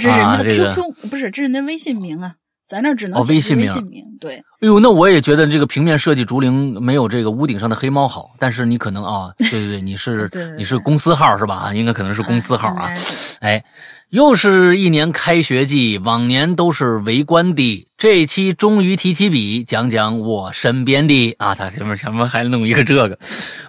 [0.00, 2.34] 这是人的 QQ，不是，这是人的微信名啊。
[2.66, 3.70] 咱那只能微信名，
[4.18, 4.34] 对。
[4.34, 8.32] 哎呦，那我也觉得这个平面设计竹林没有这个屋顶上的黑猫好。
[8.40, 10.28] 但是你可能啊，对对对，你是
[10.58, 11.72] 你是公司号是吧？
[11.72, 12.90] 应该可能是公司号啊。
[13.38, 13.64] 哎。
[14.10, 21.34] 又是一年开学季，往年都是围观的，这期终于提起笔，讲讲我身边的。
[21.38, 23.18] 啊，他前面前面还弄一个这个，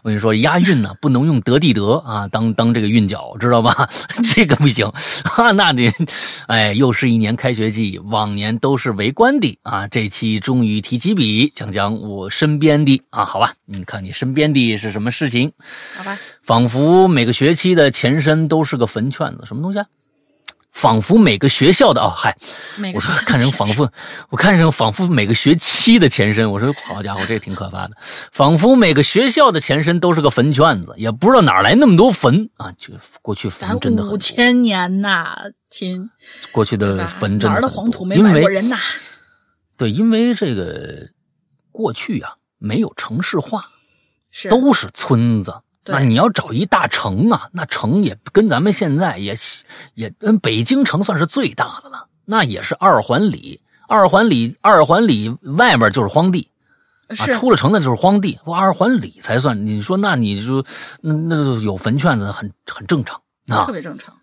[0.04, 3.90] 我跟你说押韵呢， 不能用得地得啊，当当这个韵脚，知道吧？
[4.36, 4.86] 这个不行。
[5.26, 5.92] 啊，那得，
[6.46, 9.58] 哎，又是一年开学季，往年都是围观的。
[9.64, 13.02] 啊，这期终于提起笔，讲讲我身边的。
[13.10, 15.52] 啊，好吧，你看你身边的是什么事情？
[15.98, 19.88] 好吧，仿佛每个学期的前身都是个坟圈子，什么东西啊？
[20.78, 22.38] 仿佛每个学校的哦，嗨，
[22.94, 23.92] 我说看人仿佛，
[24.30, 26.52] 我看成仿佛每个学期的前身。
[26.52, 27.98] 我说好家伙，这挺可怕的。
[28.32, 32.72] 仿佛每个学校的前身都是个坟圈子，也不知道哪来那么多坟啊！
[32.78, 32.94] 就
[33.24, 35.36] 过去坟真的很五千年呐，
[35.72, 36.12] 亲，
[36.52, 38.78] 过去的坟真的哪儿的黄土没埋过人呐。
[39.78, 41.10] 对，因为这个
[41.72, 43.66] 过去啊，没有城市化，
[44.30, 45.56] 是都是村子。
[45.88, 49.36] 那你要找一大城啊，那城也跟咱们现在也
[49.94, 56.50] 也跟北京城算是最大的了，那也是二环里，二环里二环里外面就是荒地，
[57.08, 59.66] 啊，出了城那就是荒地，二环里才算。
[59.66, 60.64] 你说那你就
[61.02, 64.14] 那那有坟圈子很很正常啊，特别正常。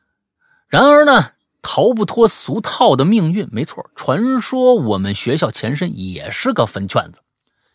[0.68, 1.30] 然而呢，
[1.62, 3.88] 逃不脱俗套的命运，没错。
[3.94, 7.20] 传说我们学校前身也是个坟圈子，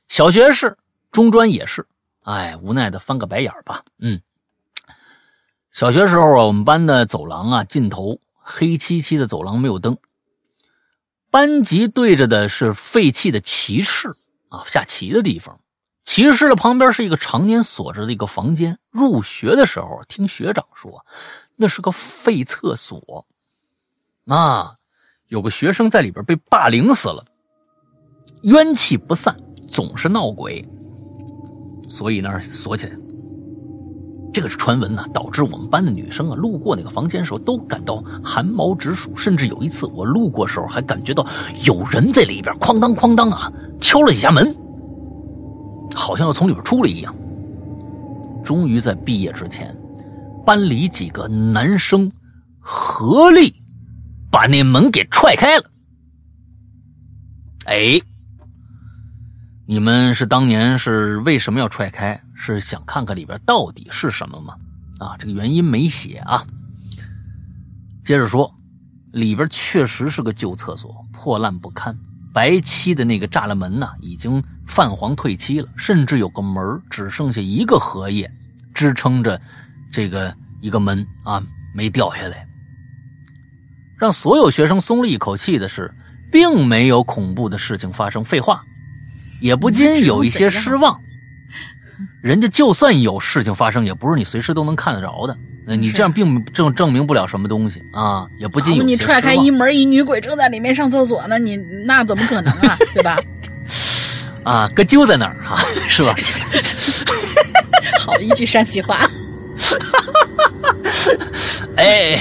[0.09, 0.77] 小学是，
[1.11, 1.85] 中专也是。
[2.29, 3.83] 哎，无奈的翻个白眼儿吧。
[3.97, 4.21] 嗯，
[5.71, 9.97] 小学时候啊，我们班的走廊啊，尽头黑漆漆的走廊没有灯，
[11.31, 14.09] 班级对着的是废弃的棋室
[14.49, 15.59] 啊，下棋的地方。
[16.03, 18.77] 棋室的旁边是一个常年锁着的一个房间。
[18.91, 21.03] 入学的时候，听学长说，
[21.55, 23.25] 那是个废厕所，
[24.27, 24.75] 啊，
[25.29, 27.25] 有个学生在里边被霸凌死了，
[28.43, 29.35] 冤气不散，
[29.71, 30.63] 总是闹鬼。
[31.89, 32.95] 所以那儿锁起来，
[34.31, 41.25] 这个是传闻呢，导致我们班的女生啊，路过那个房间的时候都感到寒毛直竖，甚至有一次我路过时候还感觉到
[41.65, 43.51] 有人在里边哐当哐当啊
[43.81, 44.55] 敲了几下门，
[45.95, 47.13] 好像要从里边出来一样。
[48.43, 49.75] 终于在毕业之前，
[50.45, 52.09] 班里几个男生
[52.59, 53.51] 合力
[54.31, 55.63] 把那门给踹开了。
[57.65, 57.99] 哎。
[59.69, 62.19] 你们是当年是为什么要踹开？
[62.33, 64.55] 是想看看里边到底是什么吗？
[64.97, 66.43] 啊，这个原因没写啊。
[68.03, 68.51] 接着说，
[69.13, 71.95] 里边确实是个旧厕所，破烂不堪，
[72.33, 78.27] 白漆的那个栅栏门呢，已经泛黄褪漆了，甚至有个门只剩下一个荷叶
[78.73, 79.39] 支撑着，
[79.91, 81.39] 这个一个门啊
[81.75, 82.43] 没掉下来。
[83.99, 85.93] 让所有学生松了一口气的是，
[86.31, 88.25] 并没有恐怖的事情发生。
[88.25, 88.63] 废话。
[89.39, 90.99] 也不禁有一些失望，
[92.21, 95.37] 人家就算有事情发生，也不是你随时都能看得着的。
[95.65, 102.77] 那你这样并证证明不了什么东西啊，也不禁有你踹开一门，一女鬼正在里面上厕所呢，你那怎么可能啊？
[102.93, 103.19] 对吧？
[104.43, 106.15] 啊，哥就在那儿哈，是吧？
[107.99, 108.99] 好一句山西话。
[111.75, 112.19] 哎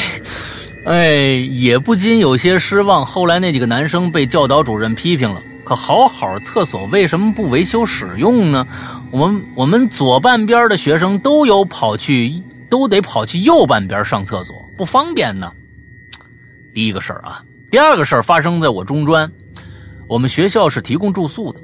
[0.85, 1.17] 哎，
[1.51, 3.05] 也不禁有些失望。
[3.05, 5.43] 后来那几个男生被教导主任批评了。
[5.69, 8.67] 可好好厕所为什么不维修使用呢？
[9.11, 15.53] 我们我们左半边的学生都有跑去都得跑去右半边上厕所，不方便呢。
[16.73, 19.31] 第一个事儿啊，第二个事儿发生在我中专，
[20.09, 21.61] 我们学校是提供住宿的，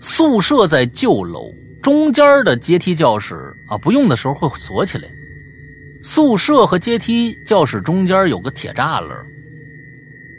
[0.00, 5.06] 宿舍在旧楼中间的阶梯教室啊，不用的时候会锁起来。
[6.02, 9.10] 宿舍和阶梯教室中间有个铁栅栏，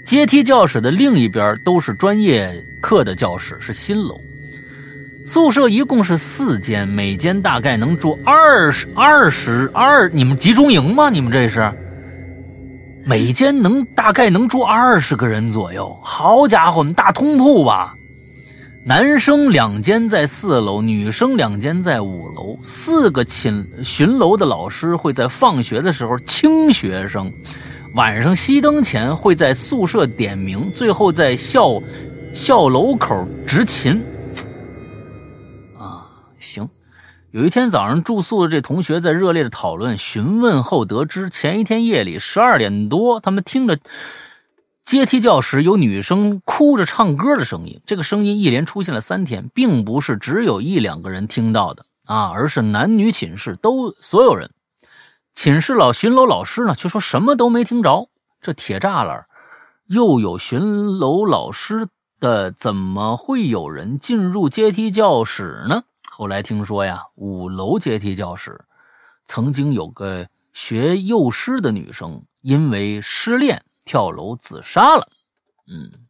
[0.06, 4.22] 阶梯教室的另一边都是专业课的教室，是新楼。
[5.26, 10.08] 宿舍一共是四间，每间大概能住二十二十二。
[10.10, 11.10] 你们集中营吗？
[11.10, 11.74] 你们这是？
[13.04, 16.00] 每间能大概能住二十个人左右。
[16.04, 17.96] 好家伙，我们大通铺吧？
[18.86, 22.56] 男生两间在四楼，女生两间在五楼。
[22.62, 27.34] 四个寝巡楼的老师会在放学的时候清学生，
[27.96, 31.82] 晚上熄灯前会在宿舍点名，最后在校
[32.34, 34.04] 校楼口执勤。
[35.78, 36.06] 啊
[36.38, 36.68] 行，
[37.32, 43.80] 有一天早上住宿的这同学在热烈的讨论询问后得知，前一天夜里十二点多，他们听着
[44.84, 47.80] 阶梯教室有女生哭着唱歌的声音。
[47.86, 54.52] 这个声音一连出现了三天，并不是只有一两个人听到的啊，而是男女寝室都所有人。
[55.36, 58.10] 寝室老巡楼老师呢，却说什么都没听着。
[58.42, 59.28] 这铁栅栏
[59.86, 61.90] 又有巡楼老师
[62.20, 65.84] 的，怎么会有人进入阶梯教室呢？
[66.10, 68.66] 后来听说呀，五楼阶梯教室
[69.26, 75.08] 曾经有个学幼师的女生，因为失恋跳楼自杀了。
[75.68, 76.08] 嗯，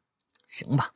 [0.48, 0.92] 行吧，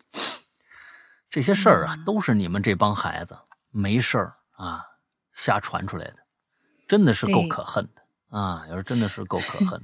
[1.30, 3.36] 这些事儿啊，都是你们这帮孩子
[3.72, 4.86] 没事儿啊
[5.34, 6.18] 瞎传出来的，
[6.88, 7.99] 真的是够可恨的
[8.30, 8.64] 啊！
[8.70, 9.82] 要是真的是够可恨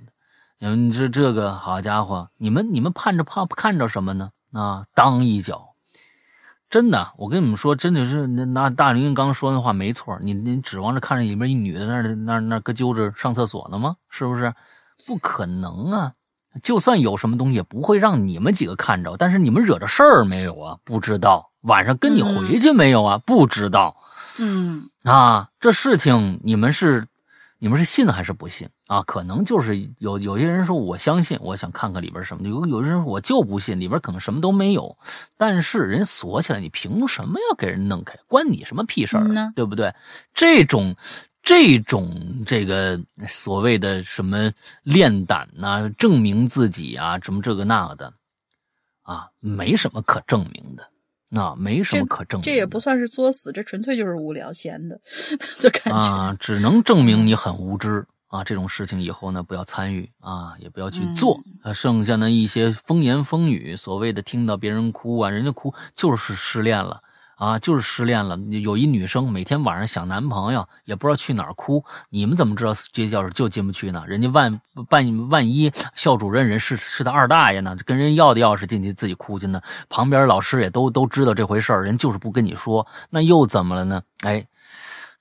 [0.60, 4.32] 的，你这这个好家伙，你们你们盼着怕看着什么呢？
[4.54, 5.70] 啊，当一脚。
[6.70, 10.18] 真的，我跟你们说，真的是那那大林刚说那话没错。
[10.22, 13.96] 你你指望着看着里面一女的那那那搁揪着上厕所呢吗？
[14.10, 14.54] 是不是？
[15.06, 16.14] 不可能啊！
[16.64, 19.16] 就算有什么东西，也不会让你们几个看着。
[19.18, 20.78] 但是你们惹着事儿没有啊？
[20.84, 21.52] 不知道。
[21.62, 23.18] 晚上跟你回去没有啊？
[23.26, 23.96] 不知道。
[24.40, 27.08] 嗯啊，这事情你们是。
[27.58, 29.02] 你们是信还是不信啊？
[29.04, 32.48] 可能就是有有些人说我相信，我想看看里边什么。
[32.48, 34.98] 有有些人说我就不信，里边可能什么都没有。
[35.38, 38.16] 但是人锁起来，你凭什么要给人弄开？
[38.28, 39.52] 关你什么屁事儿呢？
[39.56, 39.94] 对不对？
[40.34, 40.96] 这种
[41.42, 44.52] 这种这个所谓的什么
[44.84, 48.14] 练胆呐，证明自己啊，什么这个那个的
[49.04, 50.88] 啊，没什么可证明的。
[51.36, 54.98] 那没什么可证明，这也不算是作死，这纯粹就是无聊闲的
[55.62, 56.36] 的感觉啊！
[56.40, 58.42] 只能证明你很无知啊！
[58.44, 61.38] 这种事情以后呢，不要参与啊，也不要去做。
[61.62, 67.02] 呃，剩下的一些风言风语，所谓的听到别人哭啊，人家哭就是失恋了。
[67.36, 68.38] 啊，就是失恋了。
[68.62, 71.84] 有一女生每天晚上想男朋友，也不知道去哪儿哭。
[72.10, 74.04] 你们怎么知道这教室就进不去呢？
[74.08, 77.76] 人家万万万一校主任人是是他二大爷呢？
[77.86, 79.62] 跟人要的钥匙进去自己哭去呢？
[79.90, 84.02] 旁边老师也都都知道这回事儿，人就是不跟你说，那又怎么了呢？
[84.22, 84.48] 哎，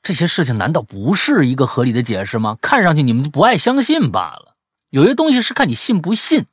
[0.02, 2.56] 这些事情难道不是一个合理的解释吗？
[2.60, 4.54] 看上去你们不爱相信罢了。
[4.90, 6.46] 有些东西是看你信不信。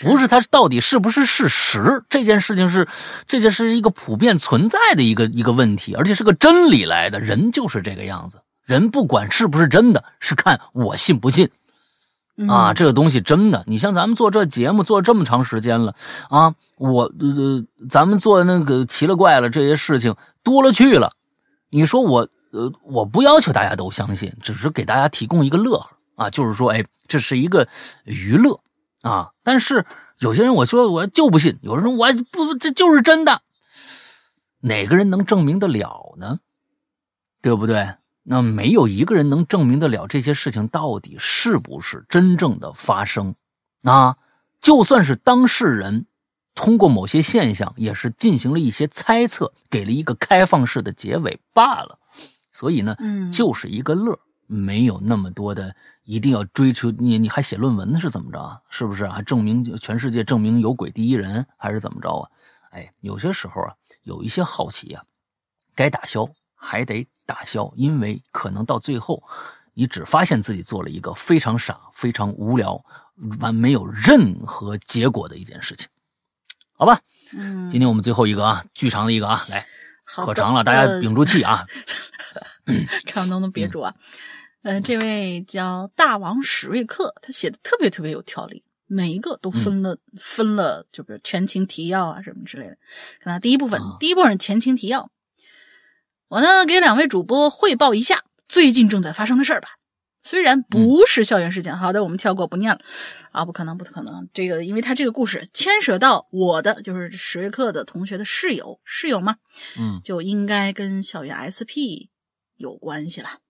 [0.00, 2.02] 不是它到底是不是事实？
[2.08, 2.88] 这件事情是，
[3.26, 7.20] 这件事是一个普遍存在的一个一个问题，而且是个真理来的。
[7.20, 11.50] 人就是这个样子，人不管是不是真的，是看我信不信
[12.48, 12.72] 啊。
[12.72, 15.94] 这个东西真的，你像咱们做这节目做这么长时间了
[16.30, 21.12] 啊，我呃，咱们做那个奇了怪了这些事情多了去了。
[21.70, 27.68] 你说我呃，我不要求大家都相信，只是给大家提供一个乐呵啊，就是说，哎，这是一个
[28.04, 28.58] 娱乐。
[29.02, 29.32] 啊！
[29.42, 29.84] 但是
[30.18, 33.42] 有些人我说我就不信，有人说我不这就是真的，
[34.60, 36.38] 哪个人能证明得了呢？
[37.40, 37.94] 对不对？
[38.22, 43.34] 那没有一个人能证明得了这些事情到底是不是真正的发生。
[43.82, 44.16] 啊，
[44.60, 46.06] 就算是当事人
[46.54, 51.98] 通过某些现象，也是进行了一些猜测，给了一个开放式的结尾罢了。
[52.52, 54.20] 所以呢，嗯，就是一个乐。
[54.46, 55.74] 没有那么多的
[56.04, 58.60] 一定要追求你，你还写论文呢是怎么着啊？
[58.68, 59.22] 是不是啊？
[59.22, 62.28] 证明全世界证明有鬼第一人还是怎么着啊？
[62.70, 65.02] 哎，有些时候啊，有一些好奇啊，
[65.74, 69.22] 该打消还得打消，因为可能到最后，
[69.74, 72.84] 你只发现自己做了一个非常傻、非常无聊、
[73.40, 75.86] 完没有任何结果的一件事情，
[76.72, 77.00] 好吧？
[77.32, 79.66] 嗯，今天我们最后一个啊，巨长的一个啊，来，
[80.04, 81.64] 可长了，大家屏住气啊，
[83.06, 83.94] 看能不能憋住啊。
[83.98, 84.02] 嗯，
[84.84, 92.76] 这位叫大王史瑞克，他写的特别特别有条理，每一个都分了分了，就比如前情提要啊什么之类的。
[93.20, 95.10] 看他第一部分，第一部分前情提要，
[96.28, 99.68] 我呢给两位主播汇报一下最近正在发生的事儿吧。
[100.24, 102.80] 虽然不是校园事件，好的，我们跳过不念了
[103.32, 104.28] 啊，不可能，不可能。
[104.32, 109.38] 这个，因为他这个故事牵涉到我的，就是史瑞克的同学的室友，室友嘛，
[109.76, 112.06] 嗯，就应该跟校园 SP
[112.56, 113.41] 有关系了。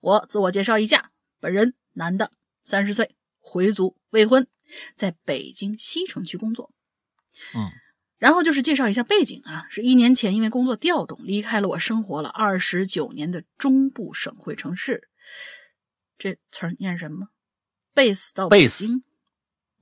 [0.00, 2.32] 我自我介绍一下，本人男的，
[2.64, 4.46] 三十岁，回族，未婚，
[4.94, 6.72] 在北京西城区工作。
[7.54, 7.70] 嗯，
[8.18, 15.08] 然后就是介绍一下背景啊，是一年前因为工作调动离开了我生活了二十九年的中部省会城市。
[16.18, 17.28] 这词儿念什么
[17.94, 19.02] ？base 到北京。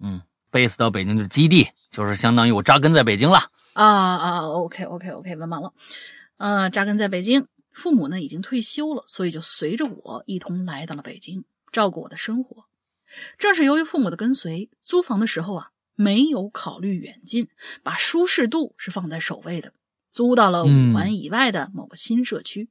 [0.01, 0.23] 嗯
[0.53, 3.51] ，base 到北京就是基地，就是相当于我扎根在北京了。
[3.73, 5.73] 啊啊，OK OK OK，文盲了。
[6.37, 12.65] 呃，扎根在北京，父母呢已经退休了，所以就随着我一同来到了北京，照顾我的生活。
[13.39, 17.49] 正是由于父母的跟随，租房的时候啊，没有考虑远近，
[17.83, 19.73] 把舒适度是放在首位的，
[20.11, 22.69] 租到了五环以外的某个新社区。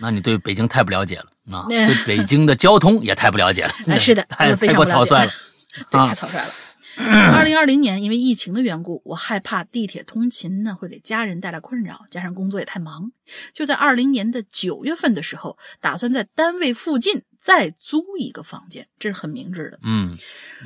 [0.00, 1.66] 那你对北京太不了解了啊！
[1.70, 3.70] 对北京的交通也太不了解了。
[3.86, 5.30] 哎，是的， 太非常过草率了，
[5.90, 6.50] 对，太草率了。
[6.98, 13.10] 二零二零年因为疫情的缘故，我害怕地铁通勤呢会给家人带来困扰，加上工作也太忙，
[13.52, 19.78] 就在二零年的九月份的时候，打算在单位附近再租一个房间，这是很明智的。
[19.84, 20.16] 嗯，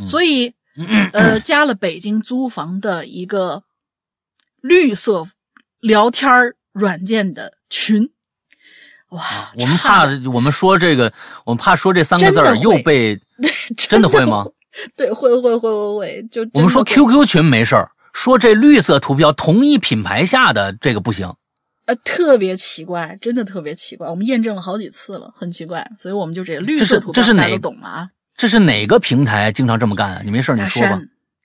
[0.07, 0.55] 所以
[1.13, 3.65] 呃，加了北京租房的一个
[4.61, 5.29] 绿色
[5.81, 6.31] 聊天
[6.73, 8.11] 软件的群。
[9.11, 11.13] 哇，我们怕我们说这个，
[11.45, 13.21] 我们怕说这三个字儿又被
[13.77, 14.47] 真的会吗？
[14.97, 21.33] 对，会会会会会，就我们说 QQ 群没事儿，说这绿色图标同一品牌下的这个不行，
[21.87, 28.09] 呃，特别奇怪，真的特别奇怪，我们验证了好几次了，很奇怪，所以我们就这个绿色图标大家都懂了啊。
[28.37, 30.23] 这是哪个平台经常这么干啊？
[30.25, 31.01] 你没事你说吧。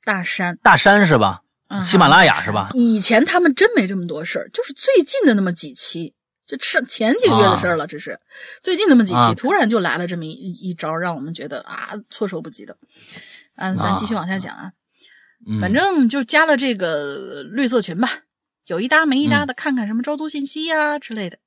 [0.06, 1.42] 大山，大山是吧？
[1.84, 2.70] 喜马拉雅是吧？
[2.74, 6.14] 以前他们真没这么多事儿，就是最近的那么几期。
[6.48, 8.18] 就上前几个月的事儿了，这是
[8.64, 12.78] 最近那么几期，突然就来了这么一一招，让我们觉得啊措手不及的。
[13.58, 14.72] 嗯，咱继续往下讲啊，
[15.60, 18.24] 反正就加了这个绿色群吧，
[18.68, 21.38] 有一搭没一搭的，看看什么招租信息呀之类的。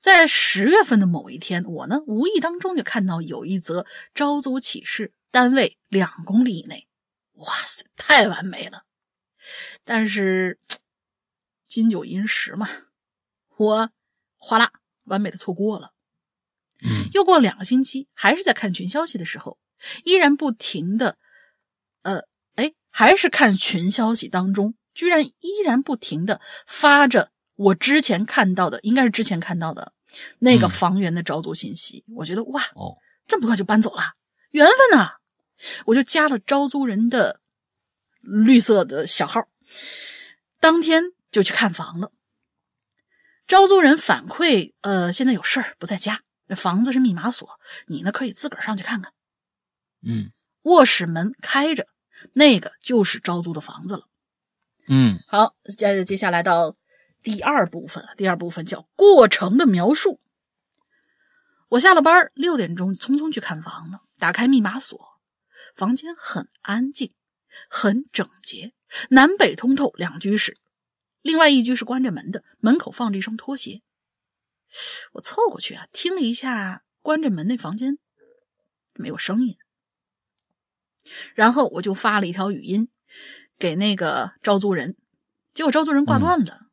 [0.00, 6.86] 在十月份的某一天，我呢无意当中就看到有一则招租启事，单位两公里以内，
[7.32, 8.84] 哇塞，太完美了。
[9.82, 10.60] 但是
[11.66, 12.68] 金九银十嘛。
[13.56, 13.90] 我
[14.36, 14.70] 哗啦，
[15.04, 15.92] 完美的错过了。
[16.82, 19.58] 嗯，又过两个星期，还是在看群消息的时候，
[20.04, 21.16] 依然不停的，
[22.02, 22.22] 呃，
[22.56, 29.92] 哎，还是看群消息当中，居然依然不停的发着我之前看到的，应该是之前看到的
[30.40, 32.04] 那个房源的招租信息。
[32.08, 34.14] 我觉得哇，哦，这么快就搬走了，
[34.50, 35.12] 缘分呐！
[35.86, 37.40] 我就加了招租人的
[38.20, 39.40] 绿色的小号，
[40.60, 42.12] 当天就去看房了。
[43.46, 49.12] 招租人反馈，呃，现在有事儿不在家，那房子是密码锁，你呢可以自个儿上去看看。
[50.02, 51.86] 嗯，卧室门开着，
[52.32, 54.08] 那个就是招租的房子了。
[54.88, 56.76] 嗯，好，接接下来到
[57.22, 60.20] 第二部分，第二部分叫过程的描述。
[61.68, 64.98] 我下了班，六点钟匆匆去看房了，打开密码锁，
[65.74, 67.12] 房间很安静，
[67.68, 68.72] 很整洁，
[69.10, 70.56] 南北通透，两居室。
[71.24, 73.80] 另外一居是关着门的，门口放着一双拖鞋。
[75.14, 77.96] 我凑过去啊，听了一下关着门那房间，
[78.94, 79.56] 没有声音。
[81.34, 82.90] 然后我就发了一条语音
[83.58, 84.98] 给那个招租人，
[85.54, 86.66] 结果招租人挂断了，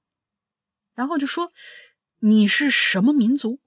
[0.95, 1.53] 然后就说
[2.19, 3.61] ：“你是什么民族？”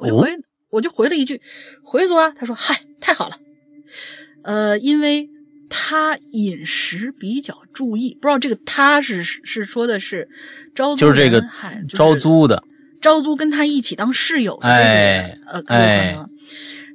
[0.00, 0.36] 我就回，
[0.70, 1.40] 我就回了一句
[1.86, 3.38] ：“回族啊。”他说：“嗨，太好了，
[4.42, 5.30] 呃，因为。”
[5.68, 10.28] 他饮食比较注意，不知道这个他是是说的是
[10.74, 11.44] 招租就是这个
[11.88, 12.62] 招租的
[13.00, 16.30] 招租跟他一起当室友的这个呃，可能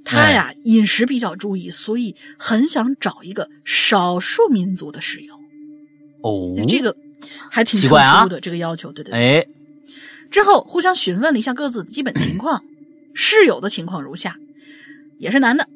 [0.06, 5.36] 他呀饮食比较注意，所以很想找一个少数民族的室友。
[6.22, 6.96] 哦，这个
[7.50, 9.40] 还挺特殊的这个要求，对对对。
[9.40, 9.46] 哎，
[10.32, 12.64] 之后互相询问了一下各自的基本情况，
[13.14, 14.36] 室友的情况如下：
[15.18, 15.68] 也是男的，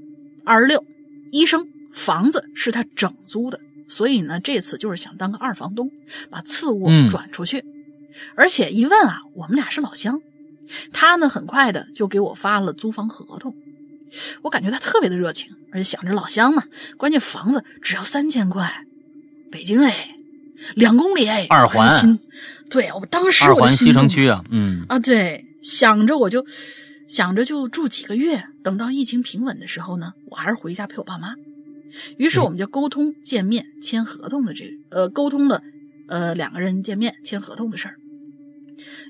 [0.46, 0.84] 二十六，
[1.32, 1.68] 医生。
[1.94, 5.90] 房子是他整租的，所以呢，这次就是想当个二房东，
[6.30, 7.64] 把次卧转出去。
[8.36, 10.22] 而且一问啊，我们俩是老乡，
[10.92, 13.56] 他呢很快的就给我发了租房合同。
[14.44, 16.64] 我感觉他特别的热情，而且想着老乡嘛，
[16.98, 18.86] 关键房子只要三千块，
[19.52, 20.16] 北京哎，
[20.76, 22.20] 两公里哎，二环，
[22.70, 26.46] 对我当时二环西城区 啊，嗯啊对，想着我就
[27.08, 31.34] 想着就住几个月，等到疫情平稳的时候呢，我还是回家陪我爸妈。
[32.18, 35.62] 于是我们就沟通见面签合同的这个呃沟通了
[36.08, 37.96] 呃两个人见面签合同的事儿，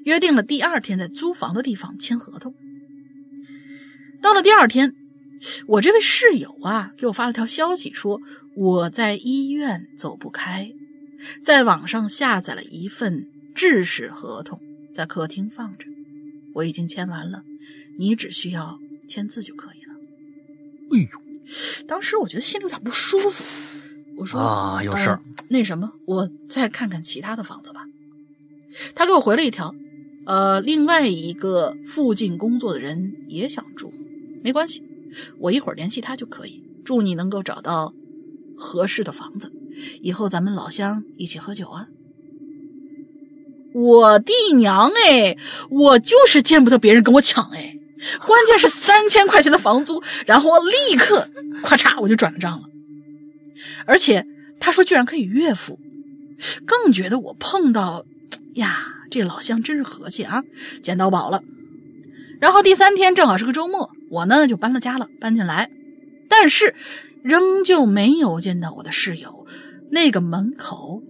[0.05, 2.53] 约定了第二天在租房的地方签合同。
[4.22, 4.93] 到了第二天，
[5.68, 8.22] 我这位室友啊给我发了条消息，说
[8.55, 10.72] 我在医院走不开，
[11.43, 14.61] 在网上下载了一份制式合同，
[14.93, 15.85] 在客厅放着，
[16.53, 17.43] 我已经签完了，
[17.97, 19.93] 你只需要签字就可以了。
[20.91, 21.22] 哎呦，
[21.88, 23.82] 当时我觉得心里有点不舒服，
[24.18, 27.86] 我说啊有事儿呃那什么，我再看看其他的房子吧。
[28.95, 29.76] 他给我回了一条，
[30.26, 33.94] 呃，另外一个附近工作的人也想住，
[34.44, 34.84] 没关系，
[35.40, 36.64] 我一会儿联系他就可以。
[36.84, 37.94] 祝你能够找到
[38.57, 39.52] 合适的房子，
[40.02, 41.88] 以后咱们老乡一起喝酒啊！
[43.74, 45.38] 我弟娘哎，
[45.70, 47.78] 我就是见不得别人跟我抢哎，
[48.25, 51.30] 关键是三千块钱的房租，然后我立刻
[51.63, 52.67] 咔嚓我就转了账了，
[53.85, 54.25] 而且
[54.59, 55.80] 他说居然可以月付，
[56.65, 58.05] 更觉得我碰到
[58.55, 60.43] 呀，这老乡真是和气啊，
[60.81, 61.43] 捡到宝了。
[62.41, 65.71] 然后第三天正好是个周末，我呢就搬了家了，搬进来，
[66.27, 66.75] 但是
[67.23, 69.47] 仍旧没有见到我的室友，
[69.91, 71.01] 那个门口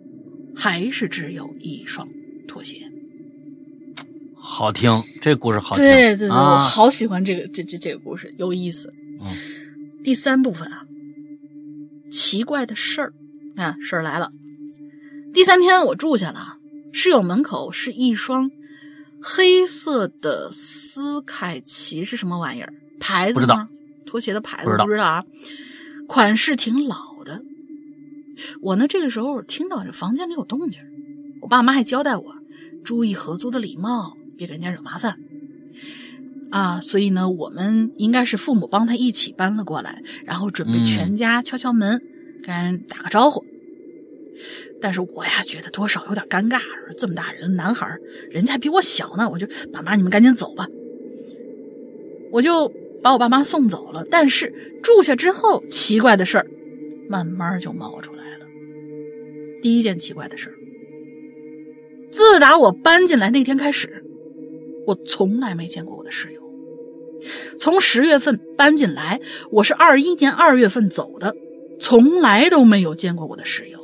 [0.55, 2.07] 还是只有一双
[2.47, 2.91] 拖鞋。
[4.45, 5.85] 好听，这故事好听。
[5.85, 8.93] 对对对，啊我好喜欢这个这这这个故事，有意思。
[9.21, 9.31] 嗯，
[10.03, 10.85] 第三部分啊，
[12.11, 13.13] 奇怪的事儿
[13.55, 14.33] 啊，事儿来了。
[15.33, 16.57] 第三天我住下了，
[16.91, 18.51] 室友门口是一双
[19.21, 22.73] 黑色的斯凯奇是什么玩意儿？
[22.99, 23.69] 牌子不知道吗？
[24.05, 25.23] 拖鞋的牌子不知道啊，
[26.05, 27.41] 款式挺老的。
[28.61, 30.81] 我呢，这个时候听到这房间里有动静，
[31.41, 32.35] 我爸妈还交代我
[32.83, 35.17] 注意合租的礼貌，别给人家惹麻烦。
[36.51, 41.99] 啊，所以呢，我们应该是父母帮他一起搬了过来，然后准备嗯全家敲敲门，
[42.43, 43.43] 跟人打个招呼。
[44.79, 46.59] 但是我呀，觉得多少有点尴尬，
[46.97, 47.87] 这么大人男孩，
[48.29, 50.67] 人家还比我小呢，我就爸妈你们赶紧走吧，
[52.31, 54.05] 我就把我爸妈送走了。
[54.11, 54.53] 但是
[54.83, 56.45] 住下之后，奇怪的事儿
[57.09, 58.45] 慢慢就冒出来了。
[59.61, 60.55] 第一件奇怪的事儿，
[62.11, 64.03] 自打我搬进来那天开始，
[64.85, 66.41] 我从来没见过我的室友。
[67.57, 69.19] 从十月份搬进来，
[69.49, 71.33] 我是二一年二月份走的，
[71.79, 73.79] 从来都没有见过我的室友。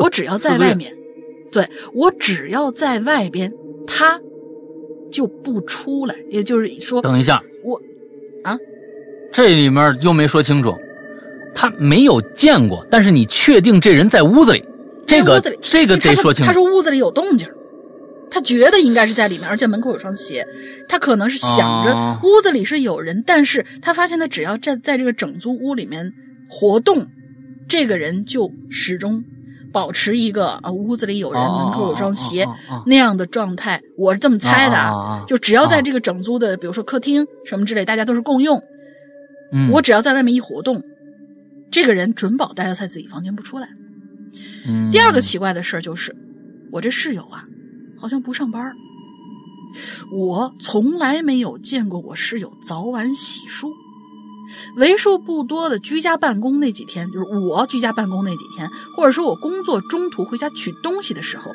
[0.00, 0.96] 我只要在外面，
[1.50, 3.52] 对我只要在外边，
[3.86, 4.20] 他
[5.10, 6.14] 就不出来。
[6.30, 7.80] 也就是说，等一下，我
[8.44, 8.56] 啊
[9.32, 10.72] 这里面又没说清楚，
[11.54, 14.64] 他没有见过，但是你确定这人在屋子里，
[15.04, 16.46] 这个这个得说清楚。
[16.46, 17.55] 他说屋子里有动静儿，
[18.36, 20.46] 他觉得应该是在里面，而且门口有双鞋，
[20.86, 22.20] 他可能是想着哦。
[22.22, 26.12] 屋子里是有人，但是他发现他只要在在这个整租屋里面
[26.46, 27.06] 活动，
[27.66, 29.24] 这个人就始终
[29.72, 32.46] 保持一个啊屋子里有人，哦门口有双鞋
[32.84, 33.80] 那样的状态。
[33.96, 38.62] 我是这么猜的，啊就只要在这个整租的，比如说客厅什么之类，大家都是共用，
[39.50, 40.82] 嗯，我只要在外面一活动，
[41.70, 43.70] 这个人准保待在自己房间不出来。
[44.66, 44.90] 嗯。
[44.90, 46.14] 第二个奇怪的事儿就是，
[46.70, 47.46] 我这室友啊，
[47.98, 48.76] 好像不上班儿
[50.10, 53.70] 我从来没有见过我室友早晚洗漱。
[54.76, 61.50] 为数不多的居家办公那几天，就是我居家办公那几天，或者说我工作中途回家取东西的时候，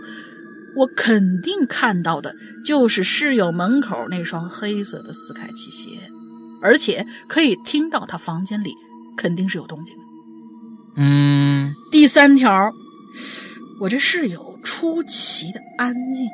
[0.75, 2.35] 我肯定看到的
[2.65, 6.11] 就是室友门口那双黑色的斯凯奇鞋，
[6.61, 8.75] 而且可以听到他房间里
[9.15, 10.01] 肯定是有动静的。
[10.97, 12.73] 嗯第三条，
[13.79, 16.29] 我这室友出奇的安静，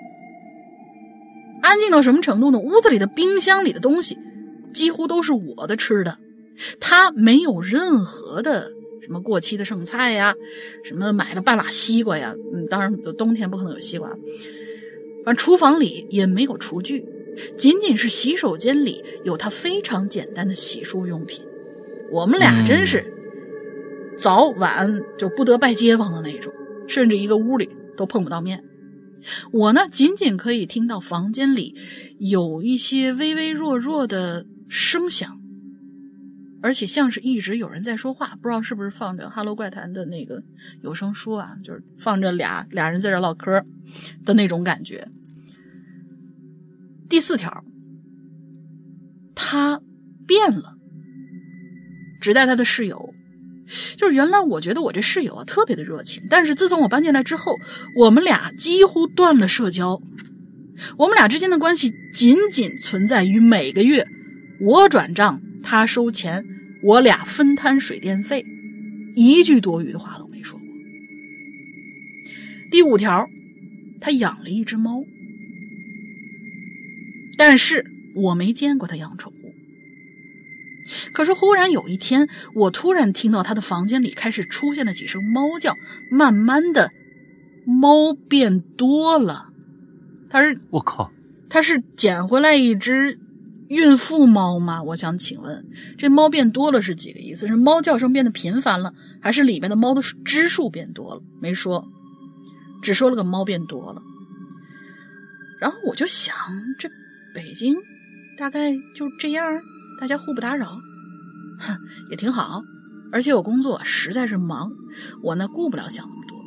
[1.62, 2.60] 安静到什么程度呢？
[2.60, 4.18] 屋子里的冰箱里的东西
[4.74, 6.18] 几乎都是我的吃的，
[6.80, 8.72] 他没有任何的
[9.02, 10.36] 什么过期的剩菜呀，
[10.84, 14.10] 什么买了半拉西瓜呀，嗯，当然冬天不可能有西瓜，
[15.24, 17.06] 反正厨房里也没有厨具，
[17.58, 21.44] 仅仅是洗手间里有他非常简单的洗漱用品。
[22.12, 23.06] 我们俩真是
[24.18, 26.54] 早晚就不得拜街坊的那种，
[26.88, 28.64] 甚至一个屋里都碰不到面。
[29.52, 31.76] 我呢，仅仅可以听到房间里
[32.20, 35.42] 有一些微微弱弱的声响，
[36.62, 40.44] 而且像是一直有人在说话，不知道是不是放着《哈喽怪谈》的那个
[40.82, 43.66] 有声书啊，就是放着俩俩人在这唠嗑
[44.24, 45.10] 的那种感觉。
[47.10, 47.66] 第四条，
[49.34, 49.82] 他
[50.26, 50.78] 变了，
[52.22, 53.14] 只带他的室友。
[53.98, 57.58] 就是原来我觉得我这室友啊特别的热情，但是自从我搬进来之后，
[57.96, 60.02] 我们俩几乎断了社交。
[60.98, 64.08] 我们俩之间的关系仅仅存在于每个月
[64.62, 66.46] 我转账，他收钱，
[66.84, 68.46] 我俩分摊水电费，
[69.16, 70.68] 一句多余的话都没说过。
[72.72, 73.28] 第五条，
[74.00, 75.04] 他养了一只猫，
[77.38, 77.86] 但是
[78.16, 79.34] 我没见过他养宠。
[81.14, 85.74] 可是忽然有一天，我突然听到他的房间里开始出现了几声猫叫，
[86.12, 86.92] 慢慢的，
[87.66, 89.50] 猫变多了。
[90.30, 91.12] 他是我靠，
[91.50, 93.20] 他是捡回来一只
[93.70, 94.84] 孕妇猫吗？
[94.84, 95.66] 我想请问，
[95.98, 97.48] 这猫变多了是几个意思？
[97.48, 101.22] 是猫叫声变得频繁了，还是里面的猫的只数变多了？
[101.42, 101.88] 没说，
[102.82, 104.02] 只说了个猫变多了。
[105.60, 106.36] 然后我就想，
[106.78, 106.90] 这
[107.34, 107.76] 北京
[108.38, 109.62] 大概就这样。
[110.00, 110.80] 大家互不打扰，
[111.60, 111.78] 哼，
[112.10, 112.64] 也挺好。
[113.12, 114.72] 而且我工作实在是忙，
[115.24, 116.38] 我呢顾不了想那么多。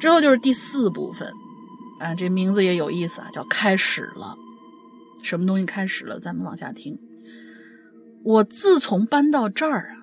[0.00, 1.32] 之后就是第四部分，
[2.00, 4.36] 啊，这名字也有意思啊，叫开始了。
[5.22, 6.18] 什么东西开始了？
[6.18, 6.98] 咱们往下听。
[8.22, 9.96] 我自从搬到这儿啊，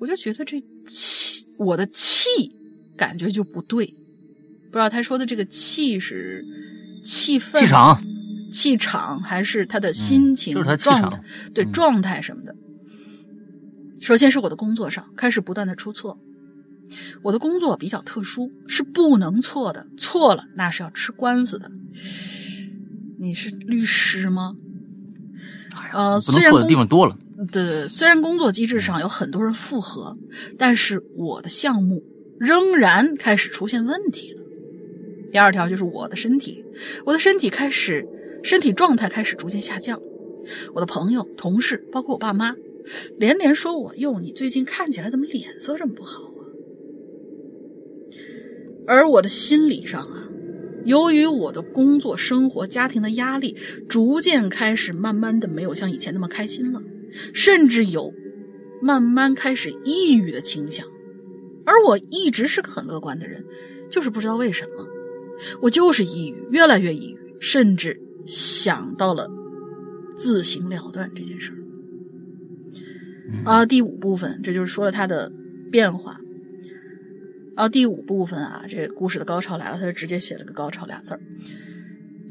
[0.00, 2.28] 我就觉得这气，我的气
[2.96, 3.86] 感觉就不对。
[3.86, 6.44] 不知道他说的这个气是
[7.04, 8.02] 气氛、气场。
[8.50, 11.22] 气场还是他的心情状态，
[11.54, 12.54] 对状态什么的。
[14.00, 16.18] 首先是我的工作上开始不断的出错，
[17.22, 21.70] 我的工作比较特殊，是不能错的，错了那是要吃官司的。
[23.18, 24.54] 你是律师吗？
[25.92, 27.16] 呃，虽然错的地方多了。
[27.52, 30.16] 对，虽然工作机制上有很多人复合，
[30.58, 32.02] 但是我的项目
[32.38, 34.40] 仍然开始出现问题了。
[35.30, 36.64] 第二条就是我的身体，
[37.04, 38.06] 我的身体开始。
[38.42, 40.00] 身体状态开始逐渐下降，
[40.74, 42.56] 我的朋友、同事，包括我爸妈，
[43.18, 46.42] 连连说我：“哟，你最近看起来怎么脸色这么不好啊？”
[48.86, 50.28] 而我的心理上啊，
[50.84, 53.54] 由于我的工作、生活、家庭的压力，
[53.88, 56.82] 逐渐开始慢慢的没有像以前那么开心了，
[57.32, 58.12] 甚至有
[58.82, 60.86] 慢慢开始抑郁的倾向。
[61.66, 63.44] 而我一直是个很乐观的人，
[63.90, 64.86] 就是不知道为什么，
[65.60, 68.00] 我就是抑郁，越来越抑郁，甚至。
[68.26, 69.28] 想到了
[70.16, 71.56] 自行了断这件事儿
[73.44, 75.32] 啊，第五部分这就是说了他的
[75.70, 76.18] 变化
[77.56, 81.20] 啊，第五部分啊，这故事的高潮来了，他就直接写了个“高潮”俩字儿。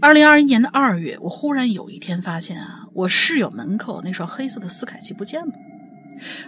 [0.01, 5.53] 二零二一年的二月，我忽然有一天发现啊，我室友门口那双黑色的斯凯奇不见了，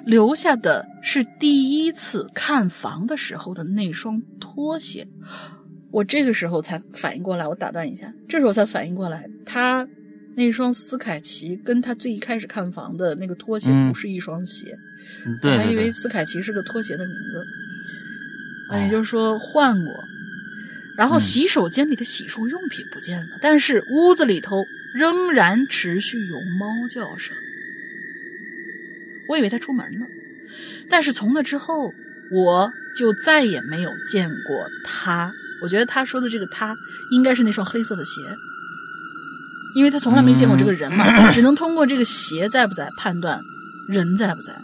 [0.05, 5.07] 留下的是第一次看房的时候的那双拖鞋。
[5.91, 9.87] 我这个时候才反应过来，我打断一下，这时候才反应过来，他
[10.35, 14.75] 那双斯凯奇跟他最一开始看房的那个拖鞋不是一双鞋，
[15.43, 19.93] 我还以为斯凯奇是个拖鞋的名字，啊，也就是说换过。
[20.97, 24.63] 然后洗手间里的洗漱用品不见了，但是屋子里头
[24.93, 27.35] 仍然持续有猫叫声。
[29.27, 30.05] 我以为他出门了，
[30.89, 31.93] 但是从那之后，
[32.31, 35.33] 我就再也没有见过他。
[35.61, 36.75] 我觉得他说的这个他
[37.11, 38.11] 应该是那双黑色的鞋，
[39.75, 43.39] 因为他从来没见过这个人嘛，只能通过这个鞋在不在判断
[43.87, 44.59] 人在不在。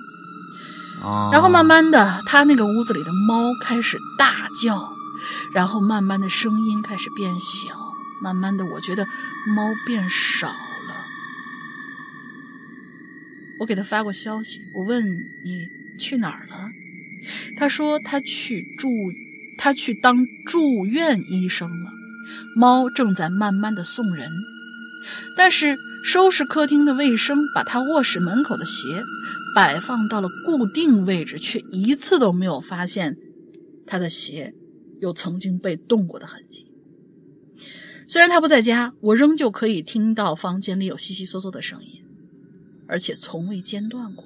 [1.32, 4.92] 然后慢慢的，他那个屋子里的猫开始大叫，
[5.54, 9.06] 然后慢慢的声音开始变小，慢慢的我觉得
[9.56, 10.56] 猫变少了。
[13.60, 15.06] 我给他发过消息，我问
[15.46, 15.68] 你
[16.00, 16.68] 去哪儿了，
[17.60, 18.90] 他说他去住。
[19.58, 21.92] 他去当住院医生了，
[22.56, 24.32] 猫正在慢慢的送人，
[25.36, 29.04] 但是收拾客厅的卫生，把他卧室门口的鞋
[29.56, 33.18] 摆放到了固定位置，却一次都没有发现
[33.86, 34.54] 他的鞋
[35.02, 36.72] 有曾经被动过的痕迹。
[38.08, 42.04] 虽然他不在家，我仍旧可以听到房间里有悉悉嗦嗦的声音，
[42.88, 44.24] 而且从未间断过。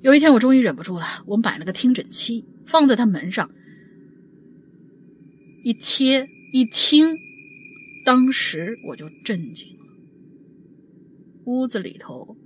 [0.00, 3.50] 有一天，我终于忍不住了，我买了个听诊器，放在他门上。
[5.62, 7.06] 一贴一听，
[8.04, 9.84] 当时我就震惊了。
[11.44, 12.36] 屋子里头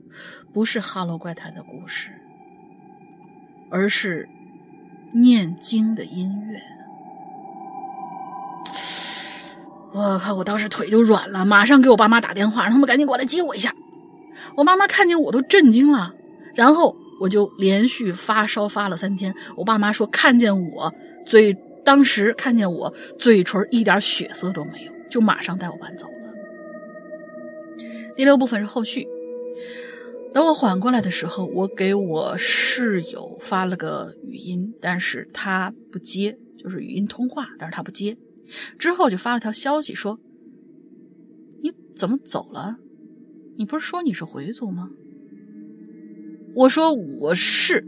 [0.53, 2.11] 不是《哈喽怪谈》的故事，
[3.70, 4.28] 而是
[5.12, 6.61] 念经的音乐。
[9.93, 10.35] 我靠！
[10.35, 13.73] 我当时腿就软了，马上给我爸妈打电话，让他们赶紧过来接我一下。
[14.57, 16.12] 我妈妈看见我都震惊了，
[16.57, 19.32] 然后我就连续发烧发了三天。
[19.57, 20.93] 我爸妈说看见我
[21.24, 21.57] 最。
[21.85, 26.15] 当时看见我嘴唇一点血色都没有，就马上带我搬走了。
[28.16, 29.06] 第六部分是后续。
[30.32, 38.16] 等我缓过来的时候，我给我室友发了个语音，但是他不接，就是语音通话，但是他不接。
[38.77, 40.19] 之后就发了条消息说
[41.62, 42.78] ：“你怎么走了？
[43.56, 44.90] 你不是说你是回族吗？”
[46.56, 47.86] 我说我是，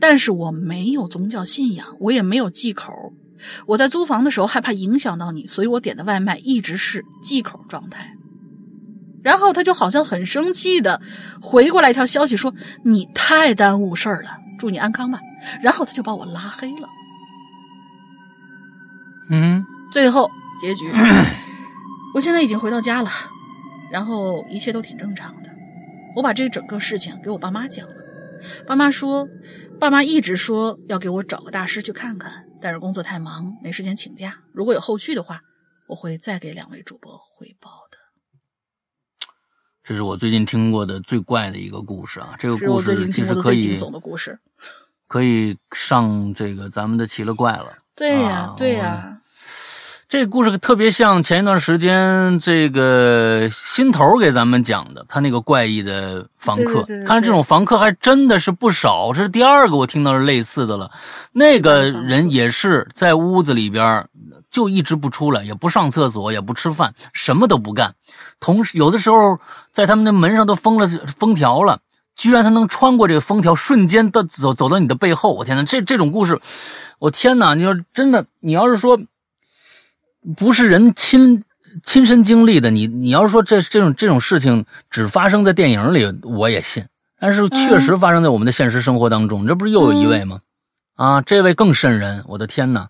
[0.00, 3.12] 但是我没有宗教信仰，我也没有忌口。
[3.66, 8.14] 我在租房的时候害怕影响到你，所以我点的外卖一直是忌口状态。
[9.22, 11.00] 然后他就好像很生气的
[11.42, 12.54] 回过来一条消息说
[12.84, 15.20] ：“你太耽误事儿了，祝你安康吧。”
[15.60, 16.88] 然后他就把我拉黑了。
[19.30, 20.90] 嗯，最后结局，
[22.14, 23.10] 我现在已经回到家了，
[23.92, 25.50] 然后一切都挺正常的。
[26.16, 27.94] 我把这整个事情给我爸妈讲了，
[28.66, 29.28] 爸妈说，
[29.78, 34.40] 爸妈一直说要给我找个大师去看看，但是工作太忙，没时间请假。
[34.52, 35.42] 如果有后续的话，
[35.88, 37.98] 我会再给两位主播汇报的。
[39.82, 42.36] 这是我最近听过的最怪的一个故事啊！
[42.38, 44.38] 这个故事其实可以惊悚的故事。
[45.06, 47.78] 可以上这个咱们的奇了怪了。
[47.96, 49.17] 对呀、啊对呀、
[50.08, 56.82] 这个故事特别像前一段时间这个新头给咱们讲的，他那个怪异的房客。
[57.06, 60.90] 看来这种房客还真的是不少，这是第二个我听到是类似的了。
[61.32, 64.08] 那个人也是在屋子里边
[64.50, 67.94] 就一直不出来，也不上厕所，也不吃饭，什么都不干。
[68.40, 69.38] 同时，有的时候
[69.72, 71.80] 在他们的门上都封了封条了。
[72.16, 75.34] 居然他能穿过这个封条，瞬间的走走到你的背后！
[75.34, 76.40] 我天哪，这这种故事，
[76.98, 77.54] 我天哪！
[77.54, 78.98] 你要真的，你要是说
[80.36, 81.42] 不是人亲
[81.84, 86.84] 亲身经历的，你你要是说这这种这种事情只发生在电影里，我也信。
[87.20, 90.40] 但是确实发生在我们的现实生活当中，这不是又有一位吗？
[90.94, 92.24] 啊，这位更瘆人！
[92.28, 92.88] 我的天哪，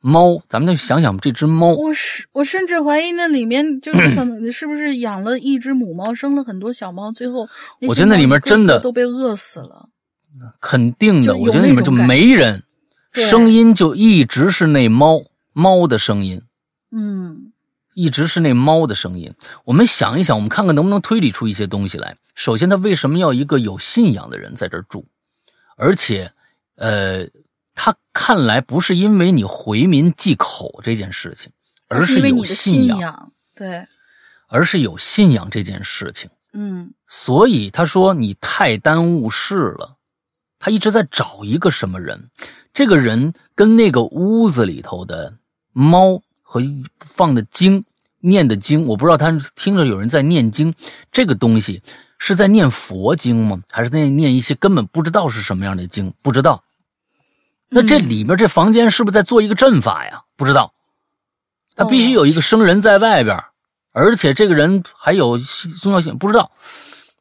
[0.00, 7.48] 猫，咱们就想想这只猫，我是我甚至怀疑那里面就是可能是不是养了一只母猫，生了很多小猫，最后
[7.88, 9.88] 我觉得那里面真的都被饿死了。
[10.60, 12.62] 肯定的，我觉得里面就没人，
[13.12, 15.18] 声音就一直是那猫
[15.54, 16.40] 猫的声音。
[16.92, 17.52] 嗯
[17.94, 19.34] 一直是那猫的声音。
[19.64, 22.16] 我们想一想，我们看看能不能推理出一些东西来。
[22.34, 25.04] 首先，他为什么要一个有信仰的人在这儿住？
[25.76, 26.30] 而且，
[26.76, 27.26] 呃，
[27.74, 31.50] 他看来不是因为你回民忌口这件事情，
[31.88, 33.86] 而有是因为你的信仰，对，
[34.48, 36.30] 而是有信仰这件事情。
[36.54, 39.96] 嗯所以他说你太耽误事了。
[40.58, 42.30] 他一直在找一个什么人，
[42.72, 45.36] 这个人跟那个屋子里头的
[45.72, 46.60] 猫和
[47.00, 47.82] 放的经、
[48.20, 50.74] 念的经，我不知道他听着有人在念经，
[51.10, 51.80] 这个东西
[52.18, 53.62] 是在念佛经吗？
[53.70, 56.12] 还是在念一些根本不知道是什么样的经？
[56.22, 56.62] 不知道。
[57.70, 60.24] 那这里面这房间是不是在做一个阵法呀？
[60.36, 60.74] 不知道。
[61.74, 63.42] 他必须有一个生人在外边，
[63.92, 65.38] 而且这个人还有
[65.80, 66.52] 重要性，不知道。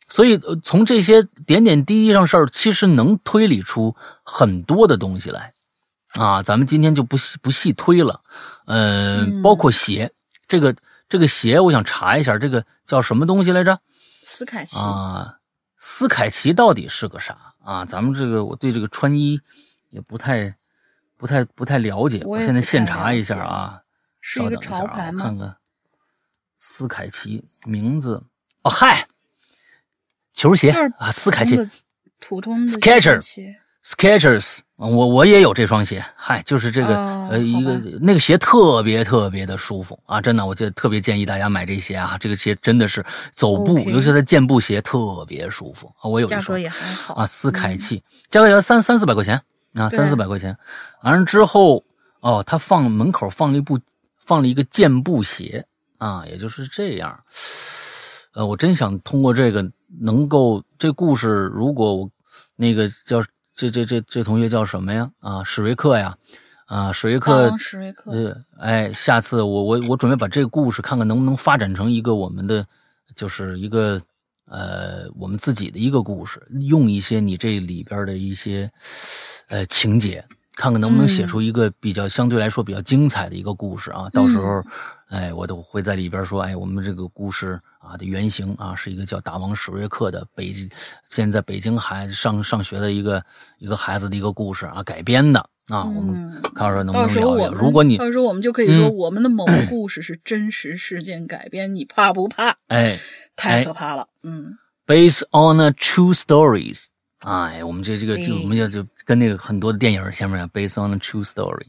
[0.10, 3.96] 所以，呃从这些点点滴滴上事儿，其实能推理出
[4.26, 5.54] 很多的东西来，
[6.20, 8.20] 啊，咱们今天就不细不细推了，
[8.72, 10.10] 呃，嗯包括鞋，
[10.48, 10.74] 这个
[11.10, 13.78] 这个鞋，我想查一下，这个叫什么东西来着？
[14.24, 15.40] 斯凯奇，啊，
[15.78, 17.84] 斯凯奇到底是个啥啊？
[17.84, 19.38] 咱们这个我对这个穿衣
[19.90, 20.56] 也不太
[21.18, 23.82] 不太不太了解，我也现在现查一下啊，
[24.22, 25.24] 是一个稍等一下啊，潮牌吗？
[25.26, 25.58] 我看看
[26.56, 28.24] 斯凯奇名字
[28.62, 29.06] 哦，嗨，
[30.34, 31.58] 球鞋啊，斯凯奇
[32.20, 32.80] 普通的普
[34.88, 49.40] 我我也有这双鞋，嗨，就是这个、哦呃一个那个鞋特别特别的舒服啊，真的，我就特别建议大家买这鞋啊，这个鞋真的是走步尤其是健步鞋特别舒服啊，我有一双价格也还好啊，斯凯奇，价格要三三四百块钱
[49.76, 50.58] 啊，三四百块钱，
[51.04, 51.82] 完了之后
[52.20, 53.80] 哦，他放门口放了一部
[54.26, 55.64] 放了一个健步鞋
[56.00, 57.18] 啊，也就是这样。
[58.34, 59.64] 呃，我真想通过这个
[60.02, 62.10] 能够这故事，如果我
[62.56, 63.24] 那个叫
[63.56, 65.12] 这这这这同学叫什么呀？
[65.20, 66.16] 啊，史瑞克呀，
[66.66, 72.66] 啊，史瑞克史瑞克，呃，哎，下次我我我准备把这个故事看看能不能发展成一个我们的，
[73.16, 74.02] 就是一个
[74.46, 78.72] 呃我们自己的一个故事，用一些你这里边的一些
[79.50, 80.24] 呃情节，
[80.56, 84.10] 看看能不能写嗯出一个比较相对来说比较精彩的一个故事啊。
[84.12, 84.64] 到时候，
[85.12, 90.70] 哎，我都会在里边说，哎，我们这个故事啊的原型啊是一个叫大王史瑞克的北京，
[91.08, 93.24] 现在北京孩子上上学的一个
[93.60, 97.52] 一个孩子的一个故事啊改编的啊，我们嗯看看能不到能聊聊。
[97.52, 102.56] 如果你到时候我们就可以说嗯我们的某个故事是真实事件改编，你怕不怕？
[102.68, 102.98] 哎。
[103.34, 106.88] 太可怕了，嗯，based on a true stories。
[107.22, 111.66] 哎，我们这这个就我们就就跟那个很多的电影前面啊，based on a true story，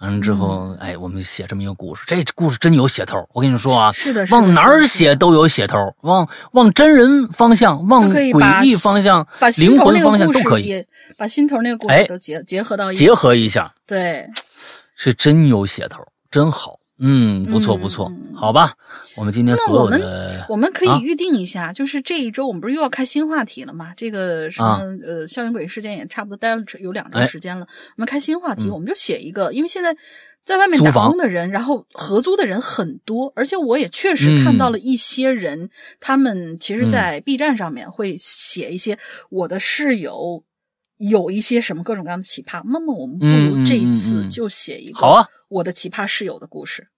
[0.00, 3.18] 完了之后，哎，我们写这么一个故事，这故事真有写头。
[3.34, 10.82] 我跟你说啊，是的，是的往哪儿写都有写头，往往真人方向，往诡异方向把、心灵魂方向都可以
[11.18, 14.26] 把心头那个故哎事都结结合到一起，结合一下，对，
[14.96, 18.72] 是真有写头，真好嗯，不错不错，好吧，
[19.16, 23.92] 我们今天所有的我们可以预定一下，就是这一周我们不是又要开新话题了吗？
[23.96, 29.96] 这个什么呃校园诡异事件也差不多待了有两周时间了，我们开新话题，我们就写一个，因为现在
[30.44, 38.98] 在外面打工的人，然后合租的人很多，而且我也确实看到了一些人，他们其实，在 B 站上面会写一些
[39.30, 40.44] 我的室友
[40.98, 45.26] 有一些什么各种各样的奇葩，那么我们不如这一次就写一个好啊。
[45.48, 46.88] 我的奇葩室友的故事，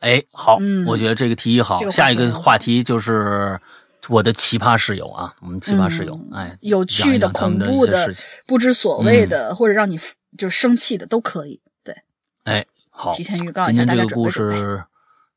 [0.00, 1.78] 哎，好，我觉得这个提议好。
[1.90, 3.60] 下一个话题就是
[4.08, 8.12] 我的奇葩室友啊，我们奇葩室友，哎，有趣的、恐怖的、
[8.46, 9.98] 不知所谓的，或者让你
[10.36, 11.60] 就是生气的都可以。
[11.84, 11.94] 对，
[12.44, 14.82] 哎，好，提前预告一下，今天这个故事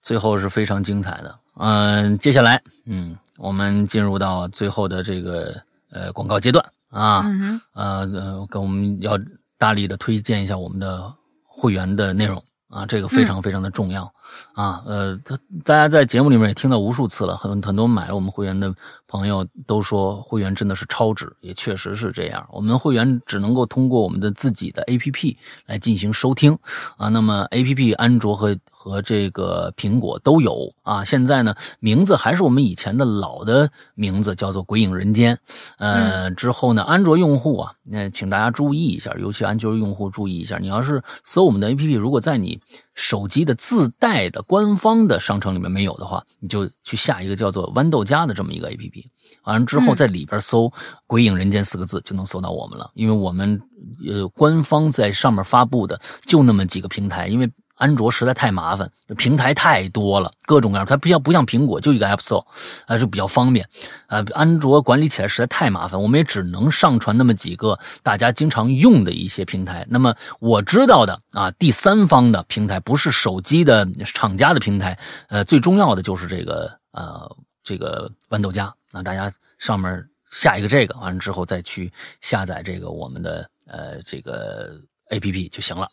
[0.01, 1.37] 最后是非常精彩的。
[1.57, 5.55] 嗯，接下来，嗯，我们进入到最后的这个
[5.91, 6.65] 呃广告阶段
[6.95, 7.25] 啊，
[7.73, 9.19] 呃呃，跟我们要
[9.57, 11.13] 大力的推荐一下我们的
[11.43, 12.41] 会员的内容。
[12.67, 14.11] 啊，这个非常非常的重要，
[14.53, 18.73] 啊，呃，他大家在节目里面也听到无数次了，很很多买了我们会员的
[19.07, 22.45] 朋友都说会员真的是超值，也确实是这样。
[22.51, 25.35] 我们会员只能够通过我们的自己的 APP
[25.65, 26.57] 来进行收听，
[26.97, 35.35] 啊，那么 APP 安卓和和这个苹果都有，啊，现在呢名字还是我们以前的老的名字，叫做《鬼影人间》，
[35.77, 42.59] 呃，之后呢安卓用户啊，那请大家注意一下，尤其安卓用户注意一下，你要是搜我们的 APP，如果在你
[42.95, 49.09] 手机的自带的官方的商城里面没有的话，你就去下一个叫做豌豆荚的这么一个 A P P，
[49.43, 50.69] 完了之后在里边搜
[51.05, 52.89] “鬼影人间”四个字就能搜到我们了。
[52.95, 53.61] 因为我们
[54.07, 57.51] 呃官方在上面发布的就那么几个平台，因为。
[57.75, 60.85] 安卓实在太麻烦，平台太多了，各种各样。
[60.85, 62.45] 它不像不像苹果，就一个 App Store，
[62.85, 63.67] 啊，就比较方便。
[64.07, 69.85] 啊，安卓管理起来实在太麻烦，我们也只能上传那么几个大家经常用的一些平台。
[69.89, 74.97] 那么我知道的啊，第三方的平台不是手机的厂家的平台，
[75.27, 77.29] 呃，最重要的就是这个呃
[77.63, 78.73] 这个豌豆荚。
[78.91, 81.91] 那大家上面下一个这个，完了之后再去
[82.21, 84.79] 下载这个我们的呃这个。
[85.09, 85.87] A P P 就行了，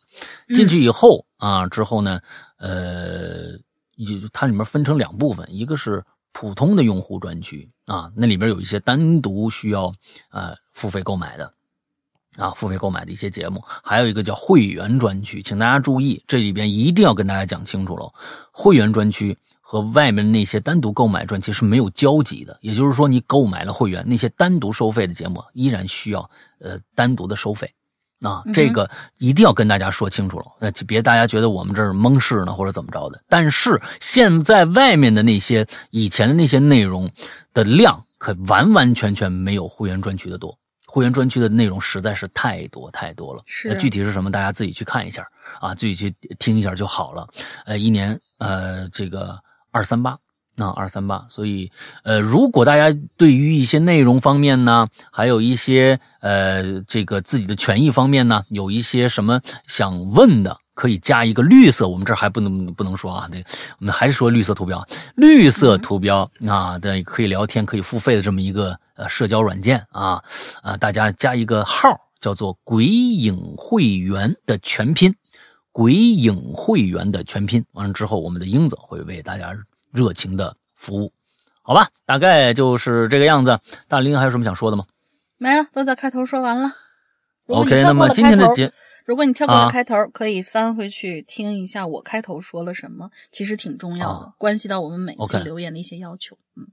[0.54, 2.20] 进去以后啊，之后呢，
[2.58, 3.58] 呃，
[4.32, 6.02] 它里面分成两部分，一个是
[6.32, 9.92] 普通的用户专区啊，那里边有一些单独需要
[10.30, 11.52] 呃付费购买的
[12.36, 18.10] 啊，付费购买的一些节目，还有一个叫会员专区，请大家注意，这里边一定要跟大家讲清楚了，
[18.50, 26.30] 会员专区和外面那些单独购买专区是没有交集的，也就是说，你购买了会员，那些单独收费的节目依然需要
[26.60, 27.70] 呃单独的收费。
[28.22, 28.88] 啊，这个
[29.18, 33.20] 一定要跟大家说清楚了，那别大家觉得我们这儿蒙事呢，或者怎么着的。
[33.28, 37.10] 但是现在外面的那些以前的那些内容
[37.52, 40.56] 的量，可完完全全没有会员专区的多。
[40.86, 43.42] 会员专区的内容实在是太多太多了。
[43.46, 45.26] 是，具体是什么，大家自己去看一下
[45.58, 47.26] 啊，自己去听一下就好了。
[47.64, 49.38] 呃，一年呃，这个
[49.70, 50.16] 二三八。
[50.54, 51.72] 那二三八，所以，
[52.04, 63.38] 呃，如果大家对于一些内容方面呢，还有一些呃，这个自己的权益方面呢，有一些什么想问的，可以加一个绿色，我们这儿还不能不能说啊，这
[63.78, 70.22] 我们还是说绿色图标，绿色图标啊，对，可以聊天，可以付费的这么一个呃社交软件啊
[70.60, 75.14] 啊，大家加一个号，叫做“鬼影会员”的全拼
[75.72, 79.56] ，“鬼影会员”的全拼，完了之后，我们的英子会为大家。
[79.92, 81.12] 热情的服务，
[81.62, 83.60] 好吧，大概就是这个样子。
[83.86, 84.86] 大林还有什么想说的吗？
[85.36, 86.72] 没了，都在开头说完了。
[87.48, 88.72] OK，那么今天的节，
[89.04, 96.38] 如果你跳过了开头，可以翻回去听一下我开头说了什么，其实挺重要的，关系到我们每次留言的一些要求。
[96.56, 96.68] 嗯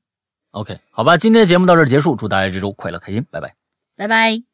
[0.52, 3.56] ，OK，好吧，今天的节目到这儿结束，祝大家这周快乐开心，拜拜，
[3.96, 4.49] 拜拜。